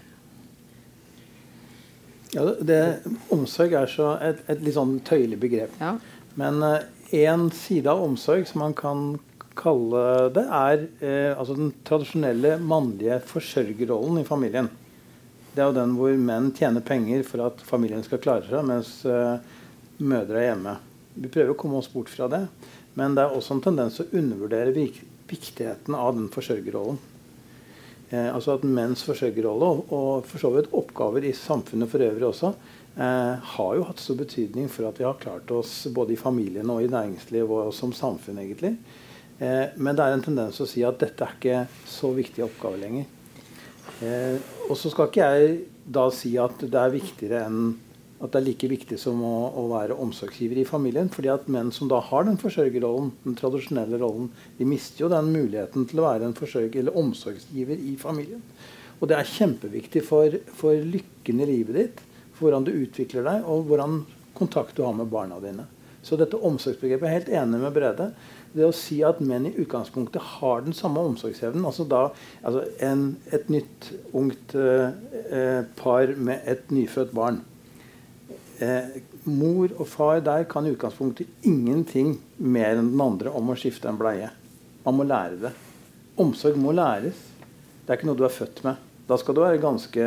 Ja, 2.35 2.43
det, 2.61 2.81
Omsorg 3.33 3.77
er 3.79 3.91
så 3.91 4.11
et, 4.25 4.43
et 4.51 4.65
litt 4.65 4.77
sånn 4.77 4.99
tøyelig 5.07 5.39
begrep. 5.41 5.77
Ja. 5.81 5.95
Men 6.37 6.61
én 7.15 7.47
uh, 7.47 7.55
side 7.55 7.89
av 7.93 8.03
omsorg 8.05 8.49
som 8.49 8.65
man 8.65 8.75
kan 8.77 9.07
kalle 9.57 10.03
det, 10.35 10.43
er 10.45 10.83
uh, 11.01 11.39
altså 11.39 11.57
den 11.57 11.71
tradisjonelle 11.87 12.57
mannlige 12.61 13.21
forsørgerrollen 13.31 14.21
i 14.21 14.27
familien. 14.29 14.69
Det 15.55 15.63
er 15.63 15.71
jo 15.71 15.79
den 15.79 15.95
hvor 15.97 16.19
menn 16.21 16.51
tjener 16.57 16.85
penger 16.85 17.23
for 17.25 17.47
at 17.47 17.63
familien 17.65 18.05
skal 18.05 18.21
klare 18.21 18.45
seg, 18.51 18.67
mens 18.69 18.99
uh, 19.09 19.39
mødre 20.03 20.43
er 20.43 20.51
hjemme. 20.51 20.77
Vi 21.17 21.31
prøver 21.33 21.55
å 21.55 21.61
komme 21.61 21.81
oss 21.81 21.89
bort 21.89 22.13
fra 22.13 22.29
det. 22.29 22.43
Men 22.97 23.17
det 23.17 23.25
er 23.25 23.33
også 23.37 23.57
en 23.57 23.65
tendens 23.65 24.01
å 24.01 24.09
undervurdere 24.17 24.73
viktigheten 25.31 25.95
av 25.95 26.15
den 26.17 26.29
forsørgerrollen. 26.33 26.99
Eh, 28.11 28.29
altså 28.31 28.55
at 28.55 28.67
menns 28.67 29.03
forsørgerrolle, 29.07 29.71
og, 29.91 30.27
for 30.29 30.43
så 30.43 30.53
vidt 30.55 30.71
oppgaver 30.77 31.27
i 31.27 31.35
samfunnet 31.35 31.91
for 31.91 32.05
øvrig 32.07 32.29
også, 32.29 32.53
eh, 32.97 33.49
har 33.57 33.73
jo 33.77 33.89
hatt 33.89 34.03
stor 34.03 34.21
betydning 34.21 34.71
for 34.71 34.89
at 34.89 35.01
vi 35.01 35.09
har 35.09 35.19
klart 35.23 35.51
oss 35.51 35.89
både 35.95 36.15
i 36.15 36.21
familien 36.21 36.71
og 36.71 36.85
i 36.85 36.93
næringsliv 36.93 37.51
og 37.51 37.75
som 37.75 37.95
samfunn, 37.97 38.39
egentlig. 38.45 38.77
Eh, 39.39 39.75
men 39.77 39.97
det 39.97 40.05
er 40.05 40.15
en 40.17 40.25
tendens 40.25 40.61
å 40.63 40.69
si 40.69 40.85
at 40.87 41.01
dette 41.03 41.25
er 41.25 41.35
ikke 41.37 41.89
så 41.91 42.13
viktig 42.17 42.47
oppgave 42.47 42.81
lenger. 42.81 43.11
Eh, 44.05 44.39
og 44.69 44.77
så 44.79 44.93
skal 44.93 45.11
ikke 45.11 45.27
jeg 45.33 45.59
da 45.87 46.07
si 46.13 46.35
at 46.41 46.63
det 46.63 46.81
er 46.81 46.95
viktigere 46.95 47.43
enn 47.47 47.75
at 48.17 48.33
det 48.33 48.39
er 48.39 48.47
like 48.47 48.69
viktig 48.71 48.97
som 49.01 49.21
å, 49.25 49.35
å, 49.61 49.67
være 49.75 49.97
omsorgsgiver 50.01 50.63
i 50.63 50.69
familien. 50.69 51.11
fordi 51.13 51.29
at 51.33 51.49
menn 51.53 51.73
som 51.75 51.89
da 51.91 52.01
har 52.01 52.25
den 52.25 52.39
forsørgerrollen, 52.41 53.13
den 53.27 53.37
tradisjonelle 53.37 54.01
rollen, 54.01 54.31
de 54.57 54.69
mister 54.69 55.05
jo 55.05 55.13
den 55.13 55.33
muligheten 55.35 55.85
til 55.89 56.01
å 56.01 56.09
være 56.09 56.29
en 56.29 56.37
forsørger 56.37 56.81
eller 56.81 56.97
omsorgsgiver 56.97 57.77
i 57.77 57.97
familien. 58.01 58.43
Og 59.01 59.11
det 59.11 59.19
er 59.19 59.29
kjempeviktig 59.29 60.03
for, 60.07 60.39
for 60.57 60.81
lykken 60.81 61.43
i 61.45 61.49
livet 61.51 61.77
ditt, 61.77 62.05
for 62.33 62.47
hvordan 62.47 62.65
du 62.65 62.73
utvikler 62.73 63.27
deg, 63.27 63.45
og 63.45 63.69
hvordan 63.69 64.05
kontakt 64.37 64.77
du 64.77 64.85
har 64.87 64.97
med 64.97 65.13
barna 65.13 65.37
dine. 65.43 65.67
Så 66.07 66.17
dette 66.17 66.39
omsorgsbegrepet 66.39 67.09
er 67.09 67.17
helt 67.19 67.31
enig 67.35 67.61
med 67.61 67.75
Brede. 67.75 68.07
Det 68.57 68.65
å 68.65 68.73
si 68.73 69.03
at 69.05 69.19
menn 69.21 69.49
i 69.51 69.57
utgangspunktet 69.61 70.23
har 70.39 70.63
den 70.65 70.77
samme 70.77 71.03
omsorgsevnen 71.05 71.67
altså 71.69 71.85
da, 71.91 72.07
altså 72.47 72.63
en, 72.81 73.03
Et 73.35 73.51
nytt 73.53 73.91
ungt 74.17 74.55
eh, 74.57 74.95
eh 75.29 75.67
par 75.77 76.15
med 76.17 76.47
et 76.49 76.71
nyfødt 76.73 77.13
barn 77.13 77.43
eh, 78.63 78.99
mor 79.25 79.73
og 79.77 79.87
far 79.91 80.21
der 80.25 80.47
kan 80.51 80.67
i 80.67 80.73
utgangspunktet 80.75 81.47
ingenting 81.47 82.17
mer 82.37 82.75
enn 82.77 82.93
den 82.93 83.03
andre 83.03 83.33
om 83.35 83.53
å 83.53 83.57
skifte 83.59 83.91
en 83.91 84.01
bleie. 84.01 84.31
Man 84.87 84.99
må 84.99 85.07
lære 85.07 85.41
det. 85.43 85.53
Omsorg 86.23 86.59
må 86.61 86.73
læres. 86.77 87.19
Det 87.85 87.93
er 87.93 87.99
ikke 87.99 88.09
noe 88.09 88.19
du 88.19 88.25
er 88.27 88.35
født 88.35 88.63
med. 88.67 88.83
Da 89.07 89.19
skal 89.21 89.37
du 89.37 89.43
være 89.45 89.63
ganske 89.63 90.07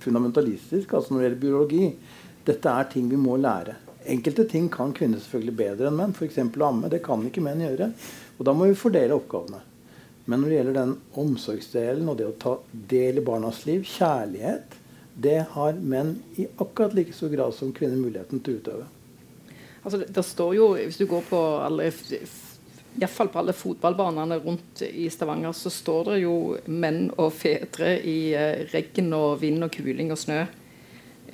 fundamentalistisk 0.00 0.94
altså 0.96 1.12
når 1.12 1.20
det 1.20 1.26
gjelder 1.26 1.42
biologi. 1.42 1.88
Dette 2.44 2.70
er 2.70 2.88
ting 2.92 3.10
vi 3.10 3.20
må 3.20 3.36
lære. 3.40 3.76
Enkelte 4.14 4.44
ting 4.48 4.68
kan 4.72 4.92
kvinner 4.96 5.20
selvfølgelig 5.20 5.56
bedre 5.58 5.88
enn 5.88 5.98
menn. 5.98 6.14
F.eks. 6.16 6.40
å 6.40 6.66
amme. 6.68 6.90
Det 6.92 7.02
kan 7.04 7.24
ikke 7.24 7.44
menn 7.44 7.64
gjøre. 7.64 7.90
Og 8.38 8.46
da 8.48 8.54
må 8.56 8.68
vi 8.68 8.78
fordele 8.78 9.16
oppgavene. 9.16 9.60
Men 10.24 10.40
når 10.40 10.48
det 10.48 10.56
gjelder 10.58 10.76
den 10.78 10.94
omsorgsdelen 11.20 12.08
og 12.08 12.16
det 12.20 12.28
å 12.28 12.36
ta 12.40 12.54
del 12.92 13.20
i 13.20 13.24
barnas 13.24 13.64
liv, 13.68 13.84
kjærlighet, 13.84 14.76
det 15.14 15.44
har 15.54 15.78
menn 15.78 16.16
i 16.36 16.46
akkurat 16.58 16.94
like 16.94 17.14
stor 17.14 17.30
grad 17.30 17.54
som 17.54 17.72
kvinner 17.74 18.00
muligheten 18.00 18.42
til 18.42 18.56
å 18.56 18.62
utøve. 18.62 18.86
Altså, 19.84 20.00
det 20.00 20.24
står 20.24 20.54
jo, 20.56 20.66
Hvis 20.74 20.98
du 20.98 21.06
går 21.06 21.22
på 21.28 21.40
alle 21.60 21.90
Iallfall 22.94 23.28
på 23.28 23.40
alle 23.40 23.52
fotballbanene 23.52 24.38
rundt 24.38 24.84
i 24.86 25.08
Stavanger, 25.10 25.52
så 25.52 25.70
står 25.70 26.12
det 26.12 26.18
jo 26.22 26.34
menn 26.70 27.08
og 27.18 27.32
fedre 27.34 27.96
i 28.06 28.34
eh, 28.38 28.68
regn 28.70 29.10
og 29.16 29.40
vind 29.40 29.66
og 29.66 29.72
kuling 29.74 30.12
og 30.14 30.20
snø 30.20 30.44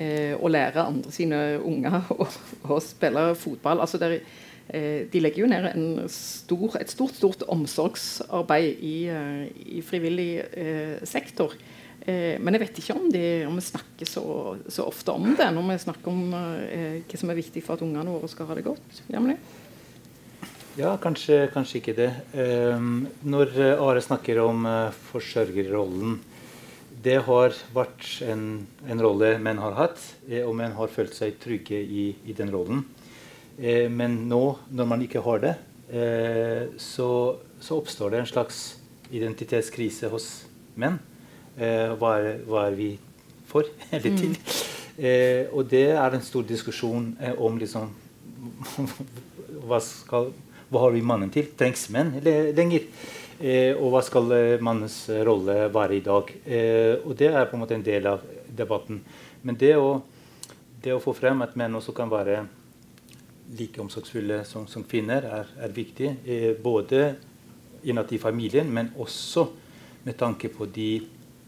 eh, 0.00 0.32
og 0.38 0.48
lærer 0.54 0.86
andre 0.86 1.12
sine 1.12 1.40
unger 1.60 2.08
å 2.72 2.78
spille 2.80 3.26
fotball. 3.36 3.84
Altså 3.84 4.00
der, 4.00 4.16
eh, 4.72 5.04
de 5.12 5.20
legger 5.20 5.44
jo 5.44 5.50
ned 5.52 6.08
stor, 6.08 6.78
et 6.80 6.96
stort 6.96 7.20
stort 7.20 7.44
omsorgsarbeid 7.52 8.80
i, 8.80 8.96
eh, 9.12 9.44
i 9.76 9.84
frivillig 9.84 10.30
eh, 10.40 10.96
sektor. 11.04 11.52
Eh, 12.08 12.36
men 12.40 12.56
jeg 12.56 12.62
vet 12.64 12.78
ikke 12.80 12.96
om, 12.96 13.08
de, 13.12 13.24
om 13.44 13.56
vi 13.58 13.64
snakker 13.64 14.08
så, 14.08 14.22
så, 14.66 14.86
ofte 14.88 15.12
om 15.12 15.34
det 15.36 15.50
når 15.52 15.66
vi 15.68 15.80
snakker 15.82 16.12
om 16.12 16.36
eh, 16.36 17.00
hva 17.04 17.18
som 17.20 17.32
er 17.32 17.40
viktig 17.40 17.62
for 17.66 17.76
at 17.76 17.84
ungene 17.84 18.14
våre 18.14 18.30
skal 18.32 18.48
ha 18.48 18.56
det 18.56 18.64
godt. 18.64 19.02
Jamlig? 19.12 19.36
Ja, 20.78 20.94
kanskje, 21.02 21.48
kanskje, 21.52 21.80
ikke 21.80 21.96
det. 21.98 22.08
Eh, 22.32 22.80
når 23.26 23.52
Are 23.82 24.00
snakker 24.00 24.38
om 24.44 24.64
eh, 24.70 24.94
forsørgerrollen 25.10 26.20
Det 27.00 27.16
har 27.26 27.56
vært 27.74 28.06
en, 28.28 28.66
en, 28.86 29.00
rolle 29.00 29.34
menn 29.40 29.60
har 29.60 29.76
hatt, 29.76 30.00
eh, 30.28 30.44
og 30.44 30.54
menn 30.56 30.76
har 30.76 30.92
følt 30.92 31.16
seg 31.16 31.38
trygge 31.42 31.80
i, 31.80 32.10
i 32.24 32.36
den 32.36 32.52
rollen. 32.52 32.84
Eh, 33.58 33.88
men 33.92 34.28
nå, 34.28 34.42
når 34.70 34.88
man 34.88 35.04
ikke 35.04 35.24
har 35.26 35.44
det, 35.44 35.56
så, 36.78 37.06
så 37.58 37.76
oppstår 37.80 38.12
det 38.12 38.18
en 38.20 38.28
slags 38.30 38.58
identitetskrise 39.10 40.06
hos 40.12 40.28
menn. 40.78 41.00
Eh, 41.58 41.94
hva, 41.98 42.12
er, 42.18 42.42
hva, 42.46 42.66
er, 42.68 42.76
vi 42.78 42.90
for 43.50 43.66
eller 43.94 44.18
til? 44.18 44.36
Mm. 44.36 44.68
Eh, 45.00 45.42
og 45.56 45.66
det 45.70 45.88
er 45.94 46.14
en 46.16 46.24
stor 46.24 46.44
diskusjon 46.46 47.14
eh, 47.20 47.34
om 47.40 47.58
liksom 47.58 47.90
hva, 49.68 49.80
skal, 49.84 50.30
hva 50.70 50.84
har 50.84 50.94
vi 50.94 51.02
mannen 51.04 51.32
til? 51.32 51.50
Trengs 51.58 51.88
menn 51.94 52.14
lenger? 52.22 52.86
Eh, 53.40 53.72
og 53.72 53.94
hva 53.94 54.02
skal 54.04 54.32
eh, 54.36 54.60
mannens 54.60 55.06
rolle 55.24 55.70
være 55.72 55.96
i 55.96 56.02
dag? 56.04 56.32
Eh, 56.44 57.00
og 57.00 57.14
det 57.16 57.30
er 57.32 57.46
på 57.48 57.56
en 57.56 57.62
måte 57.62 57.76
en 57.76 57.84
del 57.84 58.08
av 58.10 58.24
debatten. 58.56 58.98
Men 59.40 59.56
det 59.56 59.72
å, 59.80 59.94
det 60.84 60.92
å 60.92 61.00
få 61.00 61.14
frem 61.16 61.40
at 61.40 61.56
menn 61.56 61.78
også 61.78 61.94
kan 61.96 62.12
være 62.12 62.42
like 63.56 63.80
omsorgsfulle 63.80 64.42
som, 64.44 64.66
som 64.68 64.84
kvinner, 64.84 65.24
er, 65.24 65.48
er 65.64 65.72
viktig. 65.74 66.12
både 66.62 67.00
innad 67.82 68.12
i 68.12 68.18
familien, 68.20 68.68
men 68.68 68.92
også 69.00 69.46
med 70.04 70.18
tanke 70.20 70.52
på 70.52 70.68
de 70.68 71.00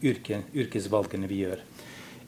yrke, 0.03 0.43
yrkesvalgene 0.53 1.29
vi 1.31 1.43
gjør. 1.43 1.63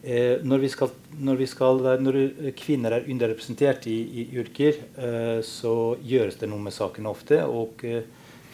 Eh, 0.05 0.43
når, 0.45 0.61
vi 0.65 0.69
skal, 0.69 0.91
når, 1.17 1.39
vi 1.41 1.47
skal, 1.49 1.81
når, 2.05 2.19
kvinner 2.59 2.97
er 2.97 3.07
underrepresentert 3.09 3.87
i, 3.89 3.97
i 4.21 4.27
yrker, 4.37 4.77
eh, 5.01 5.39
så 5.45 5.95
gjøres 6.05 6.37
det 6.41 6.49
noe 6.51 6.61
med 6.61 6.75
saken 6.75 7.09
ofte. 7.09 7.41
Og 7.49 7.83
eh, 7.87 8.05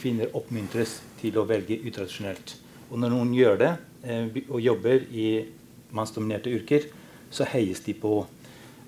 kvinner 0.01 0.33
oppmuntres 0.37 0.99
til 1.21 1.37
å 1.37 1.45
velge 1.49 1.77
utradisjonelt. 1.85 2.55
Og 2.91 2.99
når 2.99 3.13
noen 3.13 3.35
gjør 3.35 3.59
det, 3.61 3.71
eh, 4.03 4.41
og 4.47 4.61
jobber 4.63 5.05
i 5.11 5.27
mannsdominerte 5.95 6.51
yrker, 6.51 6.87
så 7.31 7.47
heies 7.51 7.83
de 7.85 7.95
på 7.95 8.17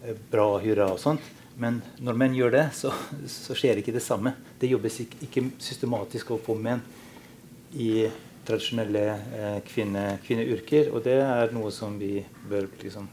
eh, 0.04 0.18
bra 0.32 0.50
hurra 0.64 0.90
og 0.96 1.02
sånt. 1.02 1.32
Men 1.60 1.82
når 2.02 2.18
menn 2.18 2.36
gjør 2.36 2.56
det, 2.56 2.66
så, 2.74 2.90
så 3.30 3.56
skjer 3.58 3.80
ikke 3.80 3.94
det 3.94 4.04
samme. 4.04 4.34
Det 4.60 4.72
jobbes 4.72 5.04
ikke, 5.06 5.46
systematisk 5.62 6.34
å 6.34 6.42
få 6.42 6.56
menn 6.58 6.82
i 7.78 8.08
tradisjonelle 8.48 9.04
eh, 9.10 9.60
kvinne, 9.68 10.08
kvinneyrker. 10.26 10.92
Og 10.94 11.04
det 11.06 11.20
er 11.24 11.54
noe 11.56 11.72
som 11.74 11.96
vi 12.00 12.18
bør 12.50 12.68
liksom, 12.82 13.08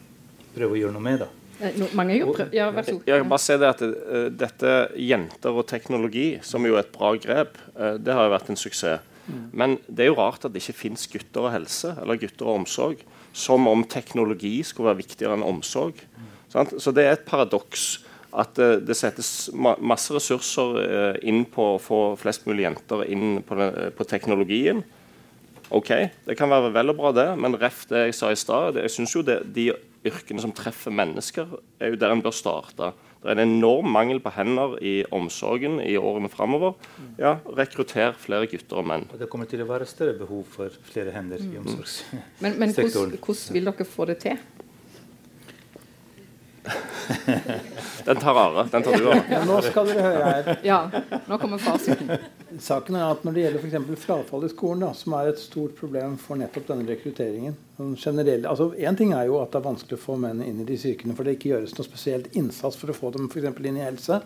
prøve 0.55 0.77
å 0.77 0.81
gjøre 0.81 0.97
noe 0.97 1.07
med. 1.07 1.23
da. 1.25 1.31
Eh, 1.61 1.77
no, 1.77 1.91
mange 1.97 2.17
prøvd. 2.25 2.57
Ja, 2.57 2.71
vær 2.73 2.87
så 2.87 2.97
god. 2.97 3.07
Jeg 3.11 3.23
kan 3.23 3.31
bare 3.31 3.45
si 3.45 3.57
det 3.61 3.69
at 3.69 3.85
uh, 3.85 4.27
Dette 4.33 4.75
jenter 4.97 5.61
og 5.61 5.69
teknologi, 5.69 6.27
som 6.47 6.67
jo 6.67 6.77
er 6.79 6.87
et 6.87 6.93
bra 6.95 7.13
grep, 7.21 7.59
uh, 7.77 7.95
det 8.01 8.17
har 8.17 8.29
jo 8.29 8.35
vært 8.35 8.53
en 8.53 8.61
suksess. 8.61 9.07
Mm. 9.31 9.43
Men 9.55 9.75
det 9.87 10.07
er 10.07 10.09
jo 10.11 10.19
rart 10.19 10.47
at 10.47 10.55
det 10.55 10.63
ikke 10.65 10.81
fins 10.81 11.05
gutter 11.11 11.45
og 11.45 11.53
helse 11.55 11.93
eller 12.01 12.19
gutter 12.19 12.49
og 12.49 12.63
omsorg. 12.63 13.03
Som 13.37 13.69
om 13.71 13.85
teknologi 13.87 14.57
skulle 14.67 14.91
være 14.91 15.05
viktigere 15.05 15.37
enn 15.37 15.47
omsorg. 15.47 16.01
Mm. 16.17 16.79
Så 16.83 16.91
det 16.97 17.05
er 17.05 17.13
et 17.15 17.29
paradoks 17.29 18.01
at 18.31 18.59
uh, 18.59 18.79
det 18.83 18.97
settes 18.99 19.51
ma 19.53 19.77
masse 19.79 20.15
ressurser 20.15 21.21
inn 21.27 21.45
på 21.51 21.75
å 21.75 21.83
få 21.83 22.01
flest 22.19 22.49
mulig 22.49 22.65
jenter 22.65 23.05
inn 23.11 23.43
på 23.45 24.09
teknologien. 24.09 24.83
OK, 25.71 25.91
det 26.27 26.35
kan 26.39 26.51
være 26.51 26.73
vel 26.75 26.91
og 26.91 26.99
bra, 26.99 27.13
det, 27.15 27.29
men 27.39 27.55
ref 27.61 27.85
det 27.91 28.09
jeg 28.09 28.17
sa 28.19 28.33
i 28.33 28.39
stad 28.39 28.79
Jeg 28.81 28.91
syns 28.91 29.15
jo 29.15 29.23
det, 29.27 29.39
de 29.55 29.71
yrkene 30.07 30.43
som 30.43 30.53
treffer 30.57 30.91
mennesker, 30.95 31.47
er 31.79 31.93
jo 31.93 32.01
der 32.01 32.15
en 32.15 32.23
bør 32.25 32.35
starte. 32.35 32.93
Det 33.21 33.29
er 33.29 33.37
en 33.37 33.53
enorm 33.53 33.91
mangel 33.93 34.21
på 34.25 34.33
hender 34.33 34.79
i 34.81 35.05
omsorgen 35.13 35.77
i 35.85 35.97
årene 36.01 36.31
framover. 36.33 36.73
Ja, 37.21 37.37
rekrutter 37.59 38.17
flere 38.19 38.49
gutter 38.49 38.81
og 38.81 38.89
menn. 38.89 39.05
Og 39.13 39.21
det 39.21 39.29
kommer 39.31 39.47
til 39.51 39.61
å 39.61 39.69
være 39.69 39.87
større 39.89 40.17
behov 40.19 40.47
for 40.57 40.73
flere 40.89 41.13
hender 41.15 41.43
i 41.45 41.61
omsorgssektoren. 41.61 42.25
Men, 42.41 42.57
men 42.63 42.73
hvordan, 42.75 43.19
hvordan 43.21 43.59
vil 43.59 43.71
dere 43.71 43.89
få 43.93 44.09
det 44.09 44.19
til? 44.25 44.41
Den 48.11 48.17
tar 48.17 48.35
Are. 48.35 48.69
Den 48.71 48.83
tar 48.83 48.99
du, 48.99 49.09
Are. 49.09 49.23
Ja, 49.31 49.45
nå 49.47 49.61
skal 49.63 49.87
dere 49.87 50.03
høre 50.03 50.31
her. 50.31 50.49
Ja, 50.67 50.79
nå 51.31 51.37
kommer 51.39 51.61
fasiten. 51.63 52.09
Saken 52.59 52.97
er 52.99 53.05
at 53.07 53.23
Når 53.23 53.37
det 53.37 53.45
gjelder 53.45 53.63
f.eks. 53.63 54.01
frafall 54.03 54.47
i 54.49 54.51
skolen, 54.51 54.83
da, 54.83 54.89
som 54.99 55.15
er 55.15 55.31
et 55.31 55.39
stort 55.39 55.77
problem 55.79 56.17
for 56.19 56.41
nettopp 56.41 56.67
denne 56.73 56.89
rekrutteringen 56.89 57.55
generell, 57.95 58.49
altså 58.51 58.73
En 58.83 58.99
ting 58.99 59.15
er 59.15 59.29
jo 59.31 59.39
at 59.39 59.55
det 59.55 59.61
er 59.61 59.69
vanskelig 59.69 60.01
å 60.01 60.03
få 60.03 60.19
menn 60.19 60.43
inn 60.43 60.59
i 60.59 60.67
de 60.67 60.75
yrkene, 60.91 61.15
for 61.15 61.23
det 61.23 61.37
ikke 61.39 61.53
gjøres 61.53 61.77
noe 61.79 61.87
spesielt 61.87 62.35
innsats 62.35 62.83
for 62.83 62.91
å 62.91 62.99
få 62.99 63.15
dem 63.15 63.31
for 63.31 63.47
inn 63.47 63.79
i 63.79 63.87
helse. 63.87 64.19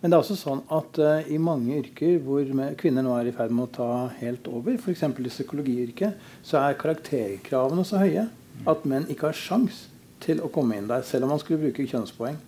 Men 0.00 0.08
det 0.08 0.16
er 0.16 0.24
også 0.24 0.40
sånn 0.40 0.64
at 0.72 1.04
uh, 1.04 1.28
i 1.28 1.36
mange 1.36 1.76
yrker 1.76 2.22
hvor 2.24 2.48
kvinner 2.80 3.04
nå 3.04 3.20
er 3.20 3.28
i 3.28 3.36
ferd 3.36 3.52
med 3.52 3.68
å 3.68 3.74
ta 3.82 3.90
helt 4.22 4.48
over, 4.48 4.80
f.eks. 4.80 5.04
i 5.04 5.28
psykologiyrket, 5.28 6.28
så 6.40 6.64
er 6.64 6.80
karakterkravene 6.80 7.84
så 7.84 8.00
høye 8.00 8.30
at 8.64 8.88
menn 8.88 9.12
ikke 9.12 9.28
har 9.28 9.36
sjans 9.36 9.90
til 10.24 10.40
å 10.40 10.48
komme 10.52 10.80
inn 10.80 10.88
der, 10.88 11.04
selv 11.04 11.28
om 11.28 11.36
man 11.36 11.44
skulle 11.44 11.60
bruke 11.66 11.84
kjønnspoeng. 11.84 12.46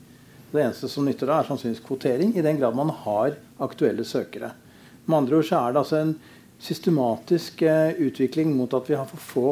Det 0.53 0.61
eneste 0.61 0.89
som 0.93 1.07
nytter 1.09 1.31
da, 1.31 1.41
er 1.41 1.49
sannsynligvis 1.49 1.85
kvotering, 1.87 2.35
i 2.37 2.45
den 2.45 2.59
grad 2.61 2.77
man 2.77 2.93
har 3.05 3.39
aktuelle 3.65 4.05
søkere. 4.05 4.53
Med 5.07 5.17
andre 5.23 5.39
ord 5.41 5.47
så 5.49 5.63
er 5.63 5.73
det 5.73 5.81
altså 5.81 6.01
en 6.03 6.15
systematisk 6.63 7.63
eh, 7.67 7.97
utvikling 8.05 8.53
mot 8.55 8.75
at 8.77 8.91
vi 8.91 8.99
har 8.99 9.09
for 9.09 9.23
få 9.27 9.47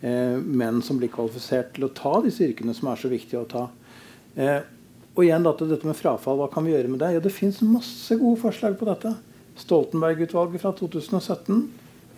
eh, 0.00 0.38
menn 0.38 0.78
som 0.84 1.00
blir 1.00 1.10
kvalifisert 1.12 1.74
til 1.74 1.88
å 1.88 1.92
ta 1.96 2.14
disse 2.24 2.46
yrkene 2.46 2.74
som 2.76 2.92
er 2.92 3.00
så 3.00 3.10
viktige 3.10 3.42
å 3.42 3.48
ta. 3.50 3.64
Eh, 4.38 4.60
og 5.18 5.24
igjen 5.26 5.42
da 5.42 5.52
til 5.58 5.72
dette 5.72 5.88
med 5.88 5.98
frafall, 5.98 6.38
Hva 6.38 6.46
kan 6.52 6.64
vi 6.64 6.72
gjøre 6.76 6.92
med 6.92 7.02
det? 7.02 7.10
Ja, 7.16 7.20
Det 7.20 7.34
fins 7.34 7.58
masse 7.60 8.14
gode 8.16 8.38
forslag 8.40 8.78
på 8.78 8.86
dette. 8.86 9.16
Stoltenberg-utvalget 9.58 10.62
fra 10.62 10.70
2017 10.78 11.66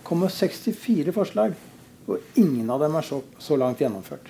kom 0.04 0.20
med 0.20 0.30
64 0.34 1.16
forslag. 1.16 1.56
Og 2.04 2.36
ingen 2.36 2.68
av 2.68 2.84
dem 2.84 3.00
er 3.00 3.06
så, 3.06 3.22
så 3.40 3.56
langt 3.56 3.80
gjennomført. 3.80 4.28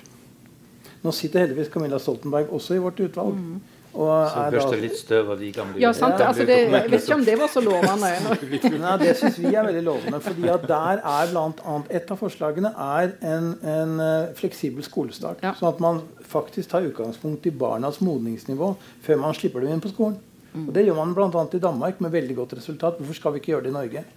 Nå 1.01 1.11
sitter 1.11 1.43
heldigvis 1.43 1.69
Camilla 1.73 1.99
Stoltenberg 1.99 2.51
også 2.53 2.77
i 2.77 2.81
vårt 2.81 2.99
utvalg. 3.03 3.35
Mm. 3.35 3.59
Så 3.91 4.43
børster 4.53 4.79
litt 4.79 4.95
støv 4.95 5.33
av 5.33 5.41
de 5.41 5.49
gamle 5.51 5.81
Ja, 5.81 5.91
sant. 5.95 6.15
Ja. 6.19 6.29
Altså, 6.31 6.45
det, 6.47 6.57
jeg 6.63 6.91
vet 6.93 7.03
ikke 7.03 7.17
om 7.17 7.25
det 7.27 7.35
var 7.41 7.51
så 7.51 7.63
lovende. 7.65 8.11
Nei, 8.85 8.93
det 9.01 9.15
syns 9.19 9.39
vi 9.41 9.51
er 9.51 9.67
veldig 9.67 9.83
lovende. 9.83 10.21
fordi 10.23 10.47
at 10.53 10.65
der 10.69 11.03
er 11.11 11.31
blant 11.33 11.61
annet, 11.67 11.91
Et 11.99 12.13
av 12.15 12.19
forslagene 12.21 12.71
er 12.71 13.13
en, 13.33 13.51
en 13.67 13.93
uh, 13.99 14.31
fleksibel 14.37 14.85
skolestart. 14.87 15.43
Ja. 15.43 15.53
Sånn 15.59 15.73
at 15.73 15.83
man 15.83 16.01
faktisk 16.31 16.71
tar 16.71 16.87
utgangspunkt 16.87 17.45
i 17.47 17.51
barnas 17.51 17.99
modningsnivå 17.99 18.73
før 19.03 19.21
man 19.25 19.35
slipper 19.35 19.65
dem 19.65 19.75
inn 19.75 19.83
på 19.83 19.91
skolen. 19.91 20.17
Mm. 20.53 20.65
Og 20.67 20.73
Det 20.75 20.85
gjør 20.87 20.99
man 21.01 21.13
bl.a. 21.15 21.45
i 21.51 21.63
Danmark 21.63 21.99
med 22.03 22.15
veldig 22.15 22.39
godt 22.39 22.57
resultat. 22.59 22.99
Hvorfor 22.99 23.19
skal 23.19 23.35
vi 23.35 23.43
ikke 23.43 23.55
gjøre 23.55 23.67
det 23.67 23.73
i 23.73 23.79
Norge? 23.79 24.07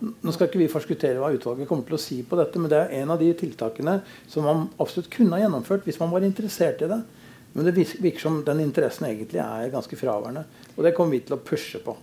Nå 0.00 0.32
skal 0.32 0.48
ikke 0.48 0.62
vi 0.62 0.70
forskuttere 0.72 1.20
hva 1.20 1.28
utvalget 1.34 1.68
kommer 1.68 1.84
til 1.84 1.98
å 1.98 2.00
si 2.00 2.22
på 2.24 2.38
dette, 2.38 2.58
men 2.58 2.72
det 2.72 2.78
er 2.78 3.02
en 3.02 3.12
av 3.12 3.20
de 3.20 3.28
tiltakene 3.36 3.98
som 4.30 4.46
man 4.48 4.68
absolutt 4.80 5.10
kunne 5.12 5.36
ha 5.36 5.42
gjennomført 5.42 5.84
hvis 5.84 6.00
man 6.00 6.12
var 6.14 6.24
interessert 6.24 6.80
i 6.86 6.88
det. 6.88 7.02
Men 7.52 7.66
det 7.66 7.74
virker 7.76 8.22
som 8.22 8.38
den 8.46 8.62
interessen 8.62 9.08
egentlig 9.08 9.40
er 9.42 9.72
ganske 9.72 9.98
fraværende. 9.98 10.44
Og 10.76 10.84
det 10.86 10.94
kommer 10.96 11.16
vi 11.16 11.24
til 11.26 11.34
å 11.34 11.42
pushe 11.42 11.80
på. 11.82 11.96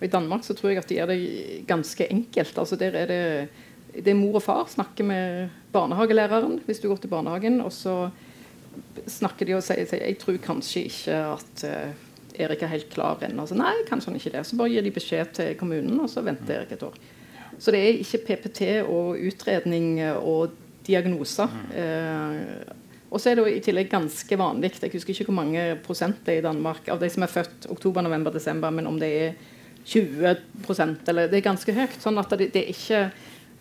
I 0.00 0.10
Danmark 0.12 0.44
så 0.44 0.56
tror 0.56 0.72
jeg 0.72 0.82
at 0.82 0.88
de 0.88 0.98
gjør 0.98 1.12
det 1.12 1.20
ganske 1.68 2.08
enkelt. 2.12 2.58
Altså 2.60 2.78
der 2.80 2.96
er 3.02 3.10
det, 3.10 3.20
det 3.96 4.12
er 4.12 4.18
mor 4.18 4.38
og 4.40 4.44
far 4.44 4.64
snakker 4.72 5.08
med 5.08 5.52
barnehagelæreren 5.72 6.60
hvis 6.66 6.80
du 6.82 6.88
går 6.88 7.00
til 7.04 7.12
barnehagen. 7.12 7.60
Og 7.64 7.72
så 7.72 7.96
snakker 9.08 9.48
de 9.48 9.56
og 9.56 9.64
sier, 9.64 9.84
sier 9.88 10.04
jeg 10.04 10.18
tror 10.20 10.40
kanskje 10.44 10.86
ikke 10.88 11.20
at 11.36 11.64
uh, 11.68 12.06
Erik 12.36 12.64
er 12.64 12.72
helt 12.72 12.90
klar 12.92 13.22
ennå. 13.24 13.46
Nei, 13.56 13.72
kanskje 13.88 14.12
han 14.12 14.20
ikke 14.20 14.34
det. 14.36 14.44
Så 14.48 14.58
bare 14.60 14.72
gir 14.72 14.84
de 14.84 14.92
beskjed 14.92 15.32
til 15.38 15.54
kommunen, 15.60 16.00
og 16.04 16.10
så 16.12 16.24
venter 16.24 16.60
Erik 16.60 16.76
et 16.76 16.84
år. 16.84 16.96
Så 17.56 17.72
det 17.72 17.80
er 17.80 18.00
ikke 18.02 18.24
PPT 18.26 18.62
og 18.84 19.16
utredning 19.16 20.00
og 20.18 20.52
diagnoser. 20.86 21.52
Eh, 21.72 22.74
og 23.10 23.20
så 23.22 23.30
er 23.30 23.38
det 23.38 23.52
i 23.54 23.62
tillegg 23.62 23.90
ganske 23.90 24.38
vanlig 24.38 24.72
Jeg 24.82 24.92
husker 24.92 25.14
ikke 25.14 25.28
hvor 25.30 25.38
mange 25.38 25.64
prosent 25.84 26.24
det 26.26 26.34
er 26.34 26.40
i 26.40 26.46
Danmark 26.46 26.88
av 26.90 26.98
de 27.00 27.10
som 27.12 27.22
er 27.22 27.30
født 27.30 27.68
oktober, 27.70 28.02
november, 28.02 28.34
desember, 28.34 28.70
men 28.74 28.86
om 28.86 28.98
det 28.98 29.10
er 29.20 29.36
20% 29.86 31.08
eller 31.08 31.28
Det 31.30 31.38
er 31.38 31.46
ganske 31.46 31.72
høyt. 31.72 32.00
Sånn 32.02 32.18
at 32.18 32.32
det, 32.34 32.50
det 32.54 32.64
er 32.64 32.72
ikke 32.72 33.02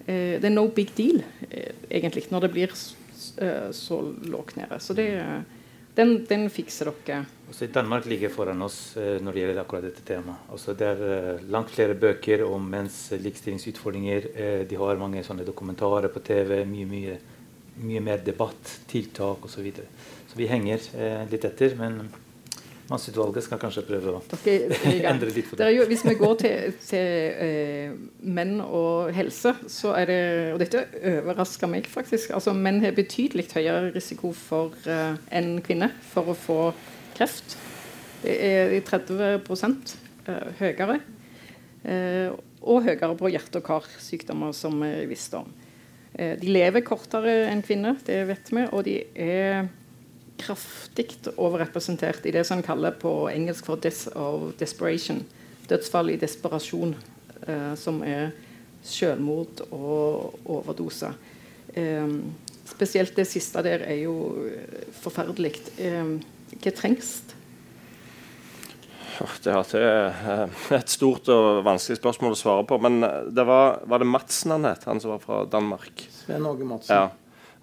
eh, 0.07 0.41
Det 0.41 0.49
er 0.49 0.55
no 0.55 0.67
big 0.73 0.95
deal, 0.97 1.21
eh, 1.51 1.75
egentlig, 1.89 2.25
når 2.31 2.47
det 2.47 2.51
blir 2.55 2.73
eh, 2.73 3.69
så 3.71 4.01
lågt 4.25 4.57
nede. 4.57 4.79
Så 4.81 4.97
det 4.97 5.09
den, 5.95 6.25
den, 6.27 6.49
fikser 6.51 6.89
dere. 7.05 7.21
Også 7.47 7.65
i 7.65 7.71
Danmark 7.71 8.07
ligger 8.09 8.31
foran 8.33 8.61
oss 8.65 8.97
eh, 8.99 9.15
når 9.23 9.31
det 9.31 9.41
gjelder 9.41 9.61
akkurat 9.61 9.85
dette 9.85 10.03
temaet. 10.03 10.49
Altså, 10.51 10.73
det 10.75 10.89
er 10.89 11.03
eh, 11.07 11.45
langt 11.53 11.71
flere 11.71 11.95
bøker 11.95 12.43
om 12.43 12.65
menns 12.67 12.97
likestillingsutfordringer. 13.15 14.27
Eh, 14.33 14.63
de 14.67 14.79
har 14.81 14.99
mange 14.99 15.23
sånne 15.23 15.45
dokumentarer 15.47 16.11
på 16.11 16.23
TV. 16.25 16.57
Mye, 16.67 16.89
mye, 16.89 17.15
mye 17.81 18.03
mer 18.03 18.21
debatt, 18.23 18.77
tiltak 18.89 19.45
osv. 19.45 19.57
Så, 19.57 19.65
videre. 19.65 19.89
så 20.29 20.39
vi 20.39 20.47
henger 20.51 20.85
eh, 20.95 21.25
litt 21.31 21.47
etter. 21.47 21.75
men 21.79 22.05
Mannsutvalget 22.85 23.41
skal 23.47 23.57
kanskje 23.57 23.81
prøve 23.87 24.11
å 24.13 24.19
Dere, 24.43 24.75
endre 25.09 25.31
litt 25.33 25.47
på 25.49 25.57
det. 25.57 25.65
det 25.65 25.73
jo, 25.73 25.85
hvis 25.89 26.03
vi 26.05 26.13
går 26.19 26.35
til, 26.37 26.75
til 26.85 27.39
eh, 27.41 27.95
menn 28.21 28.59
og 28.61 29.09
helse, 29.15 29.55
så 29.73 29.95
er 29.97 30.11
det 30.11 30.19
Og 30.53 30.61
dette 30.61 30.83
overrasker 31.01 31.71
meg 31.71 31.89
faktisk. 31.89 32.35
altså 32.37 32.53
Menn 32.53 32.83
har 32.85 32.93
betydelig 32.93 33.47
høyere 33.55 33.89
risiko 33.95 34.29
for 34.37 34.77
eh, 34.85 35.17
enn 35.33 35.57
kvinner 35.65 35.97
for 36.11 36.29
å 36.29 36.37
få 36.37 36.59
kreft. 37.17 37.57
Det 38.21 38.35
er 38.41 38.79
30 38.85 39.17
uh, 39.41 40.53
høyere. 40.59 40.99
Eh, 41.85 42.31
og 42.65 42.85
høyere 42.85 43.13
på 43.17 43.29
hjerte- 43.29 43.61
og 43.61 43.65
karsykdommer, 43.65 44.53
som 44.57 44.77
vi 44.81 44.93
visste 45.09 45.41
om. 45.41 45.49
De 46.15 46.47
lever 46.47 46.79
kortere 46.85 47.31
enn 47.49 47.59
kvinner, 47.65 47.97
det 48.07 48.21
vet 48.29 48.51
vi. 48.53 48.61
Og 48.71 48.85
de 48.87 48.93
er 49.19 49.65
kraftig 50.39 51.07
overrepresentert 51.35 52.25
i 52.27 52.33
det 52.35 52.45
som 52.47 52.59
en 52.59 52.65
kaller 52.65 52.95
på 52.99 53.27
engelsk 53.31 53.65
for 53.65 53.79
'death 53.79 54.15
of 54.15 54.53
desperation. 54.59 55.23
Dødsfall 55.69 56.09
i 56.09 56.17
desperasjon, 56.17 56.95
eh, 57.47 57.75
som 57.75 58.03
er 58.03 58.31
selvmord 58.83 59.61
og 59.71 60.39
overdose. 60.45 61.13
Eh, 61.73 62.07
spesielt 62.65 63.15
det 63.15 63.27
siste 63.27 63.63
der 63.63 63.81
er 63.83 64.03
jo 64.03 64.35
forferdelig. 64.91 65.55
Eh, 65.79 66.19
hva 66.61 66.71
trengs 66.71 67.21
det 69.19 69.81
er 69.81 70.49
et 70.79 70.91
stort 70.91 71.29
og 71.33 71.61
vanskelig 71.65 71.99
spørsmål 71.99 72.35
å 72.35 72.39
svare 72.39 72.65
på. 72.67 72.79
Men 72.83 72.99
det 73.31 73.45
var, 73.47 73.81
var 73.87 74.03
det 74.03 74.09
Madsen 74.09 74.55
han 74.55 74.67
het, 74.67 74.87
han 74.89 75.01
som 75.03 75.15
var 75.15 75.21
fra 75.23 75.43
Danmark? 75.49 76.07
Sven 76.23 76.47
Åge 76.49 76.67
Madsen. 76.67 76.95
Ja. 76.95 77.11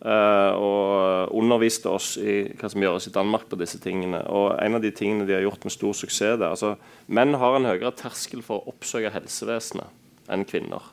Uh, 0.02 0.50
og 0.58 1.34
underviste 1.38 1.86
oss 1.86 2.16
i 2.18 2.40
hva 2.58 2.66
som 2.72 2.82
gjøres 2.82 3.04
i 3.06 3.12
Danmark 3.14 3.44
på 3.46 3.58
disse 3.60 3.78
tingene. 3.78 4.18
Og 4.34 4.56
en 4.58 4.74
av 4.74 4.82
de 4.82 4.90
tingene 4.90 5.28
de 5.28 5.36
har 5.36 5.44
gjort 5.44 5.62
med 5.62 5.74
stor 5.76 5.94
suksess 5.94 6.40
der, 6.40 6.48
altså 6.48 6.72
Menn 7.06 7.36
har 7.38 7.54
en 7.54 7.68
høyere 7.70 7.92
terskel 7.94 8.42
for 8.42 8.58
å 8.58 8.74
oppsøke 8.74 9.12
helsevesenet 9.14 10.32
enn 10.32 10.42
kvinner. 10.48 10.88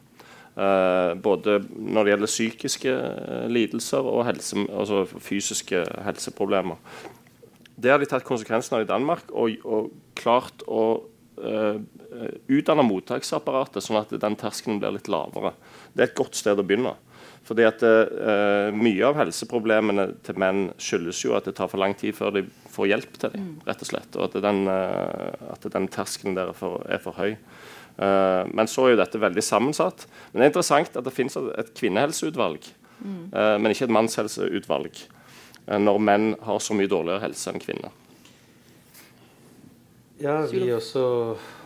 Uh, 0.54 1.15
både 1.17 1.58
når 1.74 2.06
det 2.06 2.13
gjelder 2.13 2.34
psykiske 2.36 2.93
lidelser 3.50 4.12
og 4.13 4.28
helse, 4.28 4.67
altså 4.69 5.02
fysiske 5.10 5.82
helseproblemer. 6.06 6.78
Det 7.79 7.93
har 7.93 8.01
de 8.01 8.07
tatt 8.09 8.27
konsekvensen 8.27 8.75
av 8.75 8.83
i 8.83 8.89
Danmark 8.89 9.31
og, 9.31 9.55
og 9.63 9.93
klart 10.19 10.65
å 10.67 10.83
utdanne 12.51 12.83
mottaksapparatet 12.83 13.85
sånn 13.85 14.01
at 14.01 14.09
den 14.11 14.35
terskelen 14.35 14.81
blir 14.81 14.91
litt 14.97 15.07
lavere. 15.07 15.53
Det 15.95 16.03
er 16.03 16.09
et 16.09 16.17
godt 16.19 16.35
sted 16.35 16.59
å 16.59 16.65
begynne. 16.67 16.91
Fordi 17.49 17.65
at 17.65 17.83
uh, 17.83 18.69
Mye 18.75 19.05
av 19.07 19.17
helseproblemene 19.17 20.09
til 20.25 20.39
menn 20.41 20.69
skyldes 20.81 21.23
jo 21.23 21.35
at 21.37 21.47
det 21.49 21.55
tar 21.57 21.69
for 21.71 21.81
lang 21.81 21.95
tid 21.97 22.17
før 22.17 22.35
de 22.35 22.45
får 22.69 22.91
hjelp 22.91 23.19
til 23.21 23.33
dem. 23.33 23.49
rett 23.67 23.83
og 23.85 23.89
slett, 23.89 24.17
Og 24.17 24.27
at 24.27 24.37
den, 24.43 24.65
uh, 24.69 25.53
at 25.53 25.65
den 25.73 25.87
terskelen 25.89 26.37
der 26.37 26.53
er 26.53 26.57
for, 26.57 26.83
er 26.85 27.01
for 27.01 27.17
høy. 27.17 27.37
Uh, 27.99 28.45
men 28.55 28.69
så 28.69 28.85
er 28.85 28.93
jo 28.93 29.01
dette 29.01 29.21
veldig 29.21 29.43
sammensatt. 29.43 30.05
Men 30.31 30.41
det 30.41 30.45
er 30.45 30.53
interessant 30.53 30.99
at 30.99 31.07
det 31.07 31.15
finnes 31.15 31.35
et 31.35 31.73
kvinnehelseutvalg, 31.79 32.69
mm. 32.99 33.23
men 33.33 33.73
ikke 33.73 33.87
et 33.87 33.95
mannshelseutvalg. 33.95 35.01
Når 35.69 35.99
menn 36.01 36.32
har 36.41 36.62
så 36.63 36.73
mye 36.73 36.89
dårligere 36.89 37.27
helse 37.27 37.51
enn 37.51 37.62
kvinner. 37.62 37.93
Ja, 40.19 40.41
vi 40.51 40.65
også 40.75 41.01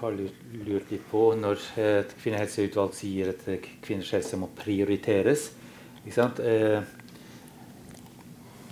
har 0.02 0.14
lurt 0.14 0.92
litt 0.92 1.06
på 1.10 1.22
når 1.40 1.62
et 1.82 2.12
kvinnehelseutvalg 2.20 2.94
sier 2.94 3.32
at 3.32 3.48
kvinners 3.82 4.12
helse 4.14 4.38
må 4.38 4.52
prioriteres. 4.60 5.48
Eh, 6.06 6.84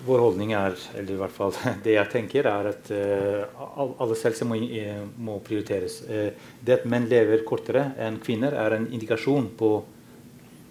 vår 0.05 0.21
holdning 0.21 0.53
er, 0.57 0.75
eller 0.97 1.13
i 1.13 1.17
hvert 1.19 1.33
fall 1.33 1.53
det 1.85 1.95
jeg 1.95 2.11
tenker, 2.13 2.49
er 2.49 2.69
at 2.71 2.91
eh, 2.93 3.65
alles 4.01 4.23
helse 4.27 4.47
må, 4.47 4.57
eh, 4.57 5.01
må 5.17 5.39
prioriteres. 5.45 6.01
Eh, 6.09 6.31
det 6.61 6.79
at 6.79 6.87
menn 6.89 7.09
lever 7.09 7.45
kortere 7.47 7.91
enn 8.01 8.21
kvinner, 8.21 8.53
er 8.57 8.77
en 8.77 8.89
indikasjon 8.89 9.51
på, 9.57 9.71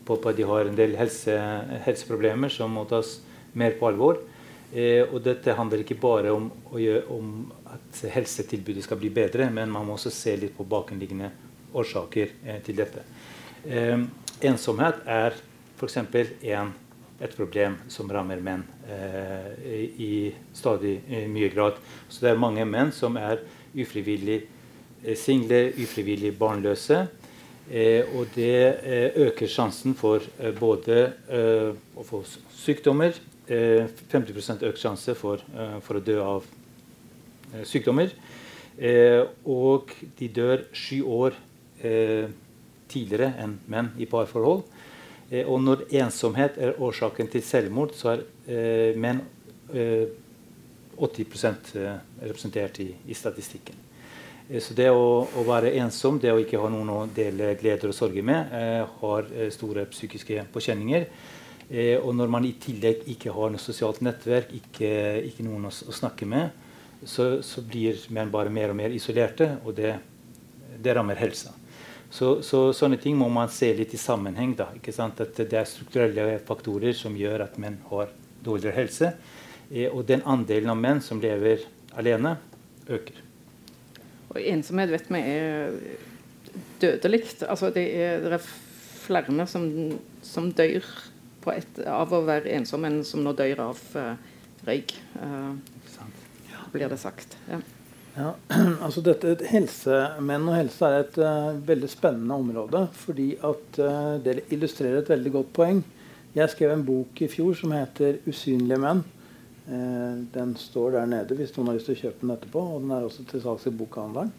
på 0.06 0.18
at 0.22 0.38
de 0.38 0.46
har 0.50 0.70
en 0.70 0.78
del 0.78 0.96
helse, 0.98 1.36
helseproblemer 1.86 2.52
som 2.52 2.74
må 2.74 2.86
tas 2.90 3.18
mer 3.58 3.74
på 3.78 3.90
alvor. 3.90 4.22
Eh, 4.70 5.02
og 5.02 5.18
dette 5.24 5.54
handler 5.58 5.82
ikke 5.82 5.98
bare 5.98 6.30
om, 6.30 6.46
om, 7.10 7.30
at 7.74 8.02
helsetilbudet 8.14 8.84
skal 8.86 9.00
bli 9.00 9.10
bedre, 9.10 9.48
men 9.50 9.70
man 9.72 9.86
må 9.86 9.96
også 9.96 10.12
se 10.14 10.36
litt 10.38 10.54
på 10.54 10.66
bakenliggende 10.68 11.32
årsaker 11.74 12.36
eh, 12.46 12.60
til 12.62 12.78
dette. 12.78 13.02
Eh, 13.66 13.98
ensomhet 14.46 15.02
er 15.10 15.34
f.eks. 15.80 15.96
et 17.20 17.34
problem 17.36 17.80
som 17.90 18.10
rammer 18.12 18.40
menn 18.44 18.62
eh, 18.86 19.50
i 19.98 20.12
stadig 20.54 21.00
i 21.08 21.24
mye 21.26 21.50
grad. 21.50 21.80
Så 22.08 22.22
det 22.24 22.30
er 22.30 22.42
mange 22.42 22.64
menn 22.68 22.92
som 22.94 23.18
er 23.18 23.42
ufrivillig 23.74 24.44
eh, 24.44 25.16
single, 25.18 25.72
ufrivillig 25.82 26.30
barnløse. 26.38 27.08
Eh, 27.70 28.06
og 28.14 28.30
det 28.34 29.16
øker 29.18 29.50
sjansen 29.50 29.98
for 29.98 30.22
både 30.58 31.02
å 31.94 32.06
få 32.06 32.22
sykdommer 32.54 33.18
50 33.50 34.62
eh, 34.62 34.68
økt 34.68 34.78
sjanse 34.78 35.14
for, 35.18 35.42
eh, 35.56 35.78
for, 35.82 35.98
å 35.98 36.04
dø 36.04 36.18
av 36.22 36.44
eh, 37.54 37.64
sykdommer. 37.66 38.12
og 39.44 39.90
de 40.16 40.28
dør 40.32 40.62
sju 40.72 41.02
år 41.04 41.34
tidligere 42.88 43.34
enn 43.42 43.58
menn 43.68 43.90
i 43.98 44.06
parforhold. 44.06 44.62
og 45.44 45.58
når 45.60 45.82
ensomhet 45.90 46.56
er 46.56 46.80
årsaken 46.80 47.28
til 47.28 47.42
selvmord, 47.42 47.92
så 47.92 48.16
er 48.46 48.96
menn 48.96 49.20
80 50.96 51.66
representert 52.22 52.80
i, 52.80 52.94
i 53.06 53.14
statistikken. 53.14 53.74
Så 54.60 54.72
det 54.74 54.88
å, 54.90 55.28
å, 55.28 55.44
være 55.44 55.74
ensom, 55.76 56.18
det 56.18 56.32
å 56.32 56.40
ikke 56.40 56.58
ha 56.58 56.68
noen 56.70 56.88
å 56.88 57.06
dele 57.14 57.52
gleder 57.60 57.88
og 57.90 57.94
sorger 57.94 58.22
med, 58.22 58.48
har 59.02 59.28
store 59.52 59.84
psykiske 59.92 60.46
påkjenninger. 60.54 61.06
Eh, 61.70 61.96
og 62.02 62.16
når 62.18 62.30
man 62.32 62.46
i 62.48 62.56
tillegg 62.58 63.04
ikke 63.12 63.30
har 63.30 63.52
noe 63.52 63.62
sosialt 63.62 64.00
nettverk, 64.02 64.50
ikke, 64.58 64.90
ikke 65.28 65.46
noen 65.46 65.68
å, 65.68 65.70
å, 65.70 65.94
snakke 65.94 66.26
med, 66.26 66.50
så, 67.06 67.36
så, 67.46 67.62
blir 67.62 68.00
man 68.10 68.32
bare 68.32 68.50
mer 68.50 68.72
og 68.72 68.78
mer 68.80 68.94
isolerte, 68.94 69.52
og 69.62 69.76
det, 69.78 69.94
det 70.82 70.96
rammer 70.98 71.20
helsa. 71.20 71.54
Så, 72.10 72.40
så, 72.42 72.64
sånne 72.74 72.98
ting 72.98 73.14
må 73.14 73.28
man 73.30 73.52
se 73.54 73.68
litt 73.78 73.94
i 73.94 74.00
sammenheng. 74.02 74.56
da, 74.58 74.66
ikke 74.74 74.94
sant? 74.94 75.22
At 75.22 75.38
det 75.38 75.54
er 75.54 75.68
strukturelle 75.68 76.40
faktorer 76.46 76.96
som 76.98 77.14
gjør 77.16 77.46
at 77.46 77.60
menn 77.62 77.78
har 77.92 78.10
dårligere 78.42 78.74
helse. 78.80 79.12
Eh, 79.70 79.86
og 79.86 80.02
den 80.10 80.26
andelen 80.26 80.74
av 80.74 80.80
menn 80.80 81.04
som 81.06 81.22
lever 81.22 81.62
alene, 81.94 82.34
øker. 82.90 83.22
Og 84.30 84.42
ensomhet 84.42 84.90
vet 84.90 85.06
vi 85.06 85.22
er 85.22 85.78
dødelig. 86.82 87.22
Altså, 87.46 87.70
det, 87.70 87.86
er, 87.94 88.18
det 88.26 88.34
er 88.40 88.50
flere 89.06 89.46
som, 89.46 89.70
som 90.26 90.50
dør 90.50 90.82
et, 91.54 91.82
av 91.88 92.12
å 92.12 92.24
være 92.26 92.52
ensom 92.58 92.84
enn 92.84 93.00
som 93.06 93.24
nå 93.24 93.32
dør 93.38 93.66
av 93.70 93.84
uh, 93.96 94.14
røyk. 94.68 94.96
Uh, 95.16 95.56
blir 96.72 96.88
det 96.88 97.00
sagt. 97.00 97.36
Ja. 97.50 97.60
Ja, 98.16 98.34
altså 98.84 99.02
dette, 99.06 99.36
Helsemenn 99.50 100.48
og 100.50 100.56
helse 100.56 100.88
er 100.88 101.04
et 101.04 101.18
uh, 101.22 101.54
veldig 101.66 101.90
spennende 101.90 102.36
område. 102.42 102.84
fordi 103.04 103.30
at 103.36 103.78
uh, 103.78 104.18
Dere 104.24 104.46
illustrerer 104.50 105.00
et 105.00 105.12
veldig 105.12 105.32
godt 105.38 105.52
poeng. 105.56 105.82
Jeg 106.34 106.50
skrev 106.52 106.74
en 106.74 106.84
bok 106.86 107.22
i 107.22 107.30
fjor 107.30 107.54
som 107.58 107.74
heter 107.74 108.20
'Usynlige 108.26 108.78
menn'. 108.82 109.04
Uh, 109.70 110.26
den 110.34 110.56
står 110.56 110.90
der 110.98 111.06
nede 111.06 111.36
hvis 111.38 111.54
noen 111.56 111.70
har 111.70 111.78
lyst 111.78 111.90
til 111.90 111.98
å 111.98 112.02
kjøpe 112.02 112.26
den 112.26 112.34
etterpå. 112.34 112.64
Og 112.74 112.82
den 112.82 112.94
er 112.96 113.06
også 113.06 113.26
til 113.30 113.42
salgs 113.42 113.66
i 113.66 113.74
bokhandelen. 113.74 114.32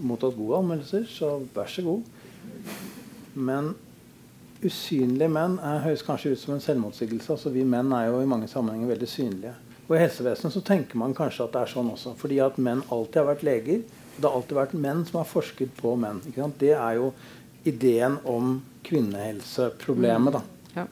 mottatt 0.00 0.36
gode 0.36 0.56
anmeldelser, 0.56 1.04
så 1.04 1.42
vær 1.54 1.68
så 1.68 1.82
god. 1.82 2.02
Men 3.34 3.74
usynlige 4.64 5.30
menn 5.32 5.58
er, 5.64 5.82
høres 5.84 6.04
kanskje 6.04 6.34
ut 6.34 6.40
som 6.40 6.54
en 6.54 6.62
selvmotsigelse. 6.64 7.32
altså 7.32 7.52
Vi 7.54 7.64
menn 7.64 7.92
er 7.96 8.10
jo 8.10 8.20
i 8.22 8.28
mange 8.28 8.48
sammenhenger 8.48 8.92
veldig 8.94 9.08
synlige. 9.08 9.54
Og 9.88 9.96
I 9.96 10.02
helsevesenet 10.04 10.54
så 10.54 10.62
tenker 10.62 11.00
man 11.00 11.14
kanskje 11.16 11.46
at 11.46 11.54
det 11.54 11.62
er 11.64 11.72
sånn 11.72 11.90
også. 11.90 12.14
Fordi 12.20 12.38
at 12.44 12.58
menn 12.62 12.84
alltid 12.88 13.22
har 13.22 13.30
vært 13.32 13.46
leger. 13.46 13.80
Det 14.16 14.26
har 14.26 14.36
alltid 14.36 14.58
vært 14.60 14.76
menn 14.78 15.04
som 15.08 15.18
har 15.22 15.30
forsket 15.30 15.72
på 15.80 15.96
menn. 15.98 16.20
Det 16.60 16.74
er 16.76 17.00
jo 17.00 17.12
ideen 17.66 18.20
om 18.28 18.60
kvinnehelseproblemet. 18.86 20.38
da. 20.38 20.44
Mm. 20.44 20.76
Ja. 20.76 20.86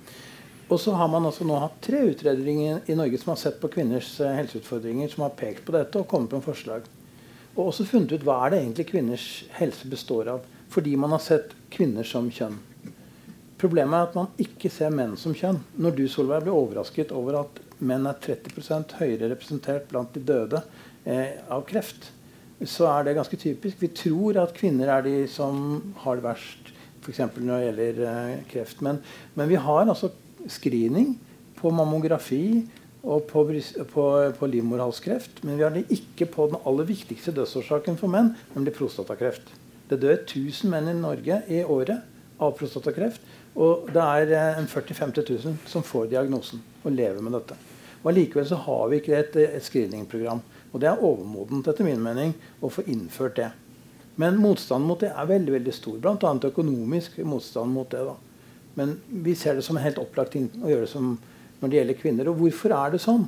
Og 0.68 0.81
så 0.81 0.92
har 0.92 1.09
man 1.09 1.24
altså 1.24 1.46
nå 1.48 1.57
hatt 1.62 1.78
tre 1.85 2.02
utredninger 2.11 2.90
i 2.92 2.96
Norge 2.98 3.18
som 3.20 3.33
har 3.33 3.40
sett 3.40 3.61
på 3.61 3.70
kvinners 3.72 4.11
eh, 4.20 4.35
helseutfordringer, 4.37 5.09
som 5.09 5.24
har 5.24 5.37
pekt 5.38 5.64
på 5.64 5.72
dette 5.72 5.96
og 5.96 6.09
kommet 6.11 6.35
med 6.37 6.44
forslag. 6.44 6.85
Og 7.54 7.70
også 7.70 7.87
funnet 7.88 8.12
ut 8.12 8.26
hva 8.26 8.42
er 8.44 8.52
det 8.52 8.61
egentlig 8.61 8.88
kvinners 8.90 9.28
helse 9.57 9.88
består 9.88 10.28
av. 10.35 10.42
Fordi 10.68 10.92
man 11.00 11.14
har 11.14 11.22
sett 11.24 11.54
kvinner 11.72 12.04
som 12.04 12.28
kjønn. 12.28 12.59
Problemet 13.59 13.97
er 13.97 14.07
at 14.07 14.14
man 14.18 14.29
ikke 14.38 14.71
ser 14.71 14.92
menn 14.94 15.16
som 15.18 15.35
kjønn. 15.35 15.59
Når 15.83 15.97
du 15.97 16.05
Solveig, 16.11 16.44
blir 16.47 16.55
overrasket 16.55 17.11
over 17.16 17.40
at 17.40 17.59
menn 17.79 18.07
er 18.07 18.18
30% 18.23 18.94
høyere 19.01 19.33
representert 19.33 19.88
blant 19.90 20.14
de 20.14 20.23
døde 20.23 20.62
eh, 21.05 21.38
av 21.51 21.64
kreft, 21.66 22.12
så 22.66 22.88
er 22.90 23.07
det 23.07 23.16
ganske 23.18 23.38
typisk. 23.38 23.79
Vi 23.83 23.90
tror 23.94 24.40
at 24.42 24.55
kvinner 24.57 24.90
er 24.90 25.05
de 25.07 25.14
som 25.31 25.79
har 26.03 26.18
det 26.18 26.27
verst, 26.27 26.73
f.eks. 27.03 27.23
når 27.38 27.53
det 27.53 27.62
gjelder 27.66 28.03
eh, 28.11 28.35
kreft. 28.51 28.83
Men, 28.85 29.01
men, 29.35 29.51
vi 29.51 29.61
har 29.62 29.87
altså 29.87 30.11
screening 30.51 31.16
på 31.59 31.71
mammografi 31.75 32.66
og 33.03 33.27
på, 33.31 33.44
på, 33.92 34.05
på 34.38 34.51
livmorhalskreft. 34.51 35.42
Men 35.47 35.59
vi 35.59 35.66
har 35.66 35.75
det 35.75 35.87
ikke 35.94 36.31
på 36.35 36.51
den 36.51 36.62
aller 36.66 36.87
viktigste 36.90 37.35
dødsårsaken 37.35 37.99
for 37.99 38.11
menn, 38.11 38.35
nemlig 38.55 38.75
prostatakreft. 38.79 39.51
Det 39.88 40.01
dør 40.03 40.18
1000 40.21 40.71
menn 40.71 40.90
i 40.90 40.99
Norge 40.99 41.42
i 41.51 41.62
året 41.64 42.07
av 42.42 42.55
prostatakreft. 42.59 43.23
Og 43.56 43.88
det 43.94 44.04
er 44.04 44.34
eh, 44.37 44.61
en 44.61 44.68
40 44.68 44.94
000-50 44.94 45.30
000 45.46 45.56
som 45.66 45.87
får 45.87 46.11
diagnosen 46.12 46.62
og 46.84 46.92
lever 46.92 47.22
med 47.24 47.34
dette. 47.38 47.56
Og 48.02 48.12
Allikevel 48.12 48.46
så 48.46 48.58
har 48.66 48.84
vi 48.90 49.00
ikke 49.00 49.16
et, 49.18 49.38
et 49.48 49.64
screeningprogram. 49.64 50.42
Og 50.72 50.82
det 50.82 50.90
er 50.90 51.02
overmodent 51.04 51.70
etter 51.70 51.87
min 51.87 52.02
mening 52.02 52.34
å 52.61 52.70
få 52.70 52.84
innført 52.90 53.38
det. 53.40 53.48
Men 54.18 54.38
motstanden 54.42 54.88
mot 54.88 55.00
det 55.00 55.11
er 55.14 55.30
veldig 55.30 55.54
veldig 55.54 55.74
stor. 55.74 55.98
Bl.a. 56.02 56.32
økonomisk 56.50 57.20
motstand 57.26 57.72
mot 57.72 57.90
det. 57.90 58.04
da. 58.06 58.14
Men 58.78 58.96
vi 59.08 59.34
ser 59.38 59.58
det 59.58 59.64
som 59.66 59.78
helt 59.80 60.00
opplagt 60.02 60.37
å 60.38 60.70
gjøre 60.70 60.88
som 60.90 61.16
når 61.58 61.70
det 61.70 61.78
gjelder 61.78 61.98
kvinner. 61.98 62.30
Og 62.30 62.42
hvorfor 62.42 62.74
er 62.74 62.94
det 62.94 63.02
sånn? 63.02 63.26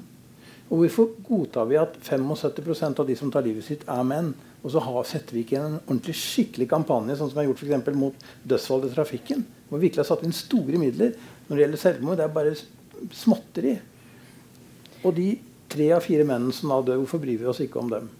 Og 0.71 0.85
hvorfor 0.85 1.09
godtar 1.27 1.67
vi 1.67 1.79
at 1.81 1.97
75% 2.07 3.03
av 3.03 3.09
de 3.09 3.17
som 3.19 3.31
tar 3.35 3.47
livet 3.47 3.67
sitt, 3.67 3.87
er 3.91 4.07
menn? 4.07 4.33
Og 4.61 4.75
så 4.75 4.83
har, 4.85 5.01
setter 5.09 5.35
vi 5.35 5.43
ikke 5.43 5.59
en 5.59 5.79
ordentlig 5.81 6.15
skikkelig 6.21 6.69
kampanje 6.71 7.17
sånn 7.19 7.33
som 7.33 7.41
har 7.41 7.49
gjort 7.49 7.63
for 7.65 7.99
mot 7.99 8.29
dødsfall 8.47 8.87
i 8.87 8.93
trafikken? 8.93 9.43
Hvor 9.71 9.79
vi 9.79 9.87
virkelig 9.87 10.03
har 10.03 10.11
satt 10.11 10.27
inn 10.27 10.35
store 10.35 10.81
midler 10.83 11.15
når 11.47 11.55
det 11.55 11.65
gjelder 11.65 11.83
selvmord. 11.85 12.19
Det 12.19 12.27
er 12.27 12.35
bare 12.35 12.57
småtteri. 13.17 13.75
Og 15.07 15.15
de 15.17 15.29
tre 15.71 15.93
av 15.95 16.03
fire 16.05 16.27
mennene 16.27 16.53
som 16.55 16.73
da 16.75 16.81
dør, 16.91 17.05
hvorfor 17.05 17.23
bryr 17.23 17.39
vi 17.41 17.49
oss 17.49 17.63
ikke 17.63 17.81
om 17.81 17.93
dem? 17.93 18.11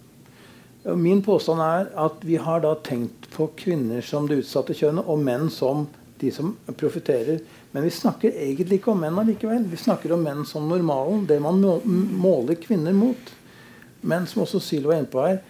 Min 0.97 1.21
påstand 1.21 1.61
er 1.61 1.91
at 1.99 2.23
vi 2.25 2.39
har 2.41 2.63
da 2.63 2.71
tenkt 2.81 3.27
på 3.35 3.51
kvinner 3.59 4.01
som 4.01 4.25
det 4.29 4.39
utsatte 4.41 4.73
kjønnet, 4.73 5.05
og 5.05 5.21
menn 5.21 5.51
som 5.53 5.85
de 6.21 6.31
som 6.33 6.55
profitterer. 6.77 7.41
Men 7.73 7.85
vi 7.85 7.93
snakker 7.93 8.33
egentlig 8.33 8.79
ikke 8.79 8.93
om 8.93 9.03
menn 9.03 9.19
allikevel. 9.21 9.67
Vi 9.69 9.77
snakker 9.77 10.15
om 10.15 10.25
menn 10.25 10.41
som 10.47 10.67
normalen, 10.69 11.27
det 11.29 11.37
man 11.43 11.61
måler 11.61 12.57
kvinner 12.61 12.95
mot. 12.97 13.31
Men 14.01 14.25
som 14.29 14.43
også 14.45 14.61
Syl 14.63 14.87
var 14.89 14.97
inne 14.97 15.11
på 15.11 15.21
her, 15.21 15.41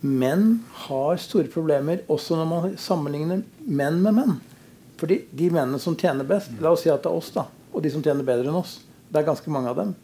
menn 0.00 0.62
har 0.86 1.20
store 1.20 1.50
problemer 1.52 2.02
også 2.10 2.38
når 2.38 2.48
man 2.50 2.78
sammenligner 2.80 3.44
menn 3.66 4.00
med 4.02 4.16
menn. 4.16 4.38
Fordi 5.00 5.22
de 5.32 5.48
mennene 5.48 5.80
som 5.80 5.96
tjener 5.96 6.28
best, 6.28 6.52
la 6.60 6.74
oss 6.74 6.84
si 6.84 6.92
at 6.92 7.02
det 7.02 7.10
er 7.10 7.18
oss, 7.18 7.32
da, 7.32 7.46
og 7.72 7.82
de 7.82 7.92
som 7.92 8.04
tjener 8.04 8.26
bedre 8.26 8.50
enn 8.50 8.60
oss, 8.60 8.78
det 9.10 9.20
er 9.20 9.26
ganske 9.26 9.52
mange 9.52 9.72
av 9.72 9.78
dem, 9.80 9.94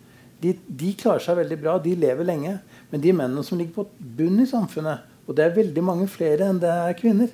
de, 0.42 0.52
de 0.66 0.92
klarer 0.98 1.22
seg 1.24 1.38
veldig 1.38 1.58
bra. 1.62 1.78
De 1.80 1.94
lever 1.96 2.26
lenge. 2.28 2.58
Men 2.90 3.02
de 3.02 3.12
mennene 3.16 3.44
som 3.46 3.58
ligger 3.58 3.78
på 3.78 4.08
bunn 4.18 4.42
i 4.42 4.48
samfunnet, 4.48 5.06
og 5.26 5.36
det 5.36 5.46
er 5.46 5.56
veldig 5.56 5.82
mange 5.82 6.06
flere 6.10 6.50
enn 6.50 6.60
det 6.62 6.70
er 6.70 6.96
kvinner 6.98 7.32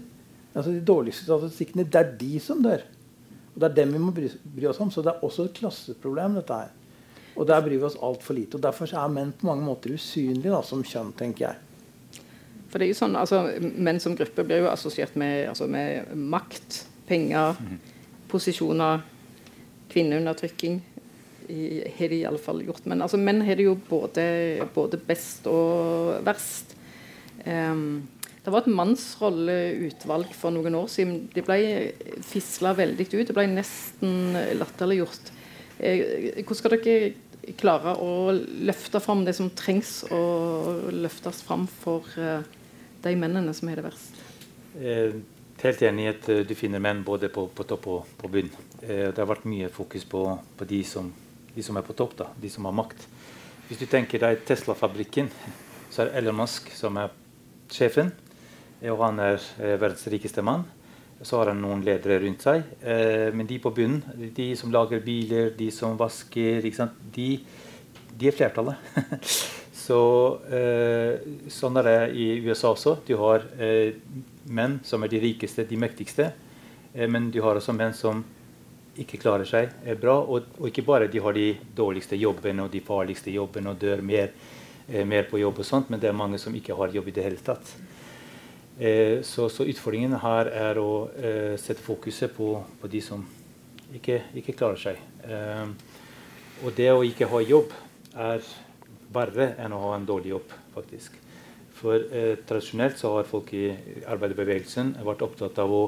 altså 0.53 0.73
De 0.75 0.83
dårligste 0.85 1.25
statistikkene, 1.25 1.87
det 1.89 1.97
er 1.97 2.11
de 2.21 2.39
som 2.45 2.61
dør. 2.65 2.83
Og 3.55 3.61
Det 3.61 3.69
er 3.71 3.77
dem 3.77 3.93
vi 3.95 4.01
må 4.01 4.13
bry, 4.13 4.29
bry 4.45 4.67
oss 4.69 4.81
om. 4.85 4.91
Så 4.93 5.01
det 5.05 5.15
er 5.15 5.25
også 5.25 5.47
et 5.49 5.55
klasseproblem. 5.57 6.35
dette 6.35 6.53
her. 6.53 6.71
Og 7.37 7.47
der 7.49 7.61
bryr 7.65 7.79
vi 7.79 7.89
oss 7.89 7.97
altfor 7.97 8.35
lite. 8.37 8.57
og 8.57 8.63
Derfor 8.63 8.85
er 8.93 9.09
menn 9.09 9.33
på 9.33 9.47
mange 9.47 9.65
måter 9.65 9.93
usynlige 9.93 10.53
da, 10.53 10.61
som 10.63 10.85
kjønn, 10.85 11.15
tenker 11.17 11.47
jeg. 11.47 11.57
For 12.69 12.79
det 12.79 12.87
er 12.87 12.93
jo 12.93 13.01
sånn, 13.01 13.17
altså, 13.17 13.43
Menn 13.61 14.01
som 14.01 14.17
gruppe 14.17 14.45
blir 14.45 14.65
jo 14.65 14.69
assosiert 14.69 15.17
med, 15.17 15.49
altså, 15.49 15.67
med 15.67 16.13
makt, 16.17 16.87
penger, 17.13 17.61
posisjoner, 18.33 19.05
kvinneundertrykking. 19.93 20.81
Har 21.53 22.09
de 22.09 22.23
iallfall 22.23 22.65
gjort. 22.65 22.87
Men 22.89 23.05
altså, 23.05 23.21
menn 23.21 23.43
har 23.45 23.59
det 23.59 23.69
jo 23.69 23.77
både, 23.89 24.25
både 24.75 25.01
best 25.05 25.47
og 25.51 26.23
verst. 26.25 26.73
Um, 27.45 28.07
det 28.43 28.51
var 28.51 28.65
et 28.65 28.75
mannsrolleutvalg 28.75 30.33
for 30.35 30.55
noen 30.55 30.75
år 30.75 30.89
siden. 30.91 31.29
Det 31.31 31.45
ble 31.47 31.59
fisla 32.27 32.73
veldig 32.75 33.07
ut. 33.13 33.29
Det 33.29 33.37
ble 33.37 33.45
nesten 33.53 34.35
latterliggjort. 34.59 35.31
Eh, 35.79 36.03
hvordan 36.41 36.59
skal 36.59 36.75
dere 36.75 37.55
klare 37.59 37.95
å 38.03 38.33
løfte 38.67 38.99
fram 39.03 39.23
det 39.27 39.37
som 39.39 39.51
trengs 39.59 40.01
å 40.15 40.23
løftes 40.95 41.43
fram 41.47 41.69
for 41.71 42.07
eh, 42.19 42.43
de 43.03 43.15
mennene 43.19 43.55
som 43.55 43.71
er 43.71 43.79
det 43.79 43.87
verst? 43.87 44.19
Eh, 44.79 45.15
helt 45.63 45.83
enig 45.87 46.05
i 46.05 46.11
at 46.11 46.29
eh, 46.33 46.43
du 46.47 46.55
finner 46.59 46.83
menn 46.83 47.03
både 47.07 47.31
på, 47.33 47.47
på 47.55 47.67
topp 47.69 47.89
og 47.93 48.13
på 48.19 48.31
bunn. 48.33 48.51
Eh, 48.83 49.09
det 49.13 49.19
har 49.19 49.31
vært 49.31 49.47
mye 49.51 49.71
fokus 49.73 50.05
på, 50.09 50.25
på 50.59 50.69
de, 50.69 50.83
som, 50.87 51.09
de 51.55 51.65
som 51.65 51.79
er 51.79 51.87
på 51.87 51.97
topp, 51.99 52.17
da, 52.19 52.29
de 52.43 52.51
som 52.51 52.67
har 52.69 52.77
makt. 52.77 53.07
Hvis 53.69 53.81
du 53.81 53.87
tenker 53.91 54.23
deg 54.23 54.43
Tesla-fabrikken, 54.49 55.31
så 55.93 56.05
er 56.05 56.15
Elon 56.21 56.41
Musk 56.43 56.73
som 56.77 56.99
er 57.01 57.15
sjefen. 57.73 58.13
eh, 58.81 58.91
Og 58.93 59.03
han 59.05 59.23
er 59.23 59.41
verdens 59.79 60.07
rikeste 60.13 60.45
mann. 60.45 60.67
Så 61.23 61.39
har 61.39 61.53
han 61.53 61.61
noen 61.63 61.85
ledere 61.87 62.17
rundt 62.19 62.43
seg. 62.43 62.65
Men 62.83 63.47
de 63.47 63.61
på 63.63 63.71
bunnen, 63.71 64.01
de 64.35 64.49
som 64.59 64.73
lager 64.75 64.99
biler, 65.05 65.53
de 65.55 65.69
som 65.71 65.95
vasker? 65.95 66.67
De, 67.15 67.29
de 68.19 68.27
er 68.27 68.35
flertallet. 68.35 68.75
Så 69.83 69.99
eh, 70.53 71.25
Sånn 71.51 71.79
er 71.81 71.89
det 71.89 71.99
i 72.19 72.27
USA 72.47 72.73
også. 72.73 72.99
Du 73.07 73.17
har 73.21 73.45
eh, 73.59 73.97
menn 74.53 74.79
som 74.87 75.03
er 75.03 75.11
de 75.13 75.23
rikeste, 75.23 75.67
de 75.67 75.79
mektigste. 75.81 76.31
Eh, 76.95 77.09
men 77.11 77.31
du 77.35 77.41
har 77.43 77.59
også 77.59 77.75
menn 77.77 77.95
som 77.97 78.23
ikke 79.03 79.21
klarer 79.23 79.49
seg 79.49 79.73
bra. 80.01 80.19
Og, 80.23 80.53
og 80.61 80.69
ikke 80.69 80.87
bare 80.87 81.11
de 81.11 81.23
har 81.25 81.35
de 81.35 81.49
dårligste 81.77 82.19
jobbene 82.21 82.67
og 82.67 82.75
de 82.75 82.83
farligste 82.85 83.33
jobbene 83.35 83.73
og 83.73 83.81
dør 83.81 84.05
mer, 84.05 84.35
mer 85.09 85.27
på 85.31 85.41
jobb, 85.41 85.63
og 85.63 85.67
sånt, 85.67 85.91
men 85.91 86.01
det 86.03 86.11
er 86.11 86.19
mange 86.19 86.39
som 86.43 86.55
ikke 86.55 86.77
har 86.77 86.93
jobb 86.93 87.09
i 87.09 87.15
det 87.17 87.25
hele 87.25 87.41
tatt. 87.41 87.71
Så, 89.25 89.47
så 89.53 89.65
utfordringen 89.69 90.19
her 90.21 90.51
er 90.51 90.81
å 90.81 91.07
sette 91.61 91.81
fokuset 91.85 92.35
på, 92.35 92.49
på 92.81 92.91
de 92.93 93.01
som 93.05 93.23
ikke, 93.95 94.19
ikke 94.43 94.57
klarer 94.59 94.83
seg. 94.83 95.01
Og 96.67 96.75
det 96.77 96.91
å 96.93 97.05
ikke 97.07 97.31
ha 97.31 97.41
jobb 97.47 97.73
er 98.13 98.45
verre 99.15 99.53
enn 99.61 99.75
å 99.75 99.83
ha 99.87 99.97
en 99.97 100.07
dårlig 100.09 100.33
jobb, 100.35 100.55
faktisk. 100.75 101.19
For 101.83 101.99
eh, 102.15 102.37
tradisjonelt 102.47 102.99
så 103.01 103.17
har 103.17 103.29
folk 103.29 103.53
i 103.59 103.67
arbeiderbevegelsen 104.07 104.95
vært 105.03 105.25
opptatt 105.27 105.59
av, 105.63 105.73
å, 105.75 105.83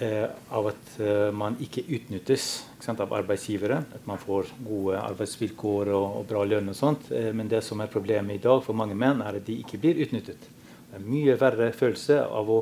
eh, 0.00 0.24
av 0.56 0.70
at 0.70 0.94
eh, 1.02 1.28
man 1.36 1.58
ikke 1.60 1.84
utnyttes 1.98 2.46
ikke 2.76 2.86
sant, 2.88 3.02
av 3.04 3.12
arbeidsgivere. 3.18 3.82
At 3.98 4.08
man 4.08 4.20
får 4.22 4.54
gode 4.64 5.02
arbeidsvilkår 5.02 5.92
og, 5.92 6.06
og 6.20 6.26
bra 6.30 6.46
lønn 6.48 6.72
og 6.72 6.78
sånt. 6.78 7.10
Eh, 7.12 7.32
men 7.36 7.50
det 7.52 7.60
som 7.66 7.82
er 7.84 7.92
problemet 7.92 8.38
i 8.38 8.44
dag 8.46 8.64
for 8.64 8.78
mange 8.78 8.96
menn, 8.96 9.20
er 9.20 9.40
at 9.40 9.46
de 9.46 9.60
ikke 9.60 9.80
blir 9.82 10.00
utnyttet. 10.06 10.48
Det 10.48 10.96
er 10.96 11.02
en 11.02 11.10
mye 11.10 11.36
verre 11.40 11.70
følelse 11.76 12.22
av 12.24 12.52
å, 12.56 12.60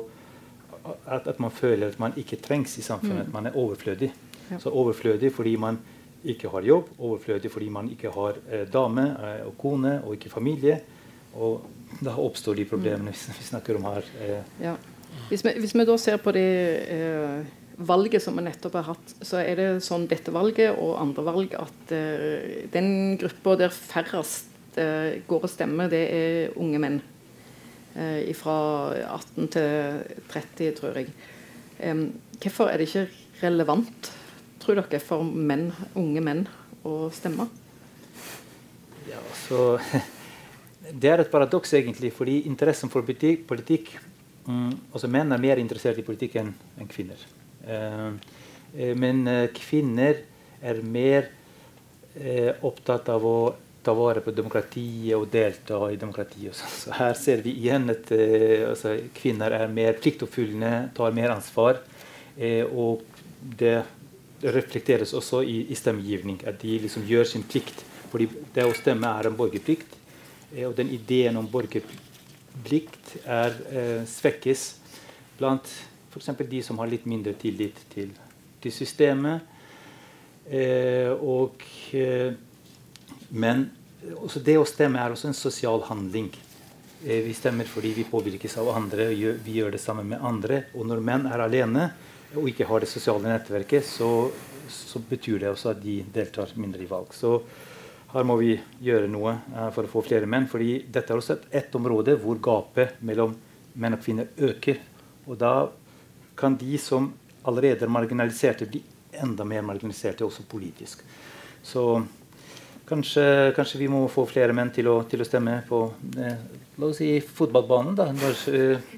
at, 1.05 1.27
at 1.29 1.39
man 1.41 1.53
føler 1.55 1.93
at 1.93 2.01
man 2.01 2.17
ikke 2.19 2.41
trengs 2.43 2.75
i 2.81 2.85
samfunnet. 2.85 3.29
At 3.29 3.35
man 3.35 3.47
er 3.47 3.59
overflødig. 3.61 4.11
Ja. 4.49 4.59
Så 4.61 4.73
overflødig 4.75 5.31
fordi 5.33 5.55
man 5.57 5.79
ikke 6.33 6.49
har 6.53 6.65
jobb, 6.65 6.89
overflødig 6.99 7.51
fordi 7.53 7.69
man 7.73 7.89
ikke 7.91 8.11
har 8.15 8.37
eh, 8.49 8.65
dame 8.71 9.05
eh, 9.13 9.45
og 9.47 9.55
kone 9.61 9.97
og 10.03 10.15
ikke 10.17 10.31
familie. 10.33 10.79
Og 11.35 11.65
da 12.01 12.13
oppstår 12.19 12.55
de 12.59 12.65
problemene 12.69 13.11
vi, 13.13 13.35
vi 13.39 13.47
snakker 13.51 13.77
om 13.79 13.87
her. 13.91 14.11
Eh, 14.21 14.41
Ja. 14.63 14.75
Hvis, 15.29 15.45
vi, 15.45 15.53
hvis 15.63 15.71
vi 15.73 15.85
da 15.87 15.95
ser 15.97 16.17
på 16.19 16.31
det 16.35 16.49
eh, 16.91 17.45
valget 17.87 18.21
som 18.23 18.35
vi 18.37 18.43
nettopp 18.45 18.75
har 18.79 18.89
hatt, 18.91 19.13
så 19.25 19.39
er 19.41 19.55
det 19.59 19.67
sånn 19.83 20.07
dette 20.11 20.31
valget 20.35 20.75
og 20.75 20.97
andre 21.01 21.23
valg 21.25 21.55
at 21.59 21.93
eh, 21.95 22.65
den 22.73 23.15
gruppa 23.21 23.55
der 23.59 23.73
færrest 23.73 24.77
eh, 24.79 25.21
går 25.27 25.47
og 25.47 25.51
stemmer, 25.51 25.89
det 25.91 26.03
er 26.11 26.57
unge 26.59 26.81
menn. 26.83 26.99
Eh, 27.95 28.27
fra 28.35 28.57
18 29.07 29.47
til 29.55 30.03
30, 30.33 30.71
tror 30.81 30.99
jeg. 30.99 31.13
Hvorfor 31.79 32.69
er 32.71 32.79
det 32.79 32.89
ikke 32.89 33.07
relevant, 33.41 34.11
tror 34.65 34.81
dere, 34.81 34.99
for 35.03 35.23
menn, 35.23 35.69
unge 35.93 36.25
menn 36.25 36.43
å 36.85 37.05
stemme? 37.13 37.47
ja, 39.09 39.21
så 39.47 39.77
Det 40.85 41.09
er 41.09 41.23
et 41.23 41.31
paradoks, 41.31 41.71
egentlig, 41.73 42.11
fordi 42.13 42.43
interessen 42.45 42.91
for 42.93 43.01
politikk, 43.01 43.95
mm, 44.45 44.91
altså 44.93 45.09
Menn 45.09 45.33
er 45.33 45.41
mer 45.41 45.57
interessert 45.57 45.97
i 45.97 46.05
politikk 46.05 46.35
enn 46.37 46.51
kvinner. 46.91 47.23
Eh, 47.65 48.11
eh, 48.77 48.91
men 48.93 49.23
eh, 49.27 49.47
kvinner 49.55 50.21
er 50.61 50.81
mer 50.85 51.31
opptatt 52.63 53.09
av 53.11 53.25
å 53.27 53.39
ta 53.83 53.91
vare 53.91 54.21
på 54.23 54.31
demokratiet 54.31 55.17
og 55.17 55.25
delta 55.33 55.81
i 55.91 55.97
demokratiet. 55.99 56.55
sånn. 56.55 56.69
Så 56.71 56.93
her 56.95 57.17
ser 57.19 57.41
vi 57.43 57.51
igjen 57.59 57.89
at 57.91 58.07
altså, 58.69 58.93
kvinner 59.17 59.51
er 59.51 59.67
mer 59.67 59.97
pliktoppfyllende, 59.99 60.93
tar 60.95 61.11
mer 61.17 61.33
ansvar. 61.33 61.81
Og 62.71 63.03
det 63.59 63.81
reflekteres 64.43 65.13
også 65.15 65.41
i, 65.43 65.61
i 65.71 65.75
stemmegivning, 65.77 66.41
at 66.47 66.59
de 66.61 66.79
liksom 66.83 67.05
gjør 67.07 67.27
sin 67.29 67.45
plikt. 67.47 67.85
Fordi 68.11 68.27
det 68.55 68.65
å 68.65 68.75
stemme 68.75 69.09
er 69.19 69.29
en 69.29 69.37
borgerplikt. 69.37 69.95
Eh, 70.53 70.65
og 70.67 70.75
den 70.77 70.91
ideen 70.95 71.37
om 71.39 71.47
borgerplikt 71.51 73.17
er, 73.23 73.59
eh, 73.71 74.01
svekkes 74.09 74.67
blant 75.39 75.69
f.eks. 76.15 76.47
de 76.47 76.61
som 76.63 76.79
har 76.79 76.87
litt 76.87 77.05
mindre 77.09 77.33
tillit 77.39 77.79
til, 77.91 78.13
til 78.63 78.71
systemet. 78.71 79.43
Eh, 80.45 81.11
og, 81.11 81.63
eh, 81.91 82.31
men 83.35 83.69
det 84.45 84.57
å 84.59 84.67
stemme 84.69 85.01
er 85.01 85.15
også 85.15 85.31
en 85.31 85.37
sosial 85.37 85.81
handling. 85.89 86.29
Eh, 87.03 87.23
vi 87.25 87.33
stemmer 87.33 87.67
fordi 87.69 87.93
vi 87.97 88.07
påvirkes 88.07 88.57
av 88.61 88.71
andre, 88.75 89.09
og 89.11 89.19
gjør, 89.19 89.39
vi 89.45 89.57
gjør 89.59 89.75
det 89.75 89.81
sammen 89.81 90.07
med 90.13 90.21
andre. 90.23 90.65
Og 90.75 90.87
når 90.87 91.03
menn 91.03 91.27
er 91.27 91.43
alene 91.43 91.89
og 92.35 92.49
ikke 92.49 92.67
har 92.69 92.83
det 92.83 92.89
sosiale 92.91 93.29
nettverket, 93.29 93.85
så, 93.85 94.09
så 94.71 95.01
betyr 95.09 95.41
det 95.43 95.51
også 95.51 95.71
at 95.73 95.81
de 95.83 95.99
deltar 96.13 96.53
mindre 96.59 96.83
i 96.83 96.89
valg. 96.89 97.13
Så 97.15 97.37
her 98.15 98.27
må 98.27 98.37
vi 98.39 98.53
gjøre 98.85 99.09
noe 99.11 99.33
eh, 99.35 99.69
for 99.75 99.85
å 99.85 99.91
få 99.91 100.05
flere 100.07 100.29
menn. 100.29 100.47
fordi 100.51 100.85
dette 100.87 101.13
er 101.13 101.19
også 101.19 101.37
et, 101.37 101.47
et 101.63 101.75
område 101.75 102.17
hvor 102.21 102.39
gapet 102.43 102.99
mellom 103.05 103.35
menn 103.75 103.97
og 103.97 104.03
kvinner 104.03 104.29
øker. 104.37 104.79
Og 105.27 105.39
da 105.41 105.55
kan 106.37 106.55
de 106.59 106.77
som 106.79 107.11
allerede 107.45 107.85
er 107.85 107.91
marginaliserte, 107.91 108.67
bli 108.69 108.81
enda 109.15 109.45
mer 109.47 109.63
marginaliserte 109.63 110.25
også 110.25 110.45
politisk. 110.49 111.03
Så 111.63 111.83
kanskje, 112.87 113.53
kanskje 113.55 113.79
vi 113.79 113.89
må 113.91 114.05
få 114.11 114.25
flere 114.29 114.53
menn 114.53 114.71
til 114.73 114.89
å, 114.91 114.99
til 115.09 115.23
å 115.23 115.27
stemme 115.27 115.59
på 115.67 115.81
eh, 116.19 116.45
la 116.75 116.89
oss 116.89 116.99
si 117.01 117.09
fotballbanen. 117.19 117.95
da, 117.97 118.09
når, 118.15 118.41
eh, 118.53 118.95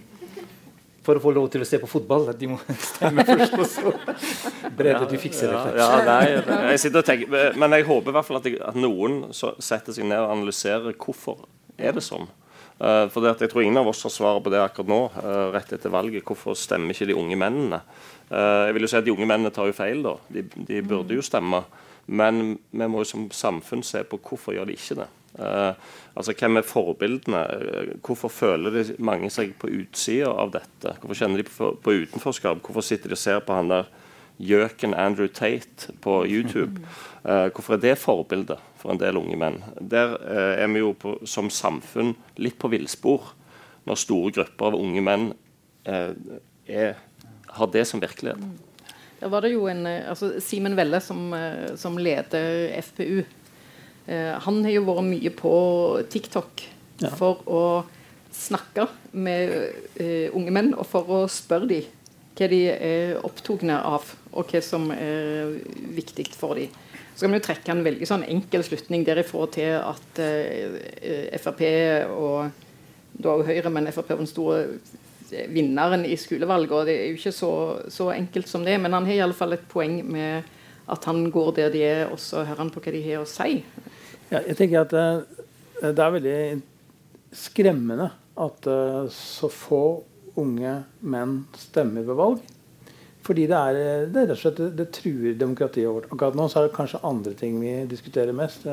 For 1.08 1.15
å 1.15 1.24
få 1.24 1.32
lov 1.32 1.46
til 1.54 1.63
å 1.63 1.67
se 1.67 1.80
på 1.80 1.88
fotball. 1.88 2.26
De 2.36 2.50
må 2.52 2.58
stemme 2.91 3.24
først, 3.28 3.54
og 3.56 3.70
så 3.72 3.93
Brede, 4.78 5.06
du 5.08 5.15
fikser 5.22 5.54
det. 5.54 5.62
Ja, 5.80 5.88
nei, 6.04 6.24
jeg 6.74 6.82
sitter 6.84 7.00
og 7.02 7.08
tenker, 7.08 7.56
men 7.58 7.76
jeg 7.78 7.88
håper 7.88 8.12
i 8.12 8.17
hvert 8.17 8.28
fall 8.28 8.41
at, 8.41 8.50
jeg, 8.50 8.60
at 8.60 8.76
noen 8.78 9.22
setter 9.32 9.96
seg 9.96 10.10
ned 10.10 10.20
og 10.20 10.34
analyserer 10.36 10.98
hvorfor 11.00 11.48
er 11.80 11.96
det 11.96 12.04
sånn. 12.04 12.28
Uh, 12.78 13.08
for 13.10 13.26
jeg 13.26 13.50
tror 13.50 13.63
ingen 13.63 13.80
av 13.82 13.88
oss 13.89 14.04
har 14.06 14.13
svaret 14.13 14.43
på 14.46 14.52
det 14.54 14.60
akkurat 14.62 14.91
nå, 14.91 15.00
uh, 15.15 15.48
rett 15.56 15.72
etter 15.74 15.93
valget. 15.93 16.26
Hvorfor 16.28 16.58
stemmer 16.58 16.93
ikke 16.93 17.08
de 17.10 17.17
unge 17.17 17.39
mennene? 17.39 17.82
Uh, 18.30 18.67
jeg 18.67 18.76
vil 18.78 18.86
jo 18.86 18.91
si 18.91 19.00
at 19.00 19.08
De 19.08 19.15
unge 19.15 19.26
mennene 19.26 19.54
tar 19.56 19.70
jo 19.70 19.78
feil. 19.78 20.04
da. 20.06 20.13
De, 20.30 20.43
de 20.67 20.84
burde 20.86 21.17
jo 21.17 21.26
stemme. 21.26 21.63
Men 22.08 22.58
vi 22.72 22.88
må 22.88 23.02
jo 23.02 23.10
som 23.10 23.30
samfunn 23.34 23.82
se 23.84 24.04
på 24.08 24.20
hvorfor 24.22 24.56
gjør 24.56 24.70
de 24.70 24.78
ikke 24.78 25.00
det. 25.02 25.08
Uh, 25.38 25.73
altså 26.17 26.34
Hvem 26.34 26.58
er 26.58 26.65
forbildene? 26.65 27.43
Uh, 27.45 27.93
Hvorfor 28.06 28.32
føler 28.34 28.73
de 28.73 28.95
mange 28.97 29.30
seg 29.34 29.54
på 29.60 29.70
utsida 29.70 30.32
av 30.34 30.53
dette? 30.55 30.95
Hvorfor 30.99 31.20
kjenner 31.20 31.41
de 31.41 31.47
på, 31.49 31.72
på 31.84 31.95
utenforskap? 32.03 32.61
Hvorfor 32.66 32.86
sitter 32.86 33.14
de 33.14 33.18
og 33.18 33.22
ser 33.22 33.41
på 33.45 33.57
han 33.57 33.72
der 33.72 33.89
gjøken 34.38 34.93
Andrew 34.97 35.30
Tate 35.30 35.93
på 36.01 36.20
YouTube? 36.26 36.82
Uh, 37.24 37.47
hvorfor 37.53 37.78
er 37.78 37.84
det 37.86 37.97
forbildet 38.01 38.61
for 38.82 38.93
en 38.93 39.01
del 39.01 39.20
unge 39.22 39.38
menn? 39.39 39.59
Der 39.82 40.18
er 40.28 40.68
vi 40.74 40.82
jo 40.84 40.93
på, 40.97 41.18
som 41.26 41.51
samfunn 41.53 42.16
litt 42.38 42.57
på 42.61 42.72
villspor 42.74 43.34
når 43.88 44.01
store 44.01 44.34
grupper 44.39 44.74
av 44.74 44.82
unge 44.82 45.03
menn 45.03 45.30
er, 45.88 46.97
har 47.55 47.70
det 47.72 47.86
som 47.88 48.01
virkelighet. 48.03 48.41
Da 49.18 49.30
var 49.32 49.41
det 49.41 49.55
jo 49.55 49.66
en, 49.70 49.86
eh, 49.89 50.05
altså 50.09 50.38
Simen 50.43 50.76
Velle, 50.78 50.99
som, 51.01 51.34
eh, 51.34 51.76
som 51.76 51.97
leder 51.97 52.70
FPU, 52.82 53.20
eh, 53.20 53.26
han 54.08 54.64
har 54.64 54.72
jo 54.72 54.86
vært 54.88 55.03
mye 55.10 55.30
på 55.36 55.53
TikTok 56.10 56.64
Ja. 57.01 57.10
for 57.14 57.43
å 57.45 57.62
snakke 58.34 58.88
med 59.14 59.51
eh, 59.99 60.30
unge 60.34 60.51
menn, 60.51 60.74
og 60.74 60.86
for 60.89 61.05
å 61.14 61.20
spørre 61.30 61.68
dem 61.70 61.84
hva 62.38 62.47
de 62.49 62.62
er 62.70 63.16
opptatt 63.26 63.64
av. 63.74 64.03
og 64.32 64.47
hva 64.51 64.62
som 64.62 64.91
er 64.91 65.58
viktig 65.97 66.28
for 66.38 66.55
dem. 66.55 66.70
Så 67.16 67.26
kan 67.26 67.32
vi 67.34 67.39
jo 67.39 67.45
trekke 67.47 67.72
en 67.74 67.84
veldig 67.84 68.05
sånn 68.05 68.24
enkel 68.30 68.62
slutning 68.64 69.03
der 69.05 69.18
jeg 69.18 69.26
får 69.32 69.47
til 69.55 69.72
at 69.82 70.20
eh, 70.22 71.38
Frp 71.41 71.62
og 72.14 72.51
da 73.18 73.30
også 73.34 73.47
Høyre, 73.47 73.72
men 73.74 73.89
Frp 73.91 74.10
var 74.14 74.18
den 74.22 74.30
store 74.30 74.60
vinneren 75.49 76.05
i 76.05 76.16
skolevalget. 76.16 76.72
og 76.72 76.86
Det 76.86 76.93
er 76.95 77.08
jo 77.10 77.18
ikke 77.18 77.32
så, 77.34 77.51
så 77.89 78.12
enkelt 78.14 78.47
som 78.47 78.64
det, 78.64 78.78
men 78.80 78.93
han 78.93 79.05
har 79.05 79.14
i 79.14 79.24
alle 79.26 79.34
fall 79.38 79.53
et 79.53 79.66
poeng 79.70 80.03
med 80.05 80.43
at 80.88 81.03
han 81.10 81.26
går 81.32 81.49
der 81.58 81.70
de 81.74 81.82
er, 81.84 82.05
og 82.12 82.20
så 82.22 82.45
hører 82.45 82.62
han 82.64 82.70
på 82.72 82.80
hva 82.80 82.93
de 82.93 83.01
har 83.03 83.24
å 83.24 83.28
si. 83.28 83.64
Ja, 84.28 84.41
jeg 84.43 84.57
tenker 84.59 84.84
at 84.84 84.93
uh, 84.93 85.23
Det 85.82 86.03
er 86.03 86.13
veldig 86.17 86.38
skremmende 87.38 88.11
at 88.38 88.69
uh, 88.69 89.07
så 89.13 89.49
få 89.51 89.82
unge 90.38 90.73
menn 91.01 91.39
stemmer 91.57 92.05
ved 92.05 92.17
valg. 92.19 92.41
Fordi 93.28 93.47
det 93.49 93.57
er, 93.57 94.07
det 94.07 94.21
er 94.21 94.28
rett 94.30 94.36
og 94.38 94.41
slett 94.41 94.59
det, 94.61 94.67
det, 94.78 94.88
truer 94.95 95.39
demokratiet 95.39 95.89
vårt. 95.89 96.07
Akkurat 96.13 96.38
nå 96.38 96.45
så 96.47 96.61
er 96.61 96.67
det 96.67 96.75
kanskje 96.78 97.01
andre 97.07 97.34
ting 97.36 97.57
vi 97.59 97.73
diskuterer 97.89 98.36
mest 98.36 98.67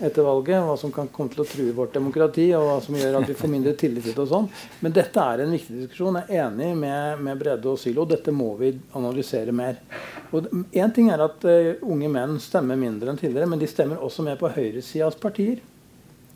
etter 0.00 0.22
valget. 0.22 0.62
Hva 0.64 0.76
som 0.80 0.92
kan 0.92 1.08
komme 1.12 1.32
til 1.32 1.42
å 1.42 1.48
true 1.48 1.74
vårt 1.76 1.94
demokrati, 1.96 2.48
og 2.56 2.66
hva 2.68 2.76
som 2.84 2.96
gjør 2.98 3.20
at 3.20 3.30
vi 3.30 3.36
får 3.38 3.52
mindre 3.52 3.74
tillit 3.78 4.04
til 4.06 4.14
det. 4.14 4.24
og 4.24 4.30
sånn. 4.32 4.48
Men 4.84 4.96
dette 4.96 5.22
er 5.22 5.44
en 5.44 5.54
viktig 5.54 5.76
diskusjon. 5.82 6.18
Jeg 6.22 6.38
er 6.38 6.46
enig 6.46 6.72
med, 6.78 7.22
med 7.28 7.40
Brede 7.40 7.70
og 7.72 7.78
Sylo. 7.80 8.06
Dette 8.08 8.34
må 8.34 8.52
vi 8.60 8.72
analysere 8.98 9.54
mer. 9.56 9.80
Og 10.32 10.50
Én 10.76 10.92
ting 10.94 11.10
er 11.12 11.22
at 11.24 11.46
uh, 11.46 11.72
unge 11.86 12.10
menn 12.12 12.36
stemmer 12.42 12.78
mindre 12.80 13.12
enn 13.12 13.20
tidligere, 13.20 13.48
men 13.50 13.62
de 13.62 13.70
stemmer 13.70 14.02
også 14.02 14.26
mer 14.26 14.40
på 14.40 14.52
høyresidas 14.56 15.18
partier. 15.22 15.62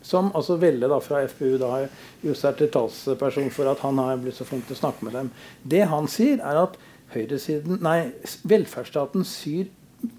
Som 0.01 0.31
altså 0.33 0.55
Velle 0.57 0.87
da, 0.89 0.97
fra 1.03 1.21
FPU 1.29 1.59
da, 1.61 1.67
har 1.75 1.83
jo 2.25 2.33
er 2.33 2.55
til 2.57 2.71
talsperson 2.73 3.51
for 3.53 3.69
at 3.69 3.83
han 3.85 3.99
har 4.01 4.17
blitt 4.21 4.39
så 4.39 4.47
flink 4.47 4.65
til 4.65 4.79
å 4.79 4.81
snakke 4.81 5.05
med 5.05 5.13
dem. 5.17 5.29
Det 5.61 5.83
han 5.91 6.09
sier, 6.09 6.41
er 6.41 6.63
at 6.63 6.79
høyresiden, 7.13 7.77
nei, 7.83 8.11
velferdsstaten 8.47 9.27
syr 9.27 9.69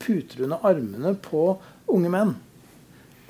puter 0.02 0.44
under 0.46 0.62
armene 0.68 1.16
på 1.24 1.56
unge 1.90 2.12
menn. 2.12 2.36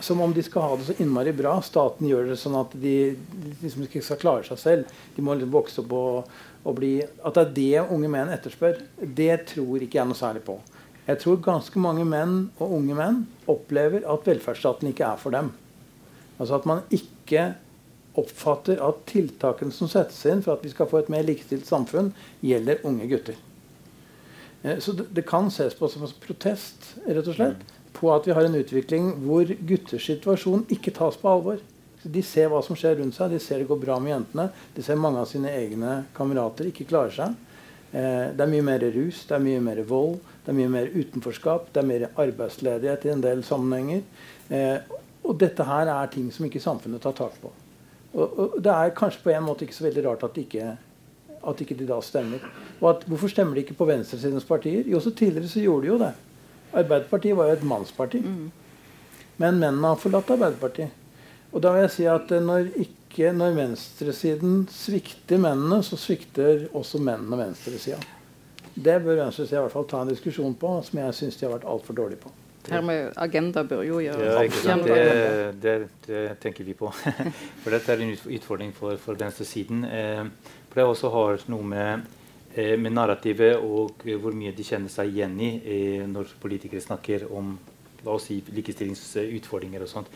Som 0.03 0.21
om 0.25 0.33
de 0.35 0.43
skal 0.43 0.67
ha 0.67 0.77
det 0.77 0.89
så 0.89 0.97
innmari 0.99 1.33
bra. 1.37 1.55
Staten 1.63 2.09
gjør 2.09 2.33
det 2.33 2.39
sånn 2.41 2.59
at 2.59 2.75
de, 2.83 3.15
liksom 3.63 3.87
ikke 3.87 4.03
skal 4.03 4.19
klare 4.19 4.47
seg 4.49 4.59
selv. 4.59 4.97
De 5.15 5.23
må 5.23 5.37
liksom 5.37 5.55
vokse 5.55 5.83
opp 5.85 5.95
og, 5.95 6.33
og 6.67 6.79
bli 6.79 6.97
At 7.03 7.39
det 7.39 7.45
er 7.45 7.57
det 7.57 7.95
unge 7.95 8.11
menn 8.11 8.33
etterspør, 8.35 8.81
det 9.03 9.35
tror 9.55 9.83
ikke 9.85 10.01
jeg 10.01 10.11
noe 10.11 10.19
særlig 10.19 10.45
på. 10.47 10.59
Jeg 11.07 11.19
tror 11.19 11.41
ganske 11.43 11.83
mange 11.83 12.05
menn 12.07 12.37
og 12.63 12.77
unge 12.79 12.95
menn 12.99 13.23
opplever 13.51 14.05
at 14.07 14.27
velferdsstaten 14.27 14.91
ikke 14.93 15.07
er 15.09 15.19
for 15.19 15.35
dem. 15.35 15.51
Altså 16.39 16.59
at 16.59 16.67
man 16.69 16.85
ikke 16.95 17.53
oppfatter 18.19 18.83
at 18.85 19.01
tiltakene 19.09 19.75
som 19.75 19.91
settes 19.91 20.21
inn 20.29 20.43
for 20.45 20.55
at 20.55 20.65
vi 20.67 20.71
skal 20.73 20.89
få 20.91 21.01
et 21.01 21.11
mer 21.13 21.25
likestilt 21.27 21.67
samfunn, 21.67 22.13
gjelder 22.45 22.85
unge 22.87 23.09
gutter. 23.11 23.39
Eh, 24.63 24.79
så 24.79 24.95
det, 24.95 25.09
det 25.17 25.27
kan 25.29 25.51
ses 25.51 25.75
på 25.79 25.89
som 25.91 26.05
en 26.07 26.19
protest 26.23 26.93
rett 27.07 27.27
og 27.27 27.39
slett, 27.39 27.65
på 27.93 28.11
at 28.15 28.27
vi 28.27 28.35
har 28.37 28.47
en 28.47 28.59
utvikling 28.59 29.13
hvor 29.27 29.49
gutters 29.69 30.09
situasjon 30.09 30.67
ikke 30.73 30.95
tas 30.97 31.19
på 31.21 31.31
alvor. 31.31 31.61
De 32.03 32.23
ser 32.27 32.49
hva 32.51 32.63
som 32.67 32.77
skjer 32.79 32.99
rundt 32.99 33.15
seg, 33.15 33.31
de 33.31 33.39
ser 33.43 33.63
det 33.63 33.69
går 33.71 33.79
bra 33.85 33.99
med 34.03 34.17
jentene. 34.17 34.49
De 34.75 34.83
ser 34.83 34.99
mange 34.99 35.23
av 35.23 35.29
sine 35.31 35.53
egne 35.55 36.03
kamerater 36.17 36.71
ikke 36.71 36.89
klarer 36.91 37.15
seg. 37.15 37.37
Eh, 37.93 38.33
det 38.35 38.43
er 38.43 38.51
mye 38.51 38.65
mer 38.67 38.87
rus, 38.95 39.23
det 39.29 39.37
er 39.37 39.45
mye 39.45 39.61
mer 39.63 39.83
vold, 39.87 40.17
det 40.43 40.51
er 40.51 40.59
mye 40.59 40.73
mer 40.73 40.89
utenforskap, 40.91 41.69
det 41.75 41.83
er 41.83 41.91
mer 41.91 42.07
arbeidsledighet 42.11 43.07
i 43.07 43.13
en 43.13 43.25
del 43.25 43.45
sammenhenger. 43.47 44.03
Eh, 44.49 44.97
og 45.23 45.37
dette 45.39 45.67
her 45.69 45.91
er 45.93 46.11
ting 46.11 46.31
som 46.35 46.49
ikke 46.49 46.63
samfunnet 46.63 47.05
tar 47.05 47.15
tak 47.19 47.37
på. 47.43 47.53
Og, 48.13 48.25
og 48.25 48.57
Det 48.65 48.73
er 48.73 48.97
kanskje 48.97 49.23
på 49.23 49.33
en 49.33 49.47
måte 49.47 49.67
ikke 49.67 49.77
så 49.77 49.87
veldig 49.87 50.05
rart 50.09 50.27
at, 50.27 50.41
ikke, 50.41 50.75
at 51.53 51.63
ikke 51.63 51.79
de 51.79 51.87
da 51.89 52.01
stemmer. 52.05 52.43
Og 52.81 52.91
at, 52.91 53.07
Hvorfor 53.07 53.31
stemmer 53.31 53.55
de 53.55 53.63
ikke 53.63 53.79
på 53.79 53.89
venstresidens 53.89 54.49
partier? 54.49 54.89
Jo, 54.89 55.01
så 55.01 55.15
Tidligere 55.15 55.49
så 55.49 55.63
gjorde 55.63 55.87
de 55.87 55.93
jo 55.93 56.01
det. 56.03 56.13
Arbeiderpartiet 56.73 57.37
var 57.37 57.51
jo 57.51 57.59
et 57.59 57.69
mannsparti. 57.69 58.23
Mm. 58.25 58.51
Men 59.43 59.61
mennene 59.61 59.93
har 59.93 60.01
forlatt 60.01 60.33
Arbeiderpartiet. 60.35 60.99
Og 61.53 61.61
da 61.61 61.75
vil 61.75 61.85
jeg 61.85 61.95
si 61.97 62.05
at 62.09 62.31
når, 62.43 62.71
ikke, 62.81 63.33
når 63.37 63.57
venstresiden 63.59 64.63
svikter 64.73 65.41
mennene, 65.43 65.83
så 65.85 65.99
svikter 66.01 66.67
også 66.73 67.01
mennene 67.03 67.41
venstresida. 67.43 68.01
Det 68.73 68.95
bør 69.05 69.27
venstresida 69.27 69.61
i 69.61 69.67
hvert 69.67 69.75
fall 69.75 69.89
ta 69.91 70.01
en 70.01 70.13
diskusjon 70.13 70.55
på, 70.57 70.79
som 70.87 71.03
jeg 71.03 71.19
syns 71.19 71.37
de 71.37 71.47
har 71.47 71.59
vært 71.59 71.69
altfor 71.69 71.99
dårlige 71.99 72.23
på. 72.25 72.33
Her 72.71 72.83
med 72.87 73.13
agenda 73.19 73.65
bør 73.67 73.83
jo 73.83 73.99
gjøre 73.99 74.23
ja, 74.23 74.75
det, 74.87 74.99
det, 75.63 75.77
det, 76.07 76.21
tenker 76.41 76.65
vi 76.65 76.77
på. 76.79 76.93
for 77.63 77.75
dette 77.75 77.93
er 77.93 78.05
en 78.05 78.13
utfordring 78.15 78.71
for, 78.77 78.97
for 79.03 79.19
venstresiden. 79.19 79.83
Eh, 79.85 80.23
for 80.71 80.81
det 80.81 80.87
også 80.87 81.11
har 81.13 81.43
noe 81.51 81.67
med, 81.67 82.05
eh, 82.07 82.22
med 82.53 82.93
narrativet 82.93 83.57
og 83.65 84.03
hvor 84.05 84.35
mye 84.37 84.53
de 84.53 84.65
kjenner 84.67 84.93
seg 84.93 85.09
igjen 85.15 85.39
i 85.41 85.51
eh, 85.63 86.03
når 86.09 86.35
politikere 86.43 86.85
snakker 86.85 87.25
om 87.33 87.55
la 88.05 88.17
oss 88.17 88.29
si, 88.29 88.41
likestillingsutfordringer 88.53 89.85
og 89.85 89.91
sånt. 89.91 90.11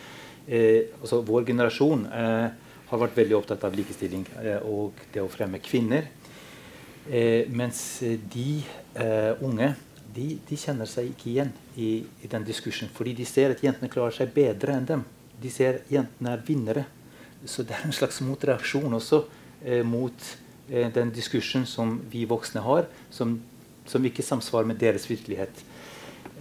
Eh, 0.46 0.92
altså, 1.00 1.22
vår 1.26 1.46
generasjon 1.48 2.06
eh, 2.06 2.46
har 2.90 3.02
vært 3.02 3.16
veldig 3.18 3.36
opptatt 3.38 3.64
av 3.66 3.74
likestilling 3.74 4.26
eh, 4.42 4.62
og 4.62 5.06
det 5.14 5.22
å 5.24 5.30
fremme 5.32 5.62
kvinner. 5.62 6.12
mens 7.54 8.02
de 8.02 8.64
unge 9.46 9.68
de, 10.14 10.24
de, 10.48 10.56
kjenner 10.58 10.88
seg 10.90 11.12
ikke 11.12 11.28
igjen 11.30 11.52
i, 11.76 11.90
i, 12.02 12.26
den 12.26 12.42
diskursen. 12.42 12.90
Fordi 12.92 13.12
de 13.14 13.26
ser 13.28 13.52
at 13.54 13.62
jentene 13.62 13.90
klarer 13.92 14.16
seg 14.16 14.32
bedre 14.34 14.74
enn 14.74 14.88
dem. 14.88 15.04
De 15.38 15.52
ser 15.52 15.78
at 15.78 15.92
jentene 15.92 16.32
er 16.32 16.42
vinnere. 16.46 16.84
Så 17.46 17.62
det 17.62 17.76
er 17.76 17.86
en 17.86 17.94
slags 17.94 18.18
motreaksjon 18.26 18.98
også 18.98 19.20
eh, 19.62 19.84
mot 19.86 20.16
eh, 20.16 20.45
den 20.68 21.12
diskursen 21.14 21.66
som 21.66 22.00
vi 22.10 22.24
voksne 22.26 22.62
har, 22.64 22.88
som, 23.10 23.36
som 23.86 24.04
ikke 24.04 24.24
samsvarer 24.26 24.66
med 24.66 24.80
deres 24.82 25.06
virkelighet. 25.10 25.64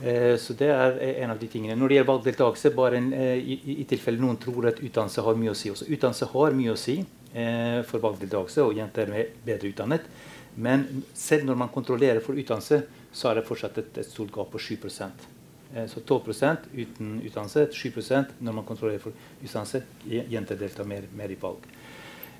Eh, 0.03 0.35
så 0.37 0.53
det 0.57 0.69
er 0.73 0.97
en 1.23 1.31
av 1.31 1.39
de 1.39 1.47
tingene. 1.47 1.77
Når 1.79 1.87
det 1.87 1.97
gjelder 1.97 2.11
valgdeltakelse, 2.11 2.71
bare 2.75 2.99
en, 2.99 3.13
eh, 3.13 3.37
i, 3.39 3.59
i, 3.77 3.83
tilfelle 3.87 4.19
noen 4.19 4.39
tror 4.41 4.67
at 4.71 4.81
utdannelse 4.83 5.23
har 5.23 5.37
mye 5.39 5.53
å 5.53 5.57
si. 5.57 5.71
Også 5.71 5.87
utdannelse 5.87 6.27
har 6.33 6.57
mye 6.57 6.73
å 6.73 6.79
si 6.79 6.97
eh, 6.99 7.79
for 7.87 8.03
valgdeltakelse, 8.03 8.65
og 8.65 8.75
jenter 8.75 9.13
er 9.13 9.31
bedre 9.45 9.71
utdannet. 9.71 10.09
Men 10.55 10.85
selv 11.13 11.47
når 11.47 11.59
man 11.63 11.71
kontrollerer 11.71 12.21
for 12.23 12.35
utdannelse, 12.35 12.83
så 13.15 13.29
er 13.29 13.39
det 13.39 13.47
fortsatt 13.47 13.79
et, 13.79 13.97
et 14.01 14.07
stort 14.07 14.33
gap 14.35 14.51
på 14.51 14.59
7 14.59 14.75
eh, 14.75 15.87
Så 15.87 16.03
12% 16.03 16.69
uten 16.75 17.21
utdannelse, 17.23 17.69
7% 17.71 18.39
når 18.39 18.53
man 18.59 18.67
kontrollerer 18.67 18.99
for 18.99 19.11
utdannelse. 19.41 19.83
Jenter 20.05 20.59
deltar 20.59 20.87
mer, 20.87 21.07
mer 21.15 21.31
i 21.31 21.39
valg. 21.39 21.63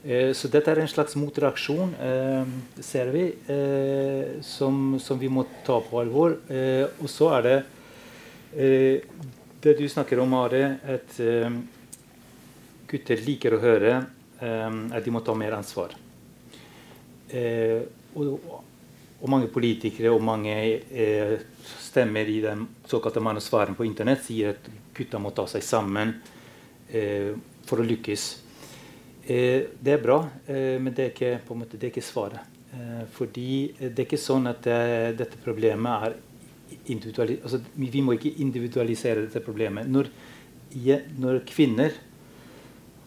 Eh, 0.05 0.31
så 0.37 0.49
dette 0.53 0.69
er 0.69 0.83
en 0.83 0.89
slags 0.89 1.15
motreaksjon, 1.17 1.95
eh, 1.97 2.49
ser 2.77 3.09
vi, 3.09 3.23
eh, 3.49 4.41
som, 4.45 4.99
som, 5.01 5.17
vi 5.17 5.29
må 5.33 5.47
ta 5.65 5.79
på 5.81 5.97
alvor. 5.99 6.37
Og 7.01 7.09
så 7.09 7.31
er 7.39 7.47
det 7.47 7.57
det 9.65 9.73
du 9.79 9.87
snakker 9.89 10.21
om, 10.21 10.33
Are, 10.37 10.61
at 10.87 11.17
gutter 12.87 13.23
liker 13.25 13.57
å 13.57 13.59
høre 13.59 13.95
at 14.39 15.03
de 15.03 15.11
må 15.11 15.19
ta 15.25 15.33
mer 15.35 15.57
ansvar. 15.57 15.97
og 18.15 18.61
og 19.25 19.29
mange 19.31 19.47
politikere 19.47 20.11
og 20.11 20.21
mange 20.21 20.53
stemmer 21.81 22.27
i 22.29 22.41
den 22.43 22.67
såkalte 22.85 23.23
manusfæren 23.23 23.75
på 23.75 23.85
internett 23.87 24.21
sier 24.21 24.51
at 24.53 24.67
gutta 24.93 25.17
må 25.17 25.31
ta 25.33 25.47
seg 25.49 25.63
sammen 25.63 26.13
for 27.65 27.81
å 27.81 27.87
lykkes. 27.87 28.44
Eh, 29.25 29.71
det 29.81 29.95
er 29.95 30.01
bra, 30.03 30.19
eh, 30.45 30.77
men 30.77 30.93
det 30.93 31.03
er 31.03 31.13
ikke, 31.13 31.55
måte, 31.57 31.79
det 31.79 31.87
er 31.87 31.93
ikke 31.93 32.05
svaret. 32.05 32.51
Eh, 32.75 33.05
fordi 33.15 33.73
det 33.79 33.95
er 33.95 34.05
ikke 34.05 34.21
sånn 34.21 34.45
at 34.51 34.61
det, 34.67 35.17
dette 35.17 35.39
problemet 35.41 36.09
er 36.09 36.17
altså, 37.41 37.61
Vi 37.73 38.01
må 38.01 38.13
ikke 38.13 38.35
individualisere 38.41 39.25
dette 39.25 39.41
problemet. 39.41 39.89
Når, 39.89 40.11
når 41.17 41.41
kvinner 41.49 41.95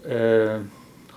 eh, 0.07 0.59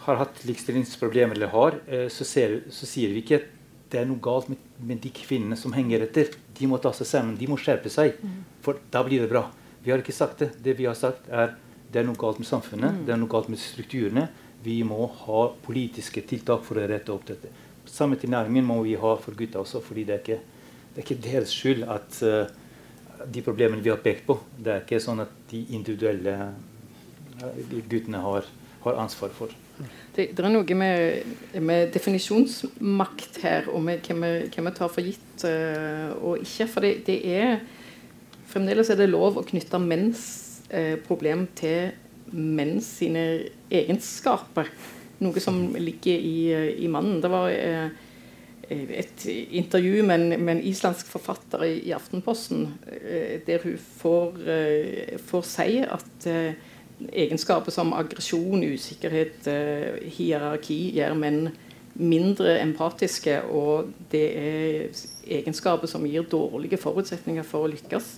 har 0.05 0.21
hatt 0.21 0.43
likestillingsproblemer, 0.45 1.35
eller 1.35 1.53
har, 1.53 1.79
så, 2.09 2.25
ser, 2.25 2.59
så 2.73 2.89
sier 2.89 3.13
vi 3.13 3.21
ikke 3.21 3.41
at 3.41 3.49
det 3.91 3.99
er 4.01 4.07
noe 4.09 4.21
galt 4.23 4.47
med, 4.49 4.61
med, 4.79 5.01
de 5.03 5.11
kvinnene 5.13 5.57
som 5.59 5.73
henger 5.75 6.05
etter. 6.05 6.31
De 6.57 6.69
må 6.69 6.79
ta 6.81 6.93
seg 6.95 7.09
sammen, 7.09 7.35
de 7.37 7.49
må 7.49 7.57
skjerpe 7.59 7.89
seg. 7.91 8.21
Mm. 8.21 8.37
For 8.65 8.79
da 8.93 9.03
blir 9.05 9.25
det 9.25 9.29
bra. 9.33 9.47
Vi 9.83 9.91
har 9.91 10.01
ikke 10.01 10.15
sagt 10.15 10.41
det. 10.41 10.51
Det 10.63 10.77
vi 10.77 10.87
har 10.87 10.97
sagt, 10.97 11.27
er 11.29 11.57
det 11.91 11.99
er 12.01 12.07
noe 12.07 12.19
galt 12.19 12.39
med 12.39 12.47
samfunnet, 12.47 12.95
mm. 12.95 13.03
det 13.07 13.13
er 13.13 13.19
noe 13.19 13.31
galt 13.31 13.49
med 13.51 13.59
strukturene. 13.59 14.29
Vi 14.63 14.81
må 14.85 15.07
ha 15.23 15.43
politiske 15.65 16.23
tiltak 16.27 16.65
for 16.65 16.77
å 16.77 16.87
rette 16.89 17.13
opp 17.13 17.25
dette. 17.29 17.49
Samme 17.89 18.17
tilnærming 18.21 18.65
må 18.65 18.81
vi 18.85 18.97
ha 18.99 19.15
for 19.19 19.37
gutta 19.37 19.61
også, 19.63 19.81
fordi 19.83 20.05
det 20.07 20.15
er 20.15 20.21
ikke, 20.21 20.41
det 20.91 21.01
er 21.01 21.07
ikke 21.07 21.23
deres 21.23 21.55
skyld 21.55 21.87
at 21.89 22.19
uh, 22.27 23.25
de 23.25 23.41
problemene 23.45 23.81
vi 23.81 23.91
har 23.91 24.01
pekt 24.03 24.27
på, 24.27 24.37
det 24.57 24.73
er 24.73 24.85
ikke 24.85 25.01
sånn 25.01 25.23
at 25.23 25.33
de 25.51 25.63
individuelle 25.75 26.35
uh, 26.45 27.75
guttene 27.89 28.21
har, 28.21 28.47
har 28.85 29.01
ansvar 29.01 29.33
for. 29.35 29.57
Det, 29.81 30.27
det, 30.35 30.43
er 30.43 30.51
noe 30.51 30.77
med, 30.77 31.35
med, 31.57 31.89
definisjonsmakt 31.95 33.41
her, 33.41 33.69
og 33.71 33.81
med 33.85 34.05
hva 34.05 34.17
vi, 34.19 34.73
tar 34.77 34.91
for 34.91 35.05
gitt 35.05 35.45
uh, 35.47 36.11
og 36.19 36.43
ikke. 36.43 36.67
For 36.69 36.85
det, 36.85 36.93
det, 37.07 37.17
er 37.25 37.61
Fremdeles 38.51 38.91
er 38.91 38.99
det 38.99 39.09
lov 39.09 39.39
å 39.39 39.45
knytte 39.47 39.79
menns 39.81 40.23
uh, 40.69 40.99
problem 41.07 41.47
til 41.57 41.95
menns 42.31 42.87
sine 43.01 43.25
egenskaper. 43.71 44.69
Noe 45.21 45.43
som 45.43 45.59
ligger 45.77 46.17
i, 46.17 46.37
i 46.81 46.89
mannen. 46.91 47.19
Det 47.21 47.29
var 47.31 47.51
uh, 47.51 47.91
et 48.71 49.25
intervju 49.27 50.03
med 50.07 50.15
en, 50.15 50.45
med 50.45 50.55
en 50.55 50.63
islandsk 50.71 51.09
forfatter 51.11 51.65
i, 51.67 51.73
i 51.89 51.95
Aftenposten, 51.95 52.69
eh, 52.87 53.41
der 53.45 53.65
hun 53.65 53.75
får, 53.99 54.37
eh, 54.47 55.17
får 55.19 55.43
si 55.43 55.81
at 55.83 56.27
egenskaper 57.11 57.73
som 57.73 57.91
aggresjon, 57.97 58.63
usikkerhet, 58.63 59.49
hierarki 60.15 60.77
gjør 60.95 61.17
menn 61.17 61.49
mindre 61.99 62.59
empatiske, 62.61 63.41
og 63.51 63.91
det 64.11 64.25
er 64.37 65.01
egenskaper 65.27 65.89
som 65.89 66.05
gir 66.07 66.27
dårlige 66.29 66.79
forutsetninger 66.79 67.43
for 67.47 67.65
å 67.65 67.71
lykkes. 67.71 68.13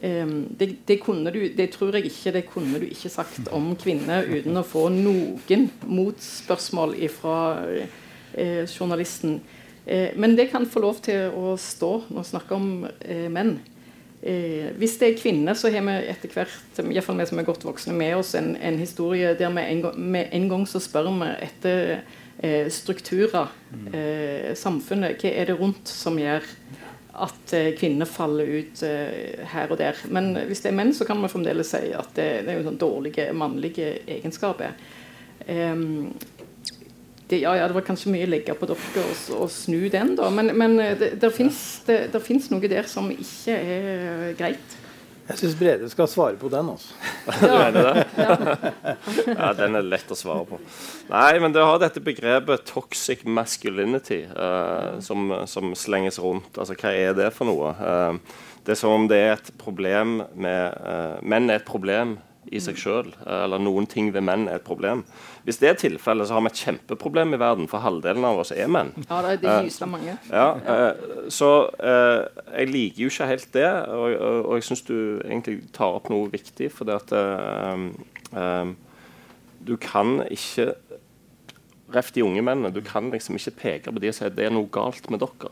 Um, 0.00 0.48
det, 0.56 0.70
det, 0.88 0.96
du, 1.04 1.40
det, 1.56 1.66
tror 1.74 1.92
jeg 1.92 2.08
ikke 2.08 2.32
det 2.32 2.44
kunne 2.48 2.78
du 2.80 2.86
ikke 2.86 3.10
sagt 3.12 3.50
om 3.52 3.74
kvinner 3.76 4.24
uten 4.24 4.56
å 4.56 4.64
få 4.64 4.86
noen 4.94 5.66
motspørsmål 5.84 6.94
fra 7.12 7.40
eh, 7.68 8.64
journalisten. 8.64 9.42
Eh, 9.84 10.16
men 10.16 10.38
det 10.38 10.48
kan 10.54 10.64
få 10.64 10.80
lov 10.80 11.02
til 11.04 11.28
å 11.36 11.52
stå 11.60 11.92
når 12.08 12.22
vi 12.22 12.30
snakker 12.30 12.56
om 12.56 12.72
eh, 12.88 13.28
menn. 13.28 13.58
Eh, 14.22 14.72
hvis 14.76 14.98
det 15.00 15.08
er 15.08 15.20
kvinner, 15.20 15.56
så 15.56 15.70
har 15.72 15.84
vi 15.86 15.96
etter 16.12 16.32
hvert 16.34 16.80
iallfall 16.82 17.20
vi 17.20 17.28
som 17.30 17.40
er 17.40 17.48
godt 17.48 17.64
voksne, 17.64 17.94
med 17.96 18.18
oss 18.18 18.34
en, 18.36 18.52
en 18.56 18.80
historie 18.80 19.32
der 19.38 19.52
vi 19.56 19.64
en, 19.64 19.84
med 19.96 20.28
en 20.36 20.48
gang 20.50 20.66
så 20.68 20.80
spør 20.82 21.08
vi 21.22 21.30
etter 21.46 22.00
eh, 22.42 22.68
strukturer. 22.72 23.48
Mm. 23.72 23.86
Eh, 23.94 24.50
samfunnet. 24.58 25.20
Hva 25.20 25.32
er 25.32 25.48
det 25.48 25.56
rundt 25.60 25.88
som 25.88 26.20
gjør 26.20 26.44
at 27.26 27.54
eh, 27.56 27.70
kvinner 27.78 28.08
faller 28.08 28.48
ut 28.60 28.82
eh, 28.86 29.44
her 29.52 29.70
og 29.70 29.78
der. 29.80 29.98
Men 30.12 30.32
hvis 30.48 30.64
det 30.64 30.72
er 30.72 30.78
menn, 30.78 30.92
så 30.96 31.06
kan 31.08 31.20
man 31.20 31.32
fremdeles 31.32 31.72
si 31.74 31.90
at 31.96 32.12
det, 32.16 32.28
er 32.46 32.58
jo 32.58 32.66
sånn 32.68 32.80
dårlige 32.80 33.30
mannlige 33.36 33.92
egenskaper. 34.08 34.76
Um, 35.46 36.12
det, 37.30 37.38
ja, 37.44 37.54
ja, 37.56 37.68
det 37.70 37.76
var 37.76 37.86
kanskje 37.86 38.10
mye 38.10 38.26
å 38.26 38.30
legge 38.32 38.54
på 38.58 38.66
dere 38.68 39.04
og 39.36 39.50
snu 39.54 39.84
den, 39.92 40.16
da. 40.18 40.28
Men, 40.34 40.50
men 40.58 40.76
eh, 40.82 40.96
det, 40.98 41.14
det 41.20 41.32
fins 42.26 42.50
noe 42.50 42.70
der 42.70 42.88
som 42.90 43.10
ikke 43.14 43.54
er 43.54 44.38
greit. 44.38 44.79
Jeg 45.30 45.38
syns 45.38 45.56
Brede 45.60 45.88
skal 45.92 46.08
svare 46.10 46.38
på 46.40 46.50
den. 46.52 46.72
altså. 46.72 46.94
Ja. 47.46 47.70
det? 47.70 48.06
ja, 49.26 49.52
den 49.54 49.78
er 49.78 49.86
lett 49.86 50.10
å 50.10 50.18
svare 50.18 50.46
på. 50.48 50.58
Nei, 51.10 51.38
men 51.42 51.54
det 51.54 51.62
har 51.64 51.78
dette 51.82 52.02
begrepet 52.02 52.64
'toxic 52.66 53.22
masculinity' 53.24 54.24
uh, 54.34 54.98
som, 55.00 55.30
som, 55.46 55.74
slenges 55.78 56.18
rundt. 56.18 56.58
Altså, 56.58 56.74
Hva 56.74 56.94
er 56.94 57.14
det 57.14 57.30
for 57.36 57.50
noe? 57.50 57.74
Uh, 57.78 58.40
det 58.66 58.74
er 58.74 58.80
som 58.80 58.96
om 58.96 59.06
det 59.08 59.20
er 59.20 59.32
et 59.36 59.52
problem 59.60 60.20
med 60.34 60.74
uh, 60.82 61.16
Menn 61.22 61.48
er 61.50 61.60
et 61.60 61.68
problem 61.68 62.18
i 62.50 62.58
seg 62.62 62.78
sjøl, 62.80 63.12
eller 63.30 63.62
noen 63.62 63.86
ting 63.90 64.08
ved 64.14 64.24
menn 64.26 64.48
er 64.50 64.58
et 64.58 64.66
problem. 64.66 65.04
Hvis 65.46 65.60
det 65.62 65.68
er 65.70 65.78
tilfellet, 65.78 66.26
så 66.26 66.36
har 66.36 66.42
vi 66.44 66.50
et 66.50 66.62
kjempeproblem 66.64 67.36
i 67.36 67.40
verden, 67.40 67.68
for 67.70 67.84
halvdelen 67.84 68.26
av 68.26 68.42
oss 68.42 68.50
er 68.50 68.70
menn. 68.70 68.90
Ja, 69.06 69.20
det 69.22 69.46
er 69.46 69.68
eh, 69.68 69.86
mange. 69.90 70.16
Ja, 70.26 70.48
eh, 70.58 71.28
så 71.30 71.50
eh, 71.78 72.26
jeg 72.58 72.72
liker 72.72 73.04
jo 73.04 73.12
ikke 73.12 73.30
helt 73.30 73.48
det, 73.54 73.68
og, 73.94 74.06
og, 74.18 74.52
jeg 74.58 74.66
syns 74.66 74.84
du 74.88 74.96
egentlig 75.22 75.60
tar 75.76 76.00
opp 76.00 76.10
noe 76.10 76.30
viktig, 76.32 76.72
for 76.74 76.90
det 76.90 76.98
at 76.98 77.14
du 79.60 79.76
kan 79.82 80.22
ikke 80.30 80.72
Ref 81.90 82.12
de 82.14 82.22
unge 82.22 82.38
mennene. 82.38 82.70
Du 82.70 82.84
kan 82.86 83.08
liksom 83.10 83.34
ikke 83.34 83.56
peke 83.58 83.90
på 83.90 83.98
de 83.98 84.12
og 84.12 84.14
si 84.14 84.22
at 84.22 84.36
det 84.36 84.44
er 84.46 84.52
noe 84.54 84.68
galt 84.70 85.08
med 85.10 85.24
dere. 85.24 85.48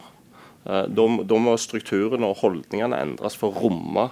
Da 0.87 1.39
må 1.43 1.57
strukturene 1.59 2.29
og 2.31 2.39
holdningene 2.45 3.01
endres 3.03 3.35
for 3.35 3.51
å 3.51 3.65
romme 3.65 4.05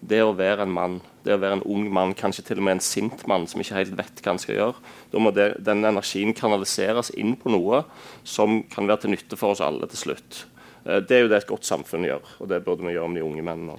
det 0.00 0.20
å 0.24 0.32
være 0.36 0.64
en 0.64 0.72
mann, 0.72 0.98
det 1.26 1.34
å 1.34 1.40
være 1.40 1.58
en 1.58 1.66
ung 1.68 1.88
mann, 1.92 2.14
kanskje 2.16 2.44
til 2.48 2.60
og 2.60 2.66
med 2.66 2.78
en 2.78 2.84
sint 2.84 3.26
mann 3.28 3.46
som 3.50 3.60
ikke 3.60 3.76
helt 3.76 3.96
vet 3.98 4.22
hva 4.22 4.32
han 4.32 4.40
skal 4.40 4.56
gjøre, 4.56 4.86
da 5.12 5.22
må 5.22 5.32
det, 5.36 5.50
den 5.66 5.84
energien 5.84 6.32
kanaliseres 6.36 7.12
inn 7.20 7.36
på 7.40 7.52
noe 7.52 7.82
som 8.24 8.62
kan 8.72 8.88
være 8.88 9.04
til 9.04 9.14
nytte 9.16 9.38
for 9.40 9.54
oss 9.54 9.62
alle 9.64 9.88
til 9.92 10.04
slutt. 10.06 10.44
Eh, 10.86 11.02
det 11.04 11.18
er 11.18 11.24
jo 11.24 11.30
det 11.32 11.42
et 11.42 11.52
godt 11.52 11.68
samfunn 11.68 12.08
gjør, 12.08 12.34
og 12.40 12.50
det 12.52 12.62
burde 12.64 12.86
vi 12.86 12.96
gjøre 12.96 13.12
med 13.12 13.20
de 13.20 13.28
unge 13.28 13.46
mennene. 13.46 13.78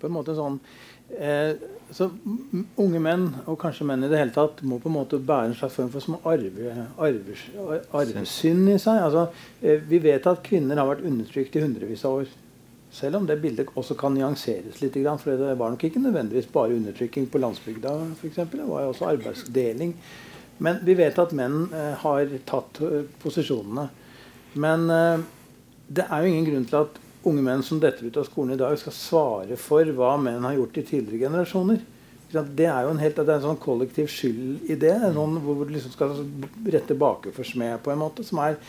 På 0.00 0.06
en 0.06 0.14
måte 0.14 0.36
sånn 0.36 0.60
eh, 1.18 1.56
så 1.90 2.06
Unge 2.78 3.00
menn, 3.02 3.24
og 3.50 3.56
kanskje 3.58 3.86
menn 3.88 4.04
i 4.06 4.10
det 4.10 4.20
hele 4.20 4.34
tatt, 4.34 4.60
må 4.62 4.78
på 4.82 4.90
en 4.90 4.94
måte 4.94 5.18
bære 5.18 5.50
en 5.50 5.56
slags 5.58 5.74
form 5.78 5.88
for 5.90 6.04
små 6.04 6.20
arve, 6.28 6.84
arve, 7.00 7.80
arvesynd 7.96 8.70
i 8.70 8.76
seg. 8.78 9.00
Altså, 9.08 9.26
eh, 9.58 9.82
vi 9.90 9.98
vet 10.04 10.28
at 10.30 10.44
kvinner 10.46 10.78
har 10.78 10.86
vært 10.92 11.02
undertrykt 11.08 11.58
i 11.58 11.64
hundrevis 11.64 12.06
av 12.06 12.20
år. 12.20 12.30
Selv 12.92 13.20
om 13.20 13.26
det 13.26 13.38
bildet 13.42 13.70
også 13.78 13.94
kan 13.98 14.14
nyanseres 14.16 14.80
litt. 14.82 14.96
For 15.22 15.38
det 15.38 15.54
var 15.58 15.70
nok 15.70 15.84
ikke 15.86 16.02
nødvendigvis 16.02 16.50
bare 16.50 16.74
undertrykking 16.74 17.28
på 17.30 17.38
landsbygda. 17.38 17.94
Eksempel. 18.26 18.60
det 18.60 18.68
var 18.68 18.82
jo 18.82 18.94
også 18.94 19.12
arbeidsdeling. 19.12 19.94
Men 20.58 20.80
vi 20.84 20.96
vet 20.98 21.18
at 21.18 21.32
menn 21.32 21.70
eh, 21.72 21.94
har 22.02 22.32
tatt 22.48 22.82
eh, 22.84 23.06
posisjonene. 23.22 23.86
Men 24.60 24.90
eh, 24.90 25.22
det 25.88 26.04
er 26.04 26.20
jo 26.20 26.32
ingen 26.32 26.50
grunn 26.50 26.66
til 26.68 26.82
at 26.82 26.98
unge 27.30 27.44
menn 27.44 27.62
som 27.64 27.80
detter 27.80 28.08
ut 28.08 28.18
av 28.20 28.26
skolen 28.28 28.56
i 28.56 28.60
dag, 28.60 28.76
skal 28.80 28.96
svare 28.96 29.56
for 29.60 29.88
hva 29.96 30.16
menn 30.20 30.44
har 30.44 30.58
gjort 30.58 30.82
i 30.82 30.86
tidligere 30.90 31.30
generasjoner. 31.30 31.80
Det 32.30 32.66
er 32.68 32.84
jo 32.86 32.92
en 32.92 33.00
helt, 33.02 33.18
er 33.18 33.32
en 33.34 33.42
sånn 33.42 33.62
kollektiv 33.62 34.10
skyld 34.12 34.68
i 34.70 34.76
det. 34.78 34.94
Noen 35.16 35.40
hvor 35.42 35.64
du 35.64 35.72
liksom 35.74 35.94
skal 35.94 36.12
rette 36.70 36.94
baker 36.94 37.34
smed 37.46 37.80
på 37.82 37.90
en 37.90 38.02
måte. 38.04 38.26
Som 38.26 38.38
er 38.44 38.60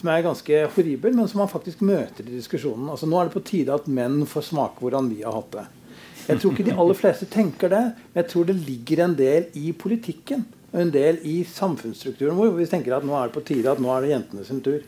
som 0.00 0.08
er 0.08 0.24
ganske 0.24 0.62
horribel, 0.74 1.12
men 1.16 1.28
som 1.28 1.42
man 1.42 1.50
faktisk 1.50 1.82
møter 1.84 2.24
i 2.24 2.38
diskusjonen. 2.38 2.88
Altså, 2.92 3.08
nå 3.08 3.18
er 3.20 3.28
det 3.28 3.36
på 3.36 3.44
tide 3.44 3.74
at 3.74 3.90
menn 3.90 4.22
får 4.28 4.48
smake 4.48 4.80
hvordan 4.80 5.10
vi 5.12 5.20
har 5.26 5.36
hatt 5.36 5.52
det. 5.58 5.66
Jeg 6.30 6.40
tror 6.40 6.54
ikke 6.54 6.66
de 6.68 6.78
aller 6.78 6.96
fleste 6.96 7.26
tenker 7.30 7.72
det, 7.72 7.82
men 8.12 8.22
jeg 8.22 8.30
tror 8.30 8.48
det 8.48 8.56
ligger 8.62 9.04
en 9.04 9.16
del 9.18 9.48
i 9.58 9.72
politikken 9.76 10.44
og 10.70 10.78
en 10.84 10.92
del 10.94 11.18
i 11.26 11.40
samfunnsstrukturen 11.48 12.36
vår. 12.38 12.52
hvor 12.52 12.60
Vi 12.60 12.68
tenker 12.70 12.96
at 12.96 13.06
nå 13.06 13.16
er 13.18 13.28
det 13.28 13.36
på 13.36 13.44
tide 13.48 13.72
at 13.72 13.82
nå 13.82 13.90
er 13.92 14.04
det 14.04 14.12
jentene 14.14 14.44
sin 14.46 14.62
tur. 14.64 14.78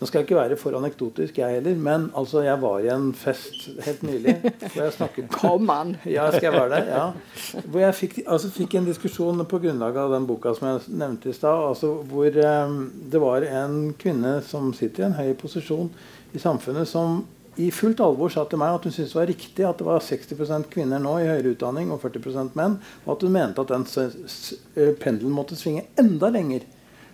Nå 0.00 0.06
skal 0.08 0.22
jeg 0.22 0.30
ikke 0.30 0.36
være 0.38 0.56
for 0.56 0.72
anekdotisk, 0.78 1.38
jeg 1.42 1.58
heller, 1.58 1.74
men 1.76 2.06
altså, 2.16 2.40
jeg 2.40 2.56
var 2.62 2.78
i 2.80 2.88
en 2.88 3.10
fest 3.12 3.66
helt 3.84 4.04
nylig 4.08 4.32
hvor 4.40 4.78
jeg 4.80 4.94
snakket 4.94 5.26
Kom 5.42 5.68
an! 5.74 5.90
Ja, 6.08 6.30
skal 6.32 6.46
jeg 6.48 6.54
være 6.54 6.70
der? 6.72 6.88
Ja. 6.88 7.58
Hvor 7.66 7.82
jeg 7.82 7.98
fikk, 7.98 8.14
altså, 8.24 8.48
fikk 8.54 8.78
en 8.80 8.88
diskusjon 8.88 9.44
på 9.44 9.60
grunnlag 9.60 9.98
av 10.00 10.14
den 10.16 10.24
boka 10.30 10.54
som 10.56 10.70
jeg 10.70 10.96
nevnte 11.02 11.28
i 11.28 11.36
stad, 11.36 11.66
altså, 11.66 11.92
hvor 12.08 12.32
eh, 12.32 12.72
det 13.12 13.20
var 13.20 13.44
en 13.44 13.76
kvinne 14.00 14.38
som 14.48 14.72
sitter 14.76 15.04
i 15.04 15.08
en 15.10 15.18
høy 15.20 15.34
posisjon 15.42 15.92
i 16.32 16.40
samfunnet, 16.40 16.88
som 16.88 17.20
i 17.60 17.68
fullt 17.74 18.00
alvor 18.00 18.32
sa 18.32 18.46
til 18.48 18.60
meg 18.62 18.78
at 18.78 18.88
hun 18.88 18.96
syntes 18.96 19.12
det 19.12 19.20
var 19.20 19.30
riktig 19.34 19.68
at 19.68 19.80
det 19.82 19.90
var 19.90 20.04
60 20.06 20.68
kvinner 20.72 21.02
nå 21.02 21.18
i 21.20 21.28
høyere 21.28 21.52
utdanning 21.52 21.92
og 21.92 22.00
40 22.06 22.54
menn, 22.56 22.80
og 23.04 23.16
at 23.18 23.28
hun 23.28 23.36
mente 23.36 23.60
at 23.60 23.76
den 23.76 23.84
eh, 24.00 24.94
pendelen 24.96 25.36
måtte 25.36 25.60
svinge 25.60 25.90
enda 26.00 26.32
lenger. 26.32 26.64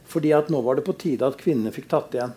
Fordi 0.07 0.31
at 0.37 0.53
nå 0.55 0.61
var 0.63 0.79
det 0.79 0.87
på 0.87 0.95
tide 0.95 1.27
at 1.27 1.39
kvinnene 1.41 1.75
fikk 1.75 1.89
tatt 1.91 2.15
igjen. 2.15 2.35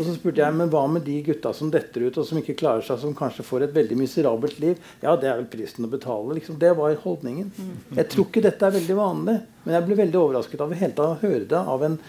Og 0.00 0.06
så 0.06 0.14
spurte 0.16 0.40
jeg 0.40 0.56
men 0.56 0.70
hva 0.72 0.86
med 0.88 1.04
de 1.04 1.18
gutta 1.26 1.52
som 1.56 1.68
detter 1.72 2.06
ut, 2.06 2.16
og 2.16 2.24
som 2.24 2.40
ikke 2.40 2.56
klarer 2.62 2.84
seg, 2.86 3.02
som 3.02 3.12
kanskje 3.16 3.44
får 3.44 3.66
et 3.66 3.76
veldig 3.76 3.98
miserabelt 4.00 4.56
liv. 4.62 4.80
Ja, 5.04 5.12
det 5.20 5.28
er 5.28 5.36
vel 5.42 5.50
prisen 5.52 5.84
å 5.84 5.92
betale. 5.92 6.38
Liksom. 6.38 6.56
Det 6.62 6.72
var 6.78 6.96
holdningen. 7.04 7.52
Jeg 7.98 8.08
tror 8.14 8.30
ikke 8.30 8.44
dette 8.48 8.64
er 8.64 8.78
veldig 8.78 8.96
vanlig, 8.96 9.36
men 9.66 9.76
jeg 9.76 9.86
ble 9.86 10.00
veldig 10.00 10.20
overrasket 10.22 10.64
av 10.64 10.72
å 10.72 11.12
høre 11.20 11.46
det 11.52 11.62
av 11.76 11.88
en 11.90 12.00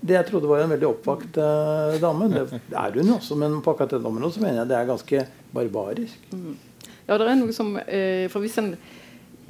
det 0.00 0.14
jeg 0.16 0.28
trodde 0.30 0.48
var 0.48 0.62
en 0.62 0.72
veldig 0.72 0.86
oppvakt 0.88 1.36
uh, 1.36 1.96
dame. 2.00 2.30
Det, 2.32 2.60
er 2.72 2.94
hun 2.96 3.12
også, 3.18 3.36
men 3.36 3.58
på 3.60 3.74
akkurat 3.74 3.92
dette 3.92 4.08
området 4.08 4.36
så 4.36 4.44
mener 4.44 4.62
jeg 4.62 4.70
det 4.70 4.78
er 4.78 4.88
ganske 4.88 5.24
barbarisk. 5.52 6.30
Mm. 6.32 6.54
Ja, 7.04 7.18
det 7.18 7.26
er 7.26 7.36
noe 7.36 7.52
som 7.52 7.74
eh, 7.82 8.24
For 8.30 8.40
hvis 8.40 8.56
en, 8.62 8.70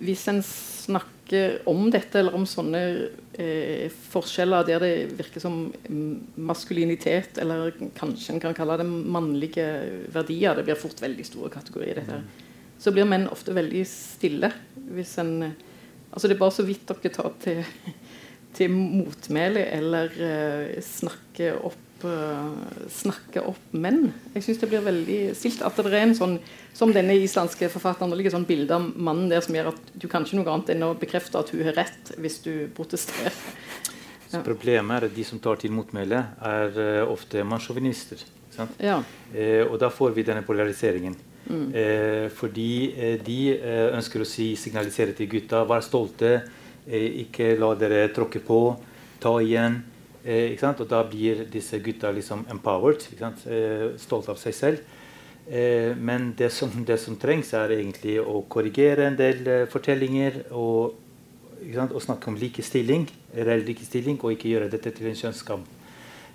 hvis 0.00 0.24
en 0.32 0.40
snakker 0.42 1.60
om 1.70 1.84
dette, 1.92 2.18
eller 2.18 2.34
om 2.34 2.46
sånne 2.48 2.82
eh, 3.40 3.88
forskjeller 4.12 4.66
der 4.68 4.84
det 4.84 4.92
virker 5.18 5.42
som 5.42 5.62
maskulinitet, 6.36 7.40
eller 7.42 7.72
kanskje 7.98 8.36
en 8.36 8.44
kan 8.44 8.56
kalle 8.56 8.78
det 8.80 8.86
mannlige 8.86 9.66
verdier 10.12 10.58
Det 10.58 10.66
blir 10.68 10.80
fort 10.80 11.00
veldig 11.02 11.26
store 11.26 11.50
kategorier. 11.52 12.02
dette 12.02 12.20
mm. 12.20 12.46
Så 12.80 12.92
blir 12.96 13.08
menn 13.08 13.28
ofte 13.28 13.56
veldig 13.56 13.84
stille. 13.88 14.52
hvis 14.94 15.18
en 15.18 15.52
Altså 16.12 16.26
Det 16.26 16.34
er 16.34 16.40
bare 16.40 16.50
så 16.50 16.64
vidt 16.66 16.88
dere 16.88 17.12
tar 17.14 17.32
til, 17.38 17.64
til 18.56 18.70
motmæle 18.70 19.62
eller 19.76 20.10
eh, 20.18 20.80
snakker 20.82 21.60
opp 21.64 21.89
uh, 22.06 22.86
snakke 22.92 23.42
opp 23.46 23.74
menn. 23.76 24.10
Jeg 24.34 24.46
syns 24.46 24.60
det 24.62 24.68
blir 24.70 24.82
veldig 24.84 25.18
stilt. 25.38 25.62
At 25.66 25.78
det 25.78 25.90
er 25.90 26.02
en 26.02 26.16
sånn, 26.16 26.36
som 26.76 26.92
denne 26.94 27.16
islandske 27.20 27.70
forfatteren, 27.72 28.12
det 28.12 28.20
ligger 28.20 28.34
sånn 28.36 28.48
bilde 28.48 28.76
av 28.76 28.90
mannen 28.96 29.30
der 29.32 29.44
som 29.44 29.56
gjør 29.56 29.72
at 29.72 29.94
du 29.94 30.08
kan 30.10 30.26
ikke 30.26 30.40
noe 30.40 30.52
annet 30.54 30.74
enn 30.74 30.86
å 30.86 30.94
bekrefte 30.98 31.40
at 31.40 31.52
hun 31.54 31.64
har 31.68 31.78
rett, 31.78 32.12
hvis 32.20 32.40
du 32.46 32.52
protesterer. 32.76 33.36
Ja. 34.30 34.44
Problemet 34.46 34.96
er 34.96 35.08
at 35.08 35.16
de 35.16 35.24
som 35.26 35.40
tar 35.42 35.58
til 35.58 35.74
motmæle, 35.74 36.22
er 36.50 36.76
uh, 36.78 37.10
ofte 37.10 37.42
mannssjåvinister. 37.46 38.22
Ja. 38.82 38.98
Eh, 39.32 39.62
og 39.64 39.78
da 39.80 39.88
får 39.94 40.10
vi 40.12 40.24
denne 40.26 40.42
polariseringen. 40.44 41.14
Mm. 41.46 41.68
Eh, 41.72 42.26
fordi 42.34 43.16
de 43.24 43.38
ønsker 43.96 44.20
å 44.20 44.28
si, 44.28 44.50
signalisere 44.60 45.14
til 45.16 45.30
gutta 45.30 45.62
vær 45.64 45.80
stolte, 45.86 46.34
ikke 46.90 47.54
la 47.60 47.70
dere 47.78 48.02
tråkke 48.12 48.42
på, 48.44 48.60
ta 49.22 49.32
igjen. 49.40 49.78
Eh, 50.24 50.56
og 50.60 50.86
da 50.88 51.02
blir 51.08 51.46
disse 51.50 51.78
gutta 51.80 52.10
liksom 52.12 52.46
empowered, 52.50 53.06
eh, 53.46 53.96
stolt 53.96 54.28
av 54.28 54.36
seg 54.36 54.54
selv. 54.54 54.78
Eh, 55.50 55.96
men 55.96 56.34
det 56.38 56.52
som, 56.54 56.70
det 56.86 56.98
som, 57.02 57.16
trengs, 57.18 57.54
er 57.58 57.72
egentlig 57.74 58.20
å 58.22 58.44
korrigere 58.46 59.08
en 59.08 59.16
del 59.18 59.40
eh, 59.48 59.64
fortellinger 59.66 60.44
og, 60.54 60.94
og, 61.88 62.02
snakke 62.04 62.30
om 62.30 62.36
likestilling, 62.38 63.08
reell 63.34 63.64
likestilling, 63.66 64.20
og 64.22 64.36
ikke 64.36 64.52
gjøre 64.52 64.68
dette 64.70 64.92
til 64.94 65.08
en 65.10 65.18
kjønnsskam. 65.18 65.64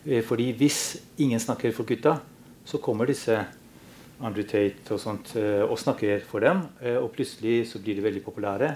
Eh, 0.04 0.20
fordi 0.20 0.50
hvis 0.60 0.98
ingen 1.24 1.40
snakker 1.40 1.72
for 1.72 1.88
gutta, 1.88 2.18
så 2.68 2.82
kommer 2.84 3.08
disse 3.08 3.38
Andrew 4.20 4.44
Tate 4.44 4.92
og 4.92 5.00
sånt 5.00 5.32
eh, 5.40 5.64
og 5.64 5.80
snakker 5.80 6.26
for 6.28 6.44
dem. 6.44 6.66
Og 7.00 7.08
plutselig 7.16 7.70
så 7.72 7.80
blir 7.80 7.96
de 7.96 8.04
veldig 8.04 8.24
populære, 8.26 8.74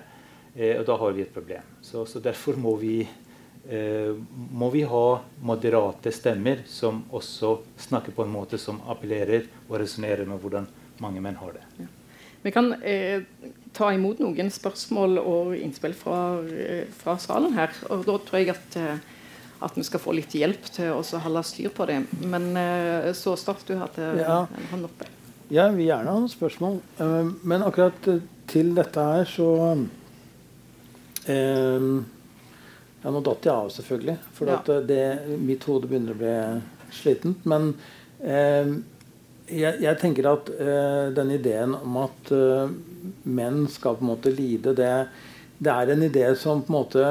og 0.80 0.86
da 0.88 0.96
har 0.98 1.12
vi 1.16 1.22
et 1.24 1.34
problem. 1.34 1.68
Så, 1.84 2.06
så 2.10 2.20
derfor 2.24 2.56
må 2.60 2.74
vi, 2.80 3.04
må 3.68 4.70
vi 4.74 4.82
ha 4.88 5.06
moderate 5.46 6.10
stemmer 6.16 6.64
som 6.66 7.04
også 7.14 7.52
snakker 7.78 8.16
på 8.16 8.24
en 8.24 8.32
måte 8.34 8.58
som 8.58 8.80
appellerer 8.90 9.46
og 9.68 9.76
resonnerer 9.82 10.26
med 10.26 10.40
hvordan 10.42 10.66
mange 11.04 11.22
menn 11.22 11.38
har 11.38 11.54
det. 11.58 11.66
Ja. 11.78 11.90
Vi 12.42 12.54
kan 12.56 12.72
eh, 12.88 13.22
ta 13.76 13.92
imot 13.94 14.22
noen 14.24 14.50
spørsmål 14.50 15.20
og 15.20 15.54
innspill 15.60 15.94
fra, 15.94 16.40
fra, 17.02 17.18
salen 17.20 17.54
her. 17.58 17.76
og 17.92 18.08
Da 18.08 18.16
tror 18.26 18.40
jeg 18.40 18.56
at 18.56 18.80
at 19.60 19.76
vi 19.76 19.84
skal 19.84 20.00
få 20.00 20.14
litt 20.16 20.34
hjelp 20.36 20.70
til 20.72 20.94
å 20.96 21.20
holde 21.24 21.42
styr 21.44 21.72
på 21.76 21.88
det. 21.90 21.98
Men 22.24 22.54
eh, 22.56 23.10
så 23.18 23.36
Start, 23.40 23.66
du 23.68 23.76
hadde 23.80 24.14
ja. 24.22 24.46
en 24.48 24.70
hånd 24.72 24.88
oppe. 24.88 25.10
Jeg 25.52 25.74
vil 25.76 25.90
gjerne 25.90 26.14
ha 26.14 26.22
noen 26.22 26.32
spørsmål. 26.32 26.78
Men 27.44 27.66
akkurat 27.66 28.08
til 28.50 28.72
dette 28.78 29.04
her 29.04 29.26
så 29.28 29.50
Ja, 33.04 33.12
nå 33.14 33.22
datt 33.24 33.48
jeg 33.48 33.54
av, 33.54 33.72
selvfølgelig. 33.72 34.18
For 34.36 34.52
ja. 34.52 34.60
det, 34.84 35.04
mitt 35.40 35.64
hode 35.70 35.88
begynner 35.88 36.16
å 36.16 36.20
bli 36.20 36.36
slitent. 36.94 37.46
Men 37.48 37.72
jeg, 38.20 39.72
jeg, 39.80 39.96
tenker 40.02 40.28
at 40.28 40.50
den 41.16 41.32
ideen 41.32 41.78
om 41.78 41.96
at 42.02 42.32
menn 43.24 43.62
skal 43.72 43.96
på 43.96 44.04
en 44.04 44.12
måte 44.12 44.34
lide, 44.36 44.74
det, 44.76 44.92
det 45.64 45.72
er 45.72 45.94
en 45.94 46.04
idé 46.10 46.26
som 46.36 46.60
på 46.66 46.74
en 46.74 46.76
måte 46.76 47.06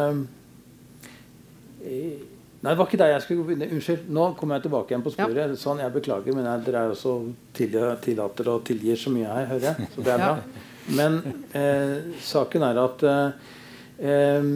Nei, 2.58 2.72
det 2.72 2.78
var 2.80 2.88
ikke 2.88 2.98
der 2.98 3.12
jeg 3.12 3.22
skulle 3.22 3.44
begynne. 3.46 3.68
Unnskyld. 3.70 4.08
Nå 4.10 4.24
kommer 4.38 4.58
jeg 4.58 4.64
tilbake 4.66 4.90
igjen 4.90 5.04
på 5.04 5.12
sporet. 5.14 5.38
Ja. 5.38 5.58
Sånn, 5.60 5.78
Jeg 5.78 5.94
beklager, 5.94 6.34
men 6.34 6.48
jeg, 6.48 6.64
dere 6.66 6.80
er 6.80 6.94
også 6.94 7.12
tillater 7.54 8.50
og 8.50 8.64
tilgir 8.66 8.98
så 8.98 9.12
mye 9.14 9.30
her, 9.30 9.46
hører 9.52 9.66
jeg. 9.68 9.86
Så 9.94 10.02
det 10.02 10.14
er 10.14 10.24
bra. 10.24 10.64
Men 10.98 11.20
eh, 11.54 11.94
saken 12.24 12.64
er 12.66 12.80
at 12.82 13.04
eh, 13.06 14.50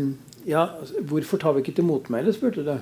Ja, 0.48 0.66
hvorfor 1.06 1.40
tar 1.40 1.54
vi 1.54 1.62
ikke 1.62 1.76
til 1.78 1.86
motmæle, 1.86 2.34
spurte 2.34 2.64
du. 2.66 2.74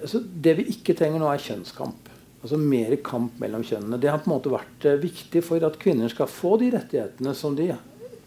Altså, 0.00 0.20
det 0.20 0.56
vi 0.58 0.68
ikke 0.72 0.96
trenger 0.96 1.20
nå, 1.20 1.28
er 1.28 1.42
kjønnskamp. 1.44 2.10
Altså 2.44 2.58
mer 2.60 2.92
kamp 3.04 3.38
mellom 3.40 3.64
kjønnene. 3.64 3.98
Det 4.00 4.10
har 4.10 4.20
på 4.20 4.28
en 4.28 4.34
måte 4.34 4.52
vært 4.52 4.86
eh, 4.88 5.00
viktig 5.00 5.40
for 5.44 5.64
at 5.64 5.78
kvinner 5.80 6.12
skal 6.12 6.28
få 6.28 6.58
de 6.60 6.70
rettighetene 6.74 7.32
som 7.36 7.56
de 7.56 7.70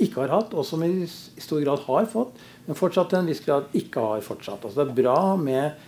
ikke 0.02 0.24
har 0.24 0.34
hatt, 0.34 0.56
og 0.58 0.66
som 0.66 0.82
de 0.82 1.06
i 1.06 1.42
stor 1.42 1.62
grad 1.62 1.84
har 1.86 2.08
fått, 2.10 2.40
men 2.66 2.78
fortsatt 2.78 3.12
til 3.12 3.22
en 3.22 3.30
viss 3.30 3.44
grad 3.46 3.70
ikke 3.78 4.02
har 4.02 4.26
fortsatt. 4.26 4.66
Altså 4.66 4.82
det 4.82 4.88
er 4.88 5.00
bra 5.04 5.20
med 5.42 5.86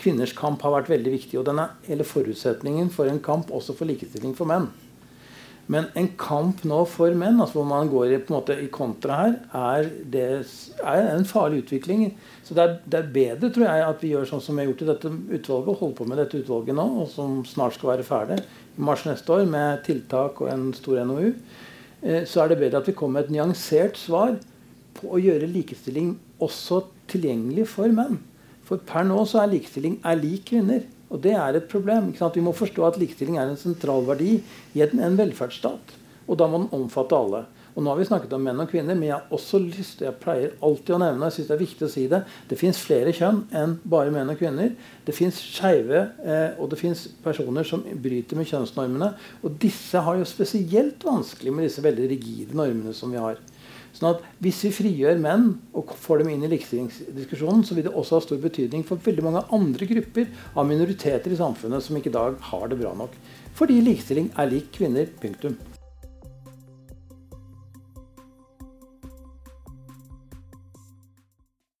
Kvinners 0.00 0.32
kamp 0.32 0.62
har 0.64 0.72
vært 0.72 0.88
veldig 0.88 1.12
viktig, 1.12 1.36
og 1.40 1.44
den 1.48 1.58
er 1.60 1.74
hele 1.84 2.06
forutsetningen 2.08 2.88
for 2.92 3.10
en 3.10 3.20
kamp 3.20 3.50
også 3.52 3.74
for 3.76 3.88
likestilling 3.88 4.32
for 4.36 4.48
menn. 4.48 4.70
Men 5.70 5.86
en 5.94 6.08
kamp 6.18 6.64
nå 6.66 6.80
for 6.90 7.14
menn, 7.14 7.38
altså 7.38 7.60
hvor 7.60 7.66
man 7.70 7.90
går 7.92 8.16
i, 8.16 8.18
måte, 8.32 8.56
i 8.58 8.66
kontra 8.74 9.20
her, 9.20 9.36
er, 9.54 9.90
det, 10.10 10.24
er 10.82 11.10
en 11.12 11.26
farlig 11.28 11.62
utvikling. 11.62 12.08
Så 12.42 12.56
det 12.58 12.64
er, 12.64 12.72
det 12.90 12.98
er, 12.98 13.12
bedre 13.14 13.52
tror 13.54 13.68
jeg, 13.68 13.84
at 13.86 14.02
vi 14.02 14.10
gjør 14.10 14.26
sånn 14.26 14.42
som 14.42 14.58
vi 14.58 14.64
har 14.64 14.72
gjort 14.72 14.82
i 14.82 14.88
dette 14.88 15.12
utvalget, 15.12 15.70
og 15.70 15.82
holder 15.84 15.98
på 16.00 16.08
med 16.10 16.18
dette 16.18 16.40
utvalget 16.42 16.78
nå, 16.78 16.86
og 17.04 17.06
som 17.12 17.38
snart 17.46 17.78
skal 17.78 17.92
være 17.92 18.08
ferdig 18.08 18.40
i 18.42 18.86
mars 18.88 19.04
neste 19.06 19.36
år 19.36 19.46
med 19.50 19.84
tiltak 19.86 20.42
og 20.42 20.50
en 20.50 20.70
stor 20.74 21.04
NOU. 21.06 21.30
Eh, 22.02 22.24
så 22.26 22.42
er 22.42 22.50
det 22.50 22.60
bedre 22.64 22.82
at 22.82 22.90
vi 22.90 22.96
kommer 22.98 23.20
med 23.20 23.28
et 23.28 23.36
nyansert 23.36 24.00
svar 24.00 24.40
på 24.98 25.14
å 25.14 25.22
gjøre 25.22 25.52
likestilling 25.54 26.16
også 26.42 26.82
tilgjengelig 27.12 27.68
for 27.76 27.94
menn. 27.94 28.18
For 28.66 28.82
per 28.90 29.06
nå 29.06 29.22
så 29.28 29.44
er 29.44 29.54
likestilling 29.54 30.00
er 30.06 30.18
lik 30.18 30.48
kvinner. 30.50 30.82
Og 31.10 31.22
det 31.22 31.34
er 31.34 31.56
et 31.58 31.70
problem. 31.70 32.12
Vi 32.14 32.44
må 32.44 32.54
forstå 32.54 32.84
at 32.86 32.98
likestilling 33.00 33.38
er 33.38 33.50
en 33.50 33.58
sentral 33.58 34.06
verdi 34.06 34.36
i 34.74 34.84
en, 34.84 35.18
velferdsstat. 35.18 35.96
Og 36.30 36.38
da 36.38 36.46
må 36.46 36.62
den 36.62 36.70
omfatte 36.76 37.18
alle. 37.18 37.46
Og 37.74 37.84
nå 37.84 37.90
har 37.92 38.00
vi 38.00 38.06
snakket 38.06 38.32
om 38.34 38.42
menn 38.42 38.62
og 38.62 38.70
kvinner, 38.70 38.96
men 38.98 39.08
jeg 39.08 39.14
har 39.14 39.34
også 39.34 39.60
lyst 39.62 40.02
jeg 40.02 40.18
pleier 40.22 40.56
alltid 40.66 40.96
å 40.96 40.98
nevne, 41.02 41.28
jeg 41.28 41.36
synes 41.36 41.50
det 41.50 41.54
er 41.54 41.60
viktig 41.60 41.86
å 41.86 41.90
si 41.92 42.06
det, 42.10 42.18
det 42.50 42.58
fins 42.58 42.80
flere 42.82 43.12
kjønn 43.14 43.44
enn 43.56 43.76
bare 43.92 44.10
menn 44.14 44.32
og 44.32 44.40
kvinner. 44.40 44.72
Det 45.06 45.14
fins 45.14 45.38
skeive, 45.38 46.02
eh, 46.22 46.58
og 46.58 46.72
det 46.72 46.80
fins 46.80 47.06
personer 47.22 47.66
som 47.66 47.84
bryter 47.86 48.38
med 48.38 48.50
kjønnsnormene. 48.50 49.12
Og 49.46 49.54
disse 49.62 50.02
har 50.02 50.18
jo 50.18 50.26
spesielt 50.28 51.06
vanskelig 51.06 51.54
med 51.54 51.68
disse 51.68 51.84
veldig 51.86 52.10
rigide 52.10 52.58
normene 52.58 52.94
som 52.96 53.14
vi 53.14 53.22
har. 53.22 53.38
Sånn 53.96 54.12
at 54.14 54.26
Hvis 54.40 54.62
vi 54.64 54.72
frigjør 54.74 55.18
menn 55.20 55.48
og 55.76 55.94
får 55.98 56.22
dem 56.22 56.30
inn 56.34 56.44
i 56.46 56.52
likestillingsdiskusjonen, 56.52 57.64
så 57.66 57.76
vil 57.76 57.88
det 57.88 57.94
også 57.94 58.18
ha 58.18 58.24
stor 58.24 58.40
betydning 58.42 58.86
for 58.86 59.02
veldig 59.02 59.26
mange 59.26 59.44
andre 59.56 59.88
grupper 59.90 60.30
av 60.54 60.68
minoriteter 60.68 61.34
i 61.34 61.40
samfunnet 61.40 61.84
som 61.84 61.98
ikke 61.98 62.12
i 62.12 62.18
dag 62.18 62.38
har 62.52 62.70
det 62.70 62.80
bra 62.80 62.94
nok. 62.96 63.18
Fordi 63.58 63.82
likestilling 63.84 64.30
er 64.38 64.50
lik 64.52 64.72
kvinner. 64.78 65.10
Punktum. 65.20 65.58